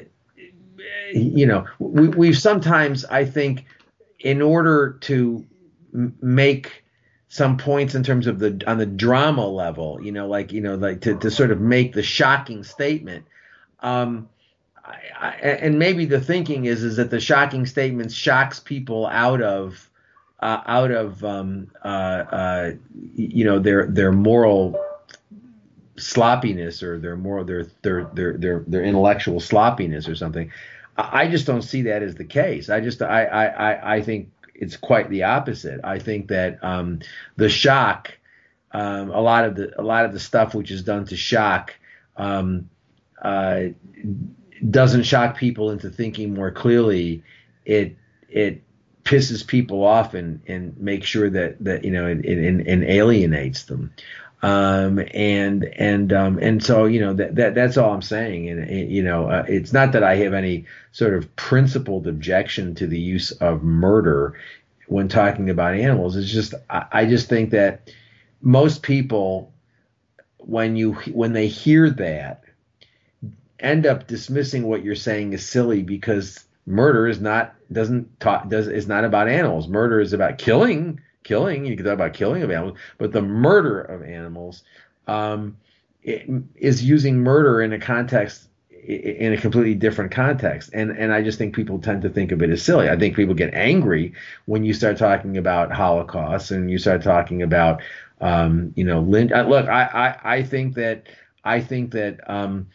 [1.13, 3.65] you know, we, we've sometimes I think,
[4.19, 5.45] in order to
[5.93, 6.85] m- make
[7.36, 10.76] some points in terms of the on the drama level, you know, like you know,
[10.76, 13.26] like to, to sort of make the shocking statement.
[13.82, 14.30] Um,
[14.86, 19.41] I, I, and maybe the thinking is is that the shocking statement shocks people out
[19.41, 19.90] of
[20.40, 22.72] uh, out of um, uh, uh,
[23.16, 24.82] you know their their moral
[25.98, 30.49] sloppiness or their moral their their their their, their intellectual sloppiness or something.
[30.98, 32.70] I just don't see that as the case.
[32.70, 35.82] I just I I, I think it's quite the opposite.
[35.84, 36.99] I think that um,
[37.36, 38.18] the shock,
[38.72, 41.73] um, a lot of the a lot of the stuff which is done to shock,
[42.18, 42.69] um,
[43.22, 43.61] uh,
[44.69, 47.23] doesn't shock people into thinking more clearly.
[47.65, 47.98] It
[48.30, 48.64] it
[49.03, 53.64] pisses people off and and makes sure that that you know and, and, and alienates
[53.64, 53.94] them.
[54.45, 58.47] Um, and and um, and so you know that, that that's all I'm saying.
[58.47, 62.85] And, you know, uh, it's not that I have any sort of principled objection to
[62.85, 64.39] the use of murder
[64.85, 66.15] when talking about animals.
[66.15, 67.89] It's just I, I just think that
[68.39, 69.51] most people,
[70.38, 72.43] when you when they hear that,
[73.59, 78.67] end up dismissing what you're saying as silly because murder is not doesn't talk does
[78.67, 79.67] is not about animals.
[79.67, 81.65] Murder is about killing killing.
[81.65, 84.64] You can talk about killing of animals, but the murder of animals
[85.07, 85.57] um,
[86.03, 88.47] is using murder in a context
[88.88, 90.69] in a completely different context.
[90.73, 92.89] And and I just think people tend to think of it as silly.
[92.89, 94.14] I think people get angry
[94.45, 97.81] when you start talking about Holocaust and you start talking about
[98.22, 99.31] um, you know Lynch.
[99.31, 99.84] uh, Look, I,
[100.23, 101.07] I I think that
[101.43, 102.68] I think that um,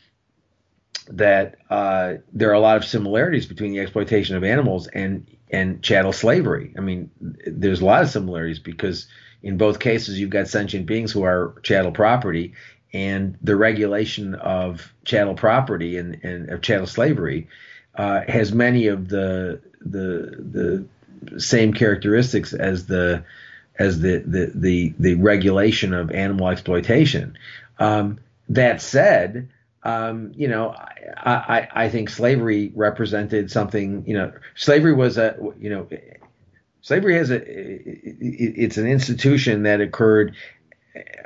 [1.08, 5.82] that uh, there are a lot of similarities between the exploitation of animals and and
[5.82, 6.72] chattel slavery.
[6.76, 9.06] I mean, there's a lot of similarities because
[9.42, 12.54] in both cases you've got sentient beings who are chattel property,
[12.92, 17.48] and the regulation of chattel property and, and of chattel slavery
[17.94, 20.86] uh, has many of the the
[21.32, 23.24] the same characteristics as the
[23.78, 27.36] as the the the, the regulation of animal exploitation.
[27.78, 28.18] Um,
[28.50, 29.48] that said,
[29.82, 30.74] um, you know,
[31.16, 34.04] I, I, I think slavery represented something.
[34.06, 35.88] You know, slavery was a you know,
[36.82, 40.34] slavery has a it's an institution that occurred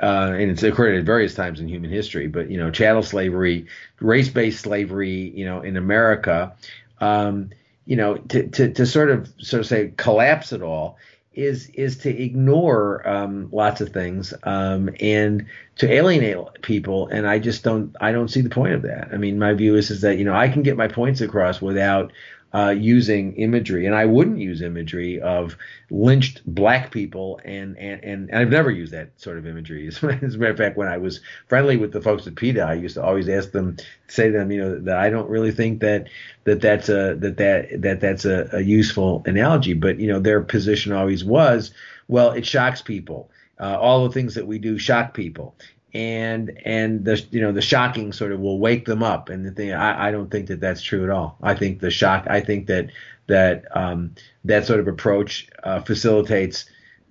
[0.01, 2.27] uh, and it's occurred at various times in human history.
[2.27, 3.67] But you know, chattel slavery,
[3.99, 6.55] race-based slavery, you know, in America,
[6.99, 7.49] um,
[7.85, 10.97] you know, to, to to sort of sort of say collapse it all
[11.35, 15.45] is is to ignore um, lots of things um, and
[15.77, 17.07] to alienate people.
[17.07, 19.09] And I just don't I don't see the point of that.
[19.11, 21.61] I mean, my view is is that you know I can get my points across
[21.61, 22.11] without
[22.55, 25.57] uh, using imagery, and I wouldn't use imagery of
[25.89, 29.85] lynched black people, and and and, and I've never used that sort of imagery.
[29.91, 32.75] As a matter of fact, when I was friendly with the folks at PETA, I
[32.75, 33.75] used to always ask them,
[34.07, 36.07] say to them, you know, that I don't really think that
[36.45, 40.39] that that's a that that that that's a, a useful analogy, but you know, their
[40.39, 41.73] position always was,
[42.07, 43.29] well, it shocks people.
[43.59, 45.55] Uh, all the things that we do shock people
[45.95, 49.29] and and the you know the shocking sort of will wake them up.
[49.29, 51.37] And the thing I, I don't think that that's true at all.
[51.41, 52.89] I think the shock i think that
[53.27, 54.13] that um,
[54.43, 56.65] that sort of approach uh, facilitates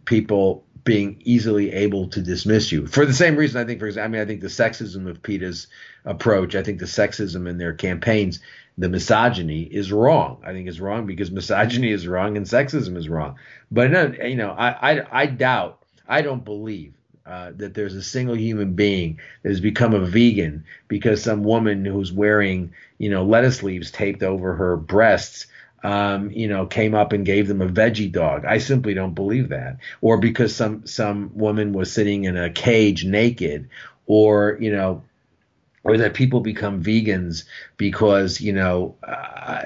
[0.05, 4.05] people being easily able to dismiss you for the same reason i think for example
[4.05, 5.67] i mean i think the sexism of PETA's
[6.05, 8.39] approach i think the sexism in their campaigns
[8.77, 10.43] the misogyny is wrong.
[10.45, 13.37] I think it's wrong because misogyny is wrong and sexism is wrong.
[13.71, 16.93] But no, you know I, I i doubt i don't believe
[17.27, 21.85] uh, that there's a single human being that has become a vegan because some woman
[21.85, 25.47] who's wearing, you know, lettuce leaves taped over her breasts,
[25.83, 28.45] um, you know, came up and gave them a veggie dog.
[28.45, 29.79] I simply don't believe that.
[30.01, 33.69] Or because some some woman was sitting in a cage naked,
[34.07, 35.03] or you know,
[35.85, 37.45] or that people become vegans
[37.77, 39.63] because you know uh,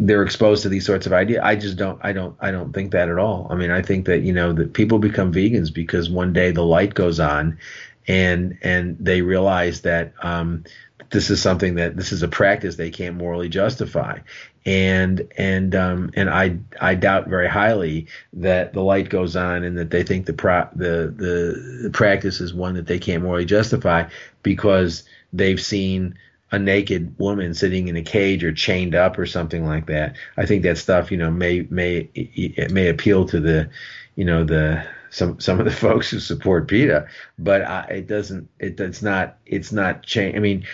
[0.00, 1.40] they're exposed to these sorts of ideas.
[1.42, 3.48] I just don't, I don't, I don't think that at all.
[3.50, 6.64] I mean, I think that you know that people become vegans because one day the
[6.64, 7.58] light goes on,
[8.06, 10.64] and and they realize that um,
[11.10, 14.18] this is something that this is a practice they can't morally justify,
[14.66, 19.78] and and um, and I I doubt very highly that the light goes on and
[19.78, 23.46] that they think the pro the the, the practice is one that they can't morally
[23.46, 24.06] justify
[24.42, 26.16] because they've seen
[26.52, 30.16] a naked woman sitting in a cage or chained up or something like that.
[30.36, 33.68] I think that stuff, you know, may may it may appeal to the,
[34.14, 37.06] you know, the some some of the folks who support PETA,
[37.38, 38.48] but I, it doesn't.
[38.58, 39.38] It, it's not.
[39.46, 40.36] It's not change.
[40.36, 40.64] I mean,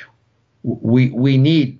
[0.63, 1.79] we we need.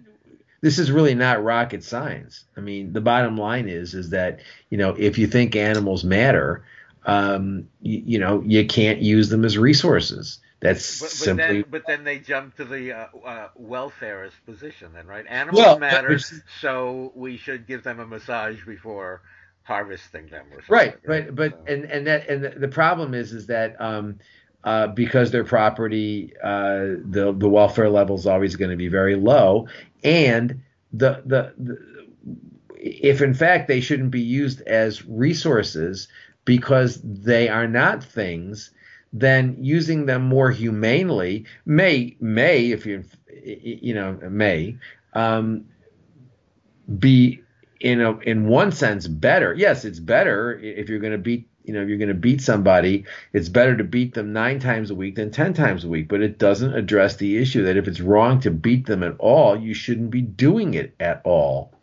[0.61, 2.45] This is really not rocket science.
[2.57, 4.41] I mean, the bottom line is is that
[4.71, 6.65] you know if you think animals matter,
[7.05, 10.39] um, you, you know you can't use them as resources.
[10.63, 11.63] That's but, but simply.
[11.63, 15.27] Then, but then they jump to the uh, uh, welfarist position, then, right?
[15.29, 16.19] Animals well, matter,
[16.61, 19.23] so we should give them a massage before
[19.65, 20.69] harvesting them, or something.
[20.69, 21.35] Right, right.
[21.35, 21.73] But so.
[21.73, 24.21] and and that and the problem is is that um,
[24.63, 29.17] uh, because their property, uh, the the welfare level is always going to be very
[29.17, 29.67] low,
[30.05, 30.63] and
[30.93, 31.79] the, the the
[32.77, 36.07] if in fact they shouldn't be used as resources
[36.45, 38.71] because they are not things
[39.13, 43.05] then using them more humanely may may if you
[43.45, 44.77] you know may
[45.13, 45.67] um,
[46.99, 47.43] be
[47.81, 49.53] in a in one sense better.
[49.55, 53.05] Yes, it's better if you're going to beat you know you're going to beat somebody.
[53.33, 56.09] It's better to beat them nine times a week than ten times a week.
[56.09, 59.59] But it doesn't address the issue that if it's wrong to beat them at all,
[59.59, 61.75] you shouldn't be doing it at all.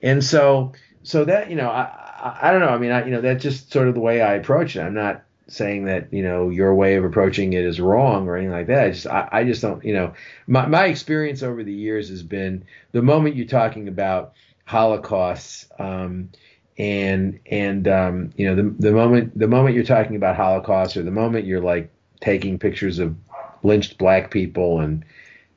[0.00, 2.68] And so so that you know I I, I don't know.
[2.68, 4.80] I mean I you know that's just sort of the way I approach it.
[4.80, 8.52] I'm not saying that you know your way of approaching it is wrong or anything
[8.52, 8.84] like that.
[8.84, 10.12] I just I, I just don't you know
[10.46, 14.34] my my experience over the years has been the moment you're talking about
[14.66, 16.30] holocausts um,
[16.76, 21.02] and and um, you know the the moment the moment you're talking about Holocaust or
[21.02, 23.16] the moment you're like taking pictures of
[23.62, 25.04] lynched black people and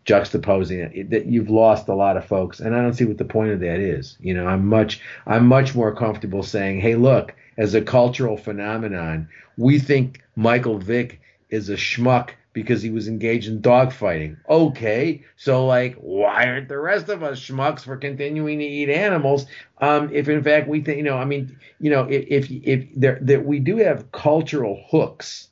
[0.05, 3.25] juxtaposing it that you've lost a lot of folks and I don't see what the
[3.25, 4.17] point of that is.
[4.21, 9.29] You know, I'm much I'm much more comfortable saying, "Hey, look, as a cultural phenomenon.
[9.55, 11.21] We think Michael Vick
[11.51, 14.35] is a schmuck because he was engaged in dogfighting.
[14.49, 19.45] Okay, so like, why aren't the rest of us schmucks for continuing to eat animals?
[19.79, 22.87] Um, if in fact we think, you know, I mean, you know, if if, if
[22.95, 25.49] there that we do have cultural hooks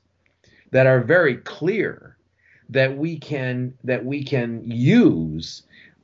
[0.71, 2.17] that are very clear
[2.69, 5.61] that we can that we can use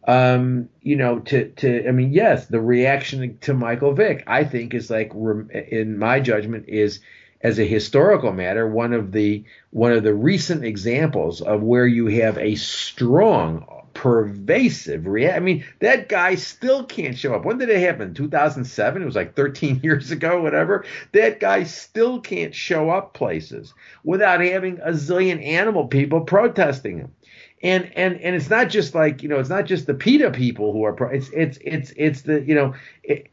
[0.08, 4.74] um, you know, to to I mean, yes, the reaction to Michael Vick, I think,
[4.74, 7.00] is like, in my judgment, is
[7.42, 12.08] as a historical matter one of the one of the recent examples of where you
[12.08, 13.66] have a strong
[13.96, 15.38] pervasive react.
[15.38, 17.46] I mean, that guy still can't show up.
[17.46, 18.14] When did it happen?
[18.14, 19.02] 2007?
[19.02, 20.86] It was like 13 years ago, whatever.
[21.14, 23.74] That guy still can't show up places
[24.04, 27.16] without having a zillion animal people protesting him.
[27.64, 30.74] And and and it's not just like you know it's not just the PETA people
[30.74, 32.74] who are pro, it's it's it's it's the you know
[33.04, 33.28] it,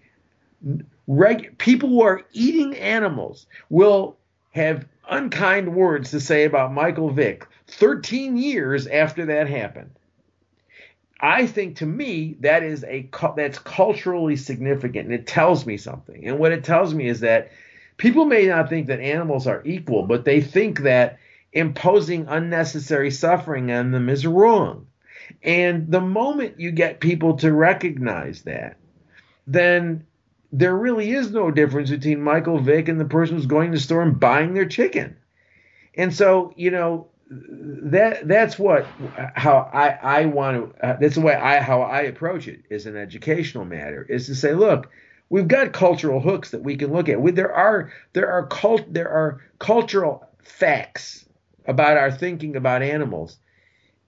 [1.07, 4.17] reg, people who are eating animals will
[4.53, 9.91] have unkind words to say about Michael Vick 13 years after that happened.
[11.21, 16.27] I think to me that is a that's culturally significant and it tells me something.
[16.27, 17.53] And what it tells me is that
[17.97, 21.19] people may not think that animals are equal, but they think that
[21.53, 24.87] imposing unnecessary suffering on them is wrong.
[25.43, 28.77] And the moment you get people to recognize that,
[29.47, 30.07] then
[30.53, 33.83] there really is no difference between Michael Vick and the person who's going to the
[33.83, 35.17] store and buying their chicken.
[35.95, 38.87] And so, you know, that that's what
[39.35, 42.85] how I I want to uh, that's the way I how I approach it is
[42.85, 44.91] an educational matter is to say look
[45.31, 48.93] we've got cultural hooks that we can look at we, there are there are cult
[48.93, 51.25] there are cultural facts
[51.67, 53.39] about our thinking about animals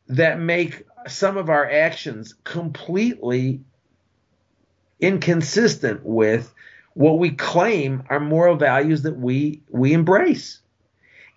[0.08, 3.60] that make some of our actions completely
[5.00, 6.52] inconsistent with
[6.94, 10.60] what we claim are moral values that we we embrace.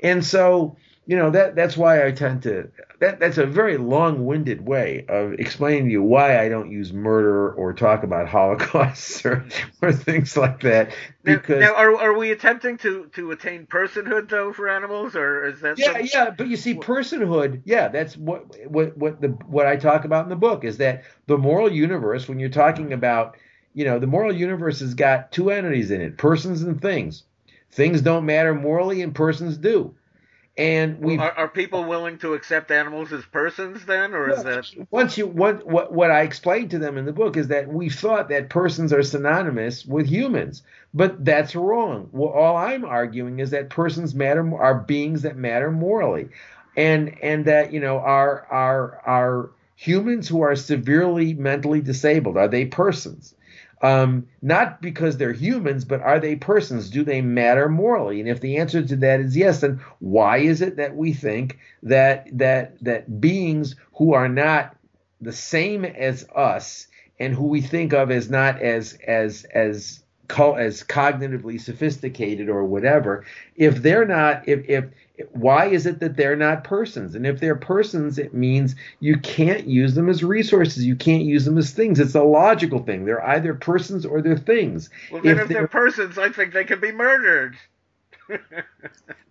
[0.02, 0.78] And so,
[1.08, 2.70] you know, that that's why I tend to
[3.00, 7.54] that that's a very long-winded way of explaining to you why I don't use murder
[7.54, 9.48] or talk about holocausts or,
[9.82, 10.94] or things like that.
[11.24, 15.46] Because now, now, are are we attempting to to attain personhood though for animals, or
[15.46, 15.80] is that?
[15.80, 16.30] Yeah, yeah.
[16.32, 17.62] But you see, personhood.
[17.64, 21.06] Yeah, that's what what what the what I talk about in the book is that
[21.28, 22.28] the moral universe.
[22.28, 23.38] When you're talking about
[23.74, 27.24] you know, the moral universe has got two entities in it persons and things.
[27.72, 29.96] Things don't matter morally, and persons do.
[30.58, 34.66] And we are, are, people willing to accept animals as persons then, or is that
[34.90, 37.92] once you what what what I explained to them in the book is that we
[37.92, 40.64] thought that persons are synonymous with humans,
[40.96, 42.10] but that's wrong.
[42.12, 46.30] Well, all I'm arguing is that persons matter are beings that matter morally,
[46.76, 52.48] and and that you know are are are humans who are severely mentally disabled are
[52.48, 53.36] they persons?
[53.82, 56.90] Um, not because they're humans, but are they persons?
[56.90, 58.20] Do they matter morally?
[58.20, 61.60] And if the answer to that is yes, then why is it that we think
[61.84, 64.76] that that that beings who are not
[65.22, 66.88] the same as us
[67.20, 73.26] and who we think of as not as as as as cognitively sophisticated or whatever,
[73.56, 74.86] if they're not, if if
[75.32, 77.16] why is it that they're not persons?
[77.16, 80.86] And if they're persons, it means you can't use them as resources.
[80.86, 82.00] You can't use them as things.
[82.00, 83.06] It's a logical thing.
[83.06, 84.90] They're either persons or they're things.
[85.12, 87.58] Well, then if, if they're, they're persons, I think they can be murdered.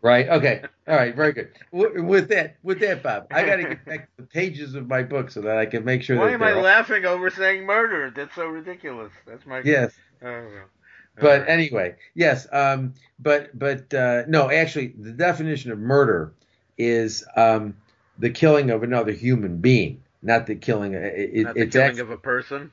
[0.02, 0.28] right.
[0.28, 0.62] Okay.
[0.88, 1.14] All right.
[1.14, 1.50] Very good.
[1.70, 5.02] With that, with that, Bob, I got to get back to the pages of my
[5.02, 6.18] book so that I can make sure.
[6.18, 6.62] Why am I all...
[6.62, 8.14] laughing over saying murdered?
[8.14, 9.12] That's so ridiculous.
[9.26, 9.60] That's my.
[9.64, 9.92] Yes.
[11.20, 12.47] But anyway, yes.
[12.52, 16.32] Um, but but uh, no, actually, the definition of murder
[16.76, 17.76] is um,
[18.18, 20.94] the killing of another human being, not the killing.
[20.94, 22.72] It, not the it's killing actually, of a person.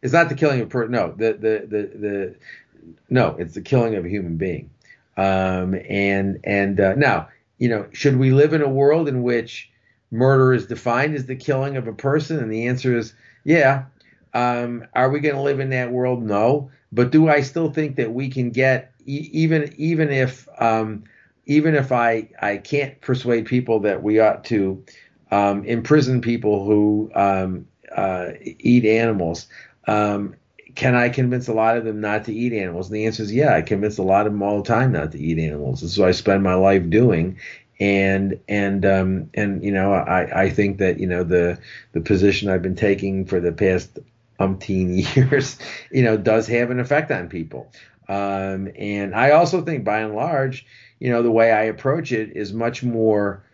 [0.00, 0.92] It's not the killing of a person.
[0.92, 2.34] No, the, the the the
[3.10, 4.70] no, it's the killing of a human being.
[5.16, 7.28] Um, and and uh, now,
[7.58, 9.70] you know, should we live in a world in which
[10.10, 12.38] murder is defined as the killing of a person?
[12.38, 13.14] And the answer is
[13.44, 13.86] yeah.
[14.34, 16.22] Um, are we going to live in that world?
[16.22, 16.70] No.
[16.92, 21.04] But do I still think that we can get even even if um,
[21.46, 24.84] even if I I can't persuade people that we ought to
[25.30, 27.66] um, imprison people who um,
[27.96, 29.46] uh, eat animals?
[29.86, 30.36] Um,
[30.74, 32.88] can I convince a lot of them not to eat animals?
[32.88, 33.54] And the answer is yeah.
[33.54, 35.80] I convince a lot of them all the time not to eat animals.
[35.80, 37.38] This is what I spend my life doing
[37.82, 41.58] and and um, and you know I, I think that you know the
[41.92, 43.98] the position I've been taking for the past
[44.46, 45.58] umpteen years,
[45.90, 47.72] you know, does have an effect on people.
[48.08, 50.66] Um, and I also think, by and large,
[50.98, 53.44] you know, the way I approach it is much more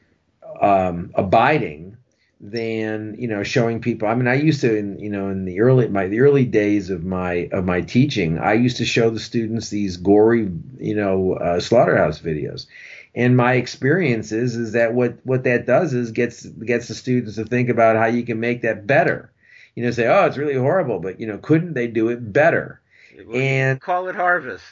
[0.60, 1.96] um, abiding
[2.40, 4.08] than you know showing people.
[4.08, 6.90] I mean, I used to, in, you know, in the early my the early days
[6.90, 11.34] of my of my teaching, I used to show the students these gory, you know,
[11.34, 12.66] uh, slaughterhouse videos.
[13.14, 17.36] And my experience is, is that what what that does is gets gets the students
[17.36, 19.30] to think about how you can make that better
[19.78, 22.80] you know, say, oh, it's really horrible, but you know, couldn't they do it better?
[23.32, 24.64] and call it harvest.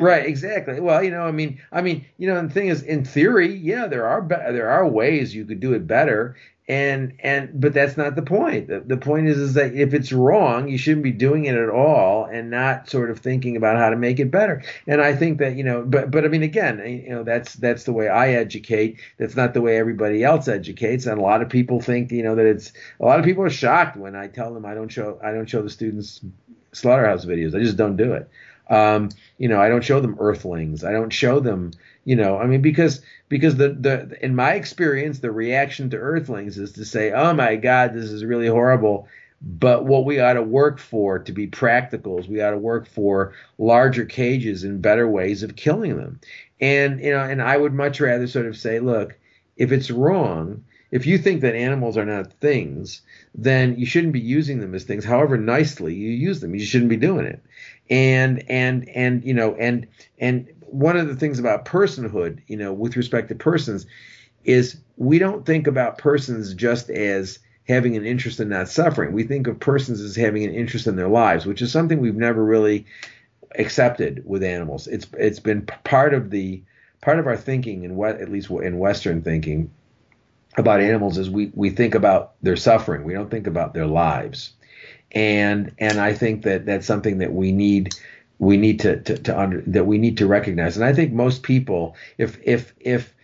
[0.00, 0.80] Right, exactly.
[0.80, 3.86] Well, you know, I mean, I mean, you know, the thing is, in theory, yeah,
[3.86, 6.36] there are be- there are ways you could do it better,
[6.70, 8.68] and and but that's not the point.
[8.68, 11.68] The, the point is is that if it's wrong you shouldn't be doing it at
[11.68, 14.62] all and not sort of thinking about how to make it better.
[14.86, 17.84] And i think that you know but but i mean again you know that's that's
[17.84, 19.00] the way i educate.
[19.18, 21.06] That's not the way everybody else educates.
[21.06, 23.50] And a lot of people think you know that it's a lot of people are
[23.50, 26.20] shocked when i tell them i don't show i don't show the students
[26.72, 27.54] slaughterhouse videos.
[27.56, 28.30] I just don't do it
[28.70, 30.84] Um, you know, I don't show them earthlings.
[30.84, 31.72] I don't show them,
[32.04, 36.56] you know, I mean, because because the the in my experience, the reaction to earthlings
[36.56, 39.08] is to say, oh my God, this is really horrible.
[39.42, 42.86] But what we ought to work for to be practical is we ought to work
[42.86, 46.20] for larger cages and better ways of killing them.
[46.60, 49.18] And you know, and I would much rather sort of say, look,
[49.56, 53.02] if it's wrong, if you think that animals are not things,
[53.34, 55.04] then you shouldn't be using them as things.
[55.04, 57.42] However nicely you use them, you shouldn't be doing it.
[57.90, 59.86] And and and you know, and
[60.18, 63.86] and one of the things about personhood, you know, with respect to persons,
[64.44, 69.12] is we don't think about persons just as having an interest in not suffering.
[69.12, 72.16] We think of persons as having an interest in their lives, which is something we've
[72.16, 72.86] never really
[73.58, 74.86] accepted with animals.
[74.86, 76.62] It's it's been part of the
[77.00, 79.70] part of our thinking in what at least in Western thinking
[80.56, 83.04] about animals is we we think about their suffering.
[83.04, 84.52] We don't think about their lives,
[85.12, 87.94] and and I think that that's something that we need
[88.38, 90.76] we need to to, to under, that we need to recognize.
[90.76, 93.14] And I think most people, if if if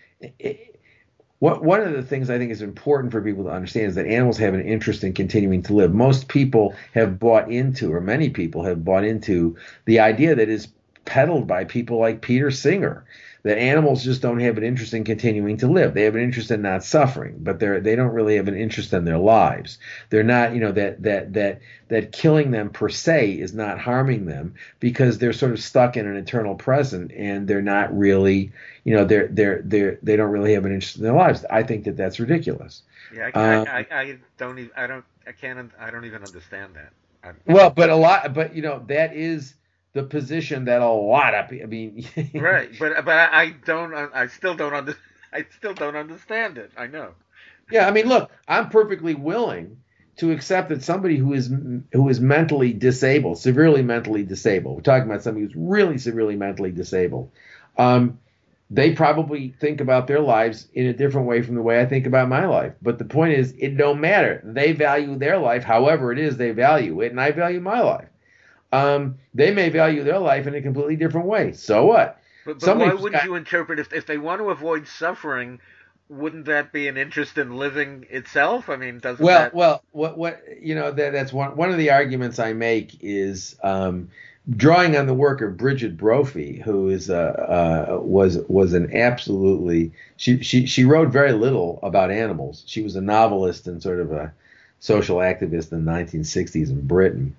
[1.39, 4.07] what one of the things I think is important for people to understand is that
[4.07, 5.95] animals have an interest in continuing to live.
[5.95, 10.69] Most people have bought into, or many people have bought into, the idea that is
[11.05, 13.05] peddled by people like Peter Singer
[13.47, 15.95] that animals just don't have an interest in continuing to live.
[15.95, 18.93] They have an interest in not suffering, but they're they don't really have an interest
[18.93, 19.79] in their lives.
[20.11, 24.27] They're not, you know, that that that that killing them per se is not harming
[24.27, 28.51] them because they're sort of stuck in an eternal present and they're not really,
[28.83, 31.45] you know, they're they're they're they don't really have an interest in their lives.
[31.49, 32.83] I think that that's ridiculous.
[33.15, 36.25] Yeah, I, uh, I, I, I don't even I don't I can't I don't even
[36.25, 36.93] understand that.
[37.23, 39.55] I'm, well, but a lot, but you know, that is
[39.97, 41.67] the position that a lot of people.
[41.67, 43.95] I mean, right, but but I don't.
[43.95, 44.97] I still don't under,
[45.33, 46.71] I still don't understand it.
[46.77, 47.15] I know.
[47.71, 49.79] Yeah, I mean, look, I'm perfectly willing
[50.19, 51.51] to accept that somebody who is
[51.93, 54.77] who is mentally disabled, severely mentally disabled.
[54.77, 57.33] We're talking about somebody who's really severely mentally disabled.
[57.79, 58.21] Um,
[58.69, 62.07] they probably think about their lives in a different way from the way I think
[62.07, 62.75] about my life.
[62.83, 64.43] But the point is, it don't matter.
[64.45, 68.09] They value their life however it is they value it, and I value my life
[68.73, 71.53] um, they may value their life in a completely different way.
[71.53, 72.21] So what?
[72.45, 75.61] But, but why wouldn't got, you interpret if if they want to avoid suffering?
[76.09, 78.69] Wouldn't that be an interest in living itself?
[78.69, 79.55] I mean, doesn't well, that...
[79.55, 83.57] well, what what you know that that's one one of the arguments I make is
[83.65, 84.11] um,
[84.49, 89.93] drawing on the work of Brigid Brophy, who is uh, uh, was was an absolutely
[90.17, 92.63] she she she wrote very little about animals.
[92.67, 94.33] She was a novelist and sort of a
[94.79, 97.35] social activist in the 1960s in Britain,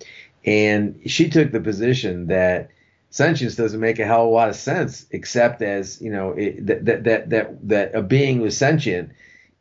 [0.48, 2.72] and she took the position that
[3.10, 6.65] sentience doesn't make a hell of a lot of sense, except as you know it,
[6.65, 9.11] that, that that that a being who's sentient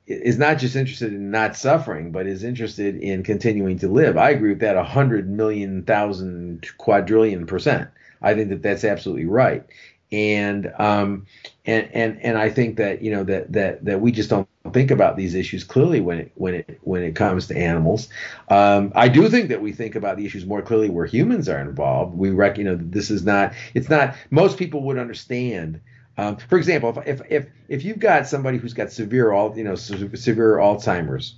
[0.06, 4.16] is not just interested in not suffering, but is interested in continuing to live.
[4.16, 7.90] I agree with that a hundred million thousand quadrillion percent.
[8.22, 9.64] I think that that's absolutely right
[10.12, 11.26] and um,
[11.64, 14.90] and and and I think that you know that that that we just don't think
[14.90, 18.08] about these issues clearly when it when it when it comes to animals.
[18.48, 21.60] Um, I do think that we think about the issues more clearly where humans are
[21.60, 22.16] involved.
[22.16, 25.80] We rec you know this is not it's not most people would understand.
[26.18, 29.64] Um, for example, if, if if if you've got somebody who's got severe all you
[29.64, 31.34] know severe Alzheimer's,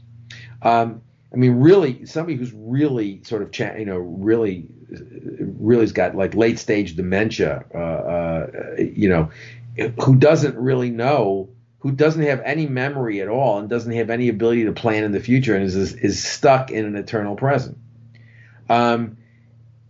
[0.63, 6.15] um, I mean, really, somebody who's really sort of, cha- you know, really, really's got
[6.15, 8.47] like late stage dementia, uh, uh,
[8.79, 9.31] you know,
[10.03, 11.51] who doesn't really know,
[11.81, 15.13] who doesn't have any memory at all, and doesn't have any ability to plan in
[15.13, 17.79] the future, and is is, is stuck in an eternal present.
[18.69, 19.19] Um,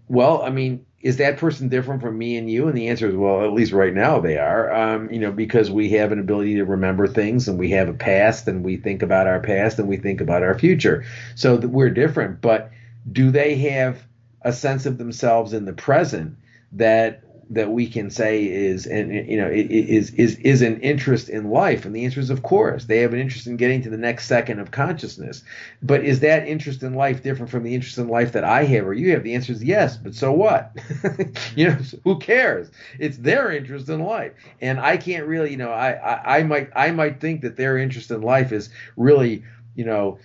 [0.09, 2.66] well, I mean, is that person different from me and you?
[2.66, 4.73] And the answer is, well, at least right now they are.
[4.73, 7.95] Um, you know, because we have an ability to remember things, and we have a
[7.95, 11.05] past, and we think about our past, and we think about our future.
[11.37, 12.41] So we're different.
[12.41, 12.73] But
[13.11, 14.03] do they have
[14.43, 16.36] a sense of themselves in the present
[16.73, 21.48] that that we can say is and you know is is is an interest in
[21.48, 21.86] life?
[21.86, 24.27] And the answer is of course they have an interest in getting to the next
[24.27, 25.43] second of consciousness.
[25.82, 28.86] But is that interest in life different from the interest in life that i have
[28.86, 29.23] or you have?
[29.23, 30.77] The answer is yes but so what?
[31.56, 32.70] You know who cares?
[32.98, 34.32] It's their interest in life.
[34.60, 37.78] And i can't really you know I, I i might i might think that their
[37.78, 39.43] interest in life is really
[39.74, 40.19] you know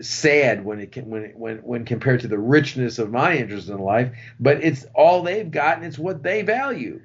[0.00, 3.68] sad when it can, when it, when when compared to the richness of my interest
[3.68, 4.16] in life.
[4.38, 7.00] But it's all they've got, and it's what they value.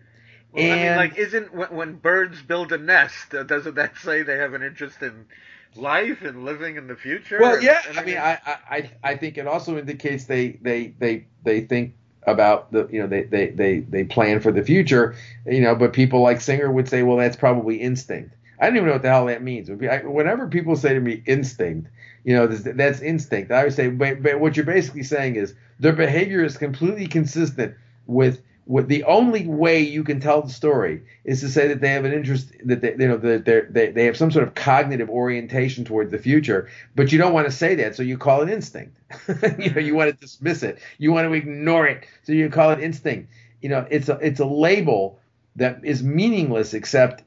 [0.51, 3.97] Well, and, I mean, like, isn't when, when birds build a nest, uh, doesn't that
[4.03, 5.26] say they have an interest in
[5.76, 7.39] life and living in the future?
[7.39, 7.81] Well, yeah.
[7.95, 8.39] I mean, I,
[8.69, 11.95] I I think it also indicates they they they they think
[12.27, 15.15] about the you know they they they they plan for the future
[15.45, 18.88] you know but people like Singer would say well that's probably instinct i don't even
[18.88, 21.89] know what the hell that means whenever people say to me instinct
[22.26, 23.52] you know, that's instinct.
[23.52, 27.76] I would say, but, but what you're basically saying is their behavior is completely consistent
[28.07, 31.89] with what the only way you can tell the story is to say that they
[31.89, 35.07] have an interest that they, you know that they they have some sort of cognitive
[35.07, 38.49] orientation towards the future but you don't want to say that so you call it
[38.49, 38.97] instinct.
[39.60, 40.80] You know you want to dismiss it.
[40.97, 43.30] You want to ignore it so you call it instinct.
[43.61, 45.19] You know it's a it's a label
[45.57, 47.23] that is meaningless except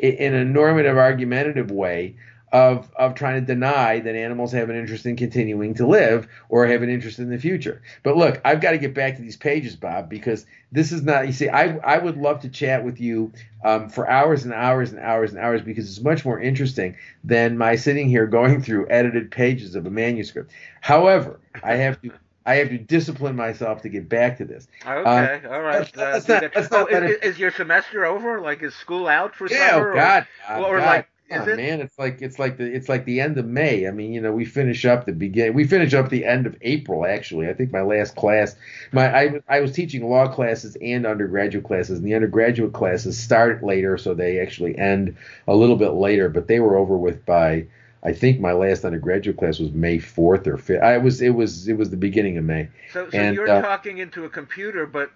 [0.00, 2.14] in a normative argumentative way
[2.52, 6.66] of of trying to deny that animals have an interest in continuing to live or
[6.66, 7.82] have an interest in the future.
[8.02, 11.26] But look, I've got to get back to these pages, Bob, because this is not.
[11.26, 13.32] You see, I I would love to chat with you
[13.64, 17.58] um, for hours and hours and hours and hours because it's much more interesting than
[17.58, 20.50] my sitting here going through edited pages of a manuscript.
[20.80, 22.10] However, I have to.
[22.46, 24.68] I have to discipline myself to get back to this.
[24.86, 25.92] Okay, um, all right.
[25.92, 28.40] That's, uh, not, oh, not, is, is, your semester over?
[28.40, 29.92] Like, is school out for yeah, summer?
[29.92, 30.86] Oh God, or, or God.
[30.86, 31.56] like is oh, it?
[31.56, 33.86] man, it's like it's like the it's like the end of May.
[33.86, 35.52] I mean, you know, we finish up the begin.
[35.52, 37.04] We finish up the end of April.
[37.04, 38.56] Actually, I think my last class,
[38.92, 43.62] my I I was teaching law classes and undergraduate classes, and the undergraduate classes start
[43.62, 46.30] later, so they actually end a little bit later.
[46.30, 47.66] But they were over with by
[48.02, 50.82] I think my last undergraduate class was May fourth or fifth.
[50.82, 52.68] I was it was it was the beginning of May.
[52.92, 55.10] So, so and, you're uh, talking into a computer, but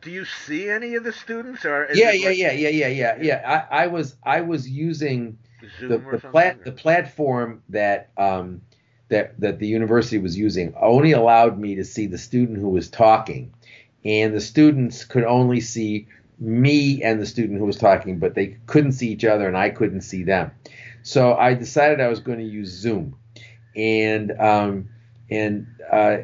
[0.00, 2.88] do you see any of the students or yeah yeah, like, yeah yeah yeah yeah
[2.88, 5.38] yeah yeah I, I was I was using
[5.80, 8.62] the, the, plat- the platform that um,
[9.08, 12.88] that that the university was using only allowed me to see the student who was
[12.88, 13.52] talking,
[14.04, 16.08] and the students could only see
[16.38, 19.70] me and the student who was talking, but they couldn't see each other, and I
[19.70, 20.50] couldn't see them.
[21.02, 23.16] So I decided I was going to use Zoom,
[23.76, 24.88] and um,
[25.30, 26.16] and uh,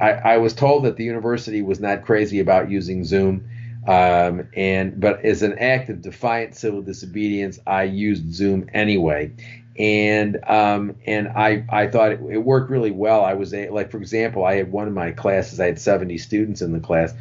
[0.00, 3.48] I, I was told that the university was not crazy about using Zoom
[3.86, 9.32] um, and but as an act of defiant civil disobedience, I used Zoom anyway,
[9.78, 13.24] and um, and I I thought it, it, worked really well.
[13.24, 15.60] I was a, like, for example, I had one of my classes.
[15.60, 17.12] I had 70 students in the class,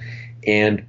[0.47, 0.85] and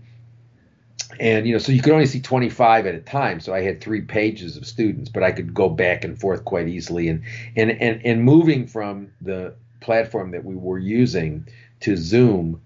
[1.18, 3.40] and you know, so you could only see 25 at a time.
[3.40, 6.68] So I had three pages of students, but I could go back and forth quite
[6.68, 7.09] easily.
[7.09, 7.22] And
[7.56, 11.46] and and and moving from the platform that we were using
[11.80, 12.60] to Zoom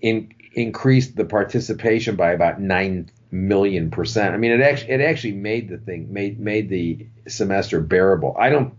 [0.00, 4.34] in increased the participation by about nine million percent.
[4.34, 8.36] I mean, it actually it actually made the thing made made the semester bearable.
[8.38, 8.78] I don't.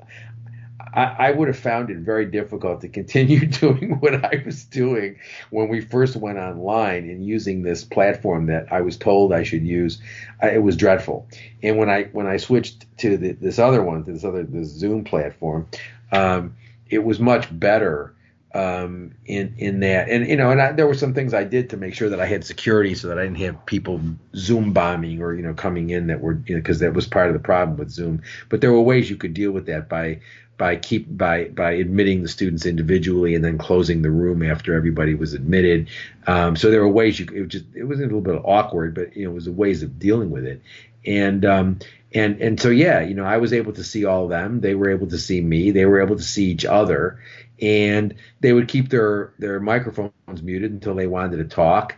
[0.91, 5.20] I, I would have found it very difficult to continue doing what I was doing
[5.52, 9.66] when we first went online and using this platform that I was told I should
[9.66, 10.02] use.
[10.41, 11.28] I, it was dreadful.
[11.62, 14.70] And when I when I switched to the, this other one, to this other this
[14.70, 15.68] Zoom platform,
[16.12, 16.56] um,
[16.90, 18.16] it was much better
[18.54, 20.10] um, in in that.
[20.10, 22.20] And you know, and I, there were some things I did to make sure that
[22.20, 24.02] I had security so that I didn't have people
[24.36, 27.28] Zoom bombing or you know coming in that were you know because that was part
[27.28, 28.22] of the problem with Zoom.
[28.50, 30.22] But there were ways you could deal with that by
[30.60, 35.15] by keep by by admitting the students individually and then closing the room after everybody
[35.15, 35.90] was admitted.
[36.27, 38.94] Um, so there were ways you it was just it was a little bit awkward,
[38.94, 40.61] but you know it was ways of dealing with it.
[41.06, 41.80] And um,
[42.14, 44.61] and and so yeah, you know I was able to see all of them.
[44.61, 45.72] They were able to see me.
[45.72, 47.19] They were able to see each other
[47.61, 51.98] and they would keep their their microphones muted until they wanted to talk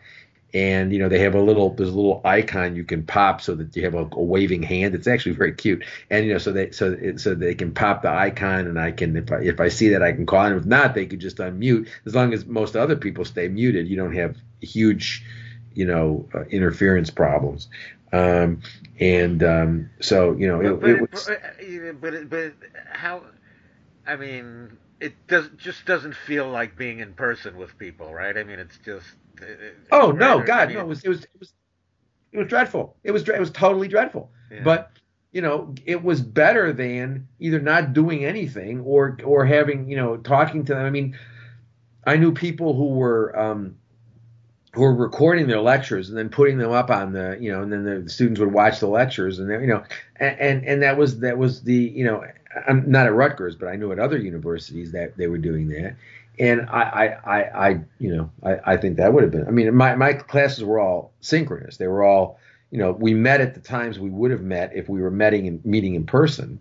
[0.54, 3.56] and you know they have a little there's a little icon you can pop so
[3.56, 6.52] that you have a, a waving hand it's actually very cute and you know so
[6.52, 9.60] they so it, so they can pop the icon and I can if I if
[9.60, 12.34] I see that I can call and if not they could just unmute as long
[12.34, 15.24] as most other people stay muted you don't have huge
[15.74, 17.70] you know uh, interference problems
[18.14, 18.62] um,
[19.00, 21.30] and um, so you know it, but, it was,
[22.02, 22.54] but, but
[22.92, 23.24] how
[24.06, 28.38] I mean it does just doesn't feel like being in person with people, right?
[28.38, 29.08] I mean, it's just.
[29.92, 30.80] Oh no, God, no!
[30.80, 31.54] It was it was it was
[32.32, 32.96] it was dreadful.
[33.04, 34.32] It was it was totally dreadful.
[34.52, 34.62] Yeah.
[34.64, 34.92] But
[35.32, 40.18] you know, it was better than either not doing anything or or having you know
[40.18, 40.86] talking to them.
[40.86, 41.18] I mean,
[42.06, 43.38] I knew people who were.
[43.38, 43.76] Um,
[44.74, 47.74] who were recording their lectures and then putting them up on the you know and
[47.74, 49.84] then the students would watch the lectures and you know
[50.16, 52.24] and, and and that was that was the you know
[52.68, 55.96] I'm not at Rutgers, but I knew at other universities that they were doing that.
[56.40, 59.48] And I, I, I, I you know, I, I think that would have been.
[59.48, 61.78] I mean, my my classes were all synchronous.
[61.78, 62.40] They were all,
[62.72, 65.46] you know, we met at the times we would have met if we were meeting
[65.46, 66.60] in, meeting in person.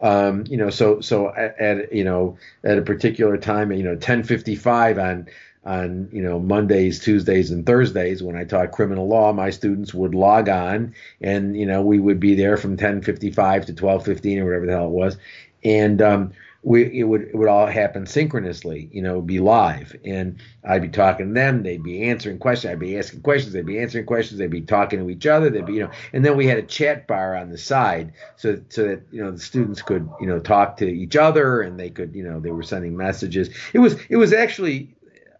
[0.00, 3.96] Um, you know, so so at, at you know at a particular time, you know,
[3.96, 5.26] 10:55 on
[5.64, 10.14] on you know Mondays, Tuesdays, and Thursdays when I taught criminal law, my students would
[10.14, 14.66] log on, and you know we would be there from 10:55 to 12:15 or whatever
[14.66, 15.18] the hell it was,
[15.64, 16.32] and um,
[16.62, 20.88] we it would it would all happen synchronously, you know, be live, and I'd be
[20.88, 24.38] talking to them, they'd be answering questions, I'd be asking questions, they'd be answering questions,
[24.38, 26.62] they'd be talking to each other, they'd be you know, and then we had a
[26.62, 30.40] chat bar on the side so so that you know the students could you know
[30.40, 33.50] talk to each other and they could you know they were sending messages.
[33.72, 34.94] It was it was actually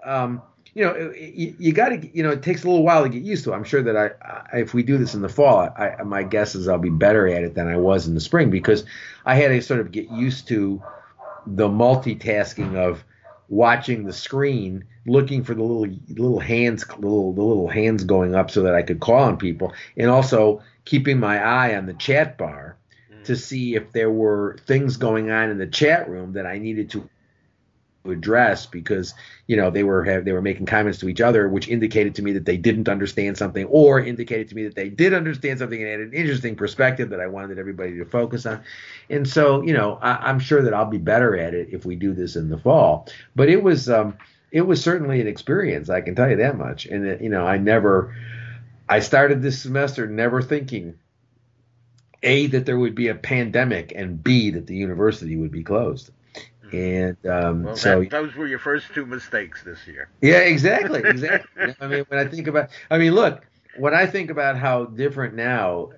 [0.05, 0.40] um,
[0.74, 3.43] you know, you, got to, you know, it takes a little while to get used
[3.43, 3.53] to.
[3.53, 3.57] It.
[3.57, 6.55] I'm sure that I, I, if we do this in the fall, I, my guess
[6.55, 8.85] is I'll be better at it than I was in the spring because
[9.27, 10.81] I had to sort of get used to
[11.57, 13.05] the multitasking of
[13.49, 18.51] watching the screen, looking for the little little hands, little the little hands going up
[18.51, 22.37] so that I could call on people, and also keeping my eye on the chat
[22.39, 22.77] bar
[23.12, 23.25] mm.
[23.25, 26.91] to see if there were things going on in the chat room that I needed
[26.91, 27.09] to
[28.10, 29.14] address because
[29.47, 32.32] you know they were they were making comments to each other which indicated to me
[32.32, 35.90] that they didn't understand something or indicated to me that they did understand something and
[35.90, 38.62] had an interesting perspective that I wanted everybody to focus on.
[39.10, 41.97] And so you know I, am sure that I'll be better at it if we
[41.97, 43.09] do this in the fall.
[43.35, 44.16] But it was um
[44.51, 46.86] it was certainly an experience I can tell you that much.
[46.86, 48.14] And it, you know I never
[48.89, 50.98] I started this semester never thinking
[52.22, 56.10] a that there would be a pandemic and b that the university would be closed
[56.73, 60.09] and um, well, so that, those were your first two mistakes this year.
[60.20, 61.74] Yeah, exactly, exactly.
[61.81, 63.47] I mean, when I think about, I mean, look,
[63.77, 65.90] when I think about how different now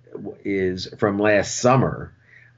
[0.44, 2.14] is from last summer,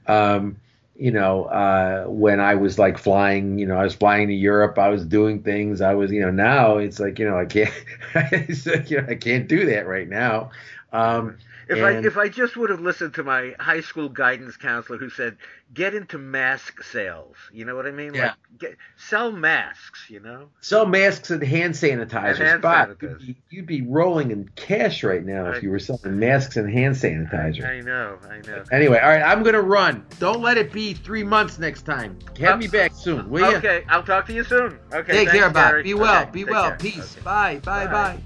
[0.07, 0.57] um,
[0.95, 4.77] you know, uh, when I was like flying, you know, I was flying to Europe,
[4.77, 7.73] I was doing things, I was, you know, now it's like, you know, I can't,
[8.89, 10.51] you know, I can't do that right now.
[10.91, 11.37] Um,
[11.73, 14.97] if and, I if I just would have listened to my high school guidance counselor
[14.97, 15.37] who said,
[15.73, 18.13] "Get into mask sales," you know what I mean?
[18.13, 18.27] Yeah.
[18.27, 20.49] Like, get, sell masks, you know.
[20.61, 22.39] Sell masks and hand sanitizers.
[22.39, 25.71] And hand Bob, you'd, be, you'd, be, rolling in cash right now I, if you
[25.71, 27.65] were selling masks and hand sanitizer.
[27.65, 28.63] I, I know, I know.
[28.71, 30.05] Anyway, all right, I'm gonna run.
[30.19, 32.19] Don't let it be three months next time.
[32.39, 33.57] Have uh, me back soon, will you?
[33.57, 34.79] Okay, I'll talk to you soon.
[34.93, 35.25] Okay.
[35.25, 35.83] Take care, Bob.
[35.83, 36.23] Be well.
[36.23, 36.69] Okay, be well.
[36.69, 36.77] Care.
[36.77, 37.13] Peace.
[37.15, 37.21] Okay.
[37.23, 37.59] Bye.
[37.63, 37.85] Bye.
[37.85, 37.91] Bye.
[37.91, 38.23] Bye.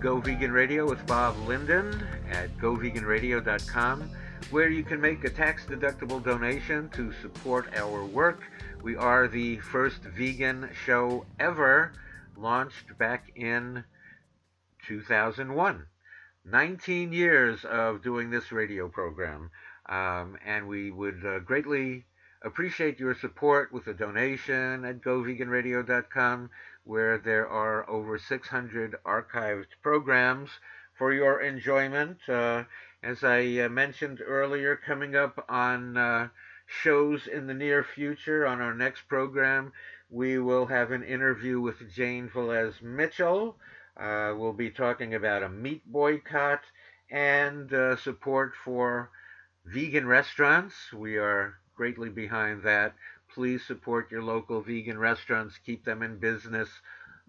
[0.00, 4.10] Go Vegan Radio with Bob Linden at goveganradio.com,
[4.52, 8.40] where you can make a tax deductible donation to support our work.
[8.80, 11.94] We are the first vegan show ever,
[12.36, 13.82] launched back in
[14.86, 15.86] 2001.
[16.44, 19.50] 19 years of doing this radio program,
[19.88, 22.04] um, and we would uh, greatly
[22.42, 26.50] appreciate your support with a donation at goveganradio.com
[26.88, 30.48] where there are over 600 archived programs
[30.96, 32.16] for your enjoyment.
[32.26, 32.64] Uh,
[33.02, 36.28] as I uh, mentioned earlier, coming up on uh,
[36.66, 39.70] shows in the near future on our next program,
[40.08, 43.58] we will have an interview with Jane Velez Mitchell.
[43.94, 46.62] Uh, we'll be talking about a meat boycott
[47.10, 49.10] and uh, support for
[49.66, 50.90] vegan restaurants.
[50.94, 52.94] We are greatly behind that.
[53.38, 56.68] Please support your local vegan restaurants, keep them in business.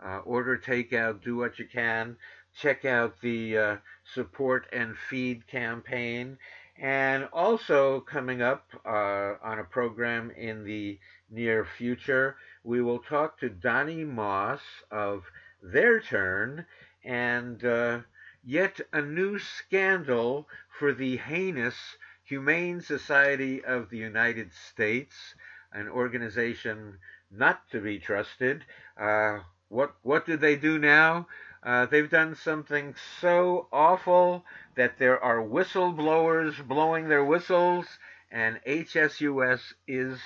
[0.03, 2.17] Uh, order takeout, do what you can.
[2.59, 3.77] Check out the uh,
[4.15, 6.39] support and feed campaign.
[6.79, 10.97] And also coming up uh, on a program in the
[11.29, 15.25] near future, we will talk to Donny Moss of
[15.61, 16.65] Their Turn
[17.05, 17.99] and uh,
[18.43, 25.35] yet a new scandal for the heinous Humane Society of the United States
[25.71, 26.97] an organization
[27.31, 28.65] not to be trusted.
[28.99, 31.27] Uh, what what do they do now?
[31.61, 37.85] Uh, they've done something so awful that there are whistleblowers blowing their whistles,
[38.31, 40.19] and HSUS is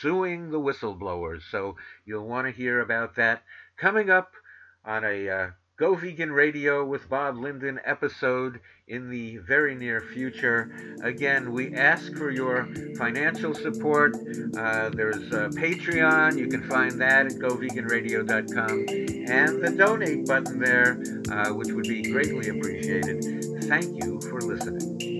[0.00, 1.42] suing the whistleblowers.
[1.50, 3.42] So you'll want to hear about that
[3.76, 4.32] coming up
[4.84, 10.70] on a uh, Go Vegan Radio with Bob Linden episode in the very near future.
[11.02, 14.14] Again, we ask for your financial support.
[14.56, 16.38] Uh, there's a Patreon.
[16.38, 18.86] You can find that at goveganradio.com.
[19.28, 21.02] And the donate button there,
[21.32, 23.64] uh, which would be greatly appreciated.
[23.64, 25.13] Thank you for listening.